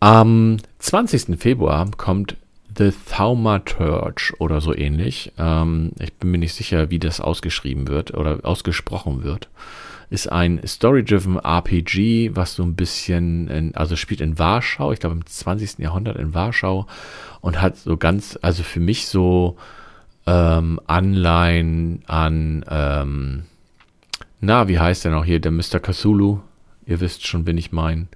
Am 0.00 0.58
20. 0.80 1.40
Februar 1.40 1.88
kommt 1.96 2.36
The 2.76 2.92
Thaumaturge 3.10 4.34
oder 4.38 4.60
so 4.60 4.74
ähnlich. 4.74 5.32
Ähm, 5.38 5.92
ich 6.00 6.12
bin 6.14 6.32
mir 6.32 6.38
nicht 6.38 6.54
sicher, 6.54 6.90
wie 6.90 6.98
das 6.98 7.20
ausgeschrieben 7.20 7.86
wird 7.86 8.14
oder 8.14 8.40
ausgesprochen 8.42 9.22
wird. 9.22 9.48
Ist 10.10 10.32
ein 10.32 10.60
Story-Driven 10.66 11.38
RPG, 11.38 12.34
was 12.34 12.54
so 12.54 12.62
ein 12.62 12.74
bisschen, 12.74 13.48
in, 13.48 13.74
also 13.74 13.94
spielt 13.94 14.20
in 14.20 14.38
Warschau, 14.38 14.92
ich 14.92 15.00
glaube 15.00 15.16
im 15.16 15.26
20. 15.26 15.78
Jahrhundert 15.78 16.16
in 16.16 16.34
Warschau 16.34 16.86
und 17.40 17.60
hat 17.60 17.76
so 17.76 17.96
ganz, 17.96 18.38
also 18.40 18.62
für 18.62 18.80
mich 18.80 19.06
so 19.06 19.56
ähm, 20.26 20.80
Anleihen 20.86 22.02
an, 22.06 22.64
ähm, 22.70 23.42
na, 24.40 24.68
wie 24.68 24.78
heißt 24.78 25.04
der 25.04 25.12
noch 25.12 25.24
hier, 25.24 25.40
der 25.40 25.52
Mr. 25.52 25.80
Cthulhu? 25.80 26.40
Ihr 26.86 27.00
wisst 27.00 27.26
schon, 27.26 27.46
wen 27.46 27.58
ich 27.58 27.72
meine 27.72 28.06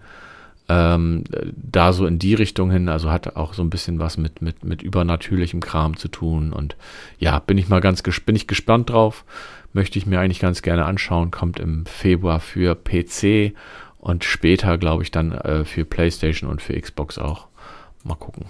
ähm, 0.68 1.24
da 1.54 1.92
so 1.92 2.06
in 2.06 2.18
die 2.18 2.34
Richtung 2.34 2.70
hin, 2.70 2.88
also 2.88 3.10
hat 3.10 3.36
auch 3.36 3.54
so 3.54 3.62
ein 3.62 3.70
bisschen 3.70 3.98
was 3.98 4.16
mit, 4.16 4.42
mit, 4.42 4.64
mit 4.64 4.82
übernatürlichem 4.82 5.60
Kram 5.60 5.96
zu 5.96 6.08
tun. 6.08 6.52
Und 6.52 6.76
ja, 7.18 7.38
bin 7.38 7.58
ich 7.58 7.68
mal 7.68 7.80
ganz 7.80 8.02
bin 8.02 8.36
ich 8.36 8.46
gespannt 8.46 8.90
drauf. 8.90 9.24
Möchte 9.72 9.98
ich 9.98 10.06
mir 10.06 10.20
eigentlich 10.20 10.40
ganz 10.40 10.62
gerne 10.62 10.84
anschauen. 10.84 11.30
Kommt 11.30 11.58
im 11.58 11.86
Februar 11.86 12.40
für 12.40 12.74
PC 12.74 13.54
und 13.98 14.24
später, 14.24 14.78
glaube 14.78 15.02
ich, 15.02 15.10
dann 15.10 15.32
äh, 15.32 15.64
für 15.64 15.84
PlayStation 15.84 16.50
und 16.50 16.62
für 16.62 16.78
Xbox 16.78 17.18
auch. 17.18 17.48
Mal 18.04 18.16
gucken. 18.16 18.46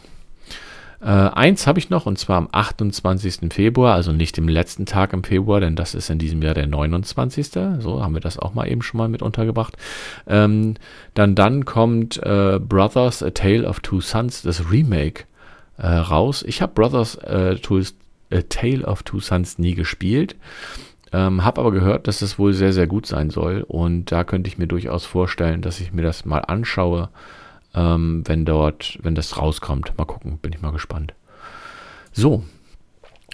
Äh, 1.03 1.07
eins 1.07 1.67
habe 1.67 1.81
ich 1.81 1.91
noch 1.91 2.07
und 2.07 2.17
zwar 2.17 2.38
am 2.38 2.49
28. 2.53 3.53
Februar, 3.53 3.95
also 3.95 4.12
nicht 4.12 4.38
im 4.38 4.49
letzten 4.49 4.87
Tag 4.87 5.12
im 5.12 5.25
Februar, 5.25 5.59
denn 5.59 5.75
das 5.75 5.95
ist 5.95 6.11
in 6.11 6.19
diesem 6.19 6.41
Jahr 6.43 6.55
der 6.55 6.69
29. 6.69 7.49
So 7.49 8.03
haben 8.03 8.15
wir 8.15 8.21
das 8.21 8.38
auch 8.38 8.55
mal 8.55 8.69
eben 8.69 8.83
schon 8.83 8.99
mal 8.99 9.09
mit 9.09 9.21
untergebracht. 9.21 9.77
Ähm, 10.29 10.75
dann, 11.15 11.35
dann 11.35 11.65
kommt 11.65 12.23
äh, 12.23 12.61
Brothers, 12.61 13.23
A 13.25 13.31
Tale 13.31 13.67
of 13.67 13.81
Two 13.81 14.01
Sons, 14.01 14.43
das 14.43 14.71
Remake 14.71 15.25
äh, 15.77 15.88
raus. 15.88 16.45
Ich 16.47 16.62
habe 16.62 16.73
Brothers, 16.73 17.17
äh, 17.17 17.57
A 18.31 18.41
Tale 18.49 18.85
of 18.85 19.03
Two 19.03 19.19
Sons 19.19 19.59
nie 19.59 19.75
gespielt. 19.75 20.37
Ähm, 21.12 21.45
habe 21.45 21.61
aber 21.61 21.73
gehört, 21.73 22.07
dass 22.07 22.23
es 22.23 22.38
wohl 22.38 22.53
sehr, 22.53 22.73
sehr 22.73 22.87
gut 22.87 23.07
sein 23.07 23.31
soll. 23.31 23.65
Und 23.67 24.12
da 24.12 24.23
könnte 24.23 24.47
ich 24.49 24.57
mir 24.57 24.69
durchaus 24.69 25.05
vorstellen, 25.05 25.62
dass 25.62 25.81
ich 25.81 25.93
mir 25.93 26.03
das 26.03 26.25
mal 26.25 26.38
anschaue 26.38 27.09
ähm, 27.75 28.23
wenn 28.27 28.45
dort, 28.45 28.99
wenn 29.03 29.15
das 29.15 29.37
rauskommt. 29.37 29.93
Mal 29.97 30.05
gucken, 30.05 30.39
bin 30.39 30.53
ich 30.53 30.61
mal 30.61 30.73
gespannt. 30.73 31.15
So. 32.13 32.45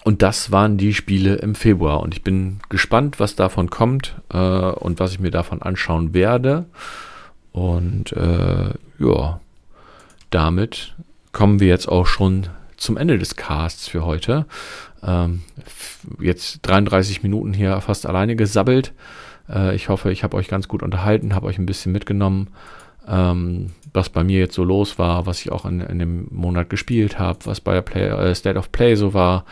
Und 0.05 0.22
das 0.22 0.53
waren 0.53 0.79
die 0.79 0.94
Spiele 0.94 1.37
im 1.37 1.55
Februar. 1.55 2.01
Und 2.01 2.14
ich 2.14 2.22
bin 2.22 2.61
gespannt, 2.68 3.20
was 3.20 3.35
davon 3.35 3.68
kommt 3.68 4.14
äh, 4.33 4.38
und 4.38 5.01
was 5.01 5.12
ich 5.12 5.20
mir 5.20 5.31
davon 5.31 5.61
anschauen 5.61 6.14
werde. 6.14 6.66
Und 7.53 8.12
äh, 8.12 8.70
ja, 8.98 9.40
damit 10.31 10.94
kommen 11.33 11.61
wir 11.61 11.68
jetzt 11.68 11.88
auch 11.88 12.07
schon 12.07 12.46
zum 12.77 12.96
Ende 12.96 13.18
des 13.18 13.35
Casts 13.35 13.88
für 13.88 14.05
heute. 14.05 14.46
Ähm, 15.03 15.42
jetzt 16.20 16.61
33 16.62 17.22
Minuten 17.22 17.53
hier 17.53 17.81
fast 17.81 18.07
alleine 18.07 18.37
gesabbelt. 18.37 18.92
Äh, 19.48 19.74
ich 19.74 19.88
hoffe, 19.88 20.12
ich 20.12 20.22
habe 20.22 20.37
euch 20.37 20.48
ganz 20.48 20.68
gut 20.68 20.83
unterhalten, 20.83 21.35
habe 21.35 21.46
euch 21.46 21.59
ein 21.59 21.66
bisschen 21.66 21.92
mitgenommen 21.92 22.48
ähm, 23.06 23.70
was 23.92 24.08
bei 24.08 24.24
mir 24.24 24.38
jetzt 24.38 24.54
so 24.54 24.64
los 24.64 24.98
war, 24.98 25.26
was 25.26 25.40
ich 25.40 25.52
auch 25.52 25.64
in, 25.64 25.80
in 25.80 25.98
dem 25.98 26.28
Monat 26.30 26.70
gespielt 26.70 27.18
habe, 27.18 27.38
was 27.44 27.61
bei 27.61 27.74
der 27.74 27.82
Play, 27.82 28.08
äh, 28.08 28.34
State 28.34 28.58
of 28.58 28.72
Play 28.72 28.94
so 28.96 29.14
war. 29.14 29.44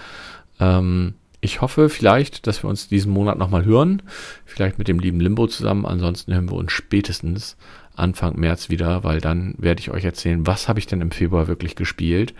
Ähm, 0.61 1.15
ich 1.41 1.61
hoffe 1.61 1.89
vielleicht, 1.89 2.47
dass 2.47 2.63
wir 2.65 2.71
uns 2.71 2.89
diesen 2.89 3.13
Monat 3.13 3.39
nochmal 3.39 3.65
hören. 3.65 4.03
Vielleicht 4.45 4.79
mit 4.79 4.89
dem 4.89 4.99
lieben 4.99 5.21
Limbo 5.21 5.47
zusammen. 5.47 5.87
Ansonsten 5.87 6.35
hören 6.35 6.51
wir 6.51 6.57
uns 6.57 6.73
spätestens 6.73 7.57
Anfang 7.95 8.39
März 8.39 8.69
wieder, 8.69 9.05
weil 9.05 9.21
dann 9.21 9.55
werde 9.59 9.81
ich 9.81 9.91
euch 9.91 10.05
erzählen, 10.05 10.47
was 10.47 10.69
habe 10.69 10.79
ich 10.79 10.87
denn 10.87 11.01
im 11.01 11.11
Februar 11.11 11.47
wirklich 11.47 11.77
gespielt 11.77 12.35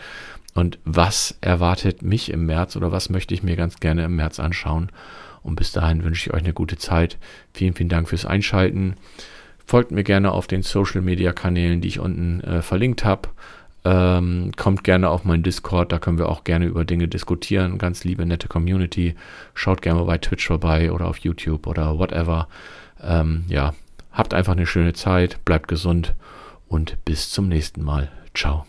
und 0.55 0.79
was 0.85 1.37
erwartet 1.41 2.03
mich 2.03 2.31
im 2.31 2.47
März 2.47 2.77
oder 2.77 2.91
was 2.91 3.11
möchte 3.11 3.35
ich 3.35 3.43
mir 3.43 3.57
ganz 3.57 3.81
gerne 3.81 4.05
im 4.05 4.17
März 4.17 4.41
anschauen. 4.41 4.91
Und 5.43 5.57
bis 5.57 5.73
dahin 5.73 6.03
wünsche 6.03 6.29
ich 6.29 6.35
euch 6.35 6.43
eine 6.43 6.53
gute 6.53 6.77
Zeit. 6.77 7.19
Vielen, 7.53 7.75
vielen 7.75 7.89
Dank 7.89 8.09
fürs 8.09 8.27
Einschalten. 8.27 8.97
Folgt 9.67 9.91
mir 9.91 10.05
gerne 10.05 10.33
auf 10.33 10.47
den 10.47 10.63
Social 10.63 11.03
Media 11.03 11.33
Kanälen, 11.33 11.81
die 11.81 11.89
ich 11.89 11.99
unten 11.99 12.41
äh, 12.41 12.63
verlinkt 12.63 13.05
habe. 13.05 13.29
Ähm, 13.85 14.53
kommt 14.57 14.85
gerne 14.85 15.09
auf 15.11 15.25
meinen 15.25 15.43
Discord, 15.43 15.93
da 15.93 15.99
können 15.99 16.19
wir 16.19 16.29
auch 16.29 16.45
gerne 16.45 16.67
über 16.67 16.85
Dinge 16.85 17.09
diskutieren. 17.09 17.79
Ganz 17.79 18.05
liebe, 18.05 18.27
nette 18.27 18.49
Community. 18.49 19.15
Schaut 19.55 19.83
gerne 19.83 20.03
bei 20.05 20.19
Twitch 20.19 20.47
vorbei 20.47 20.91
oder 20.93 21.07
auf 21.07 21.19
YouTube 21.19 21.67
oder 21.67 21.99
whatever. 21.99 22.49
Ähm, 23.03 23.45
ja, 23.49 23.75
habt 24.13 24.35
einfach 24.35 24.53
eine 24.53 24.67
schöne 24.67 24.93
Zeit, 24.93 25.45
bleibt 25.45 25.69
gesund 25.69 26.15
und 26.69 27.05
bis 27.05 27.31
zum 27.31 27.49
nächsten 27.49 27.83
Mal. 27.83 28.11
Ciao. 28.35 28.67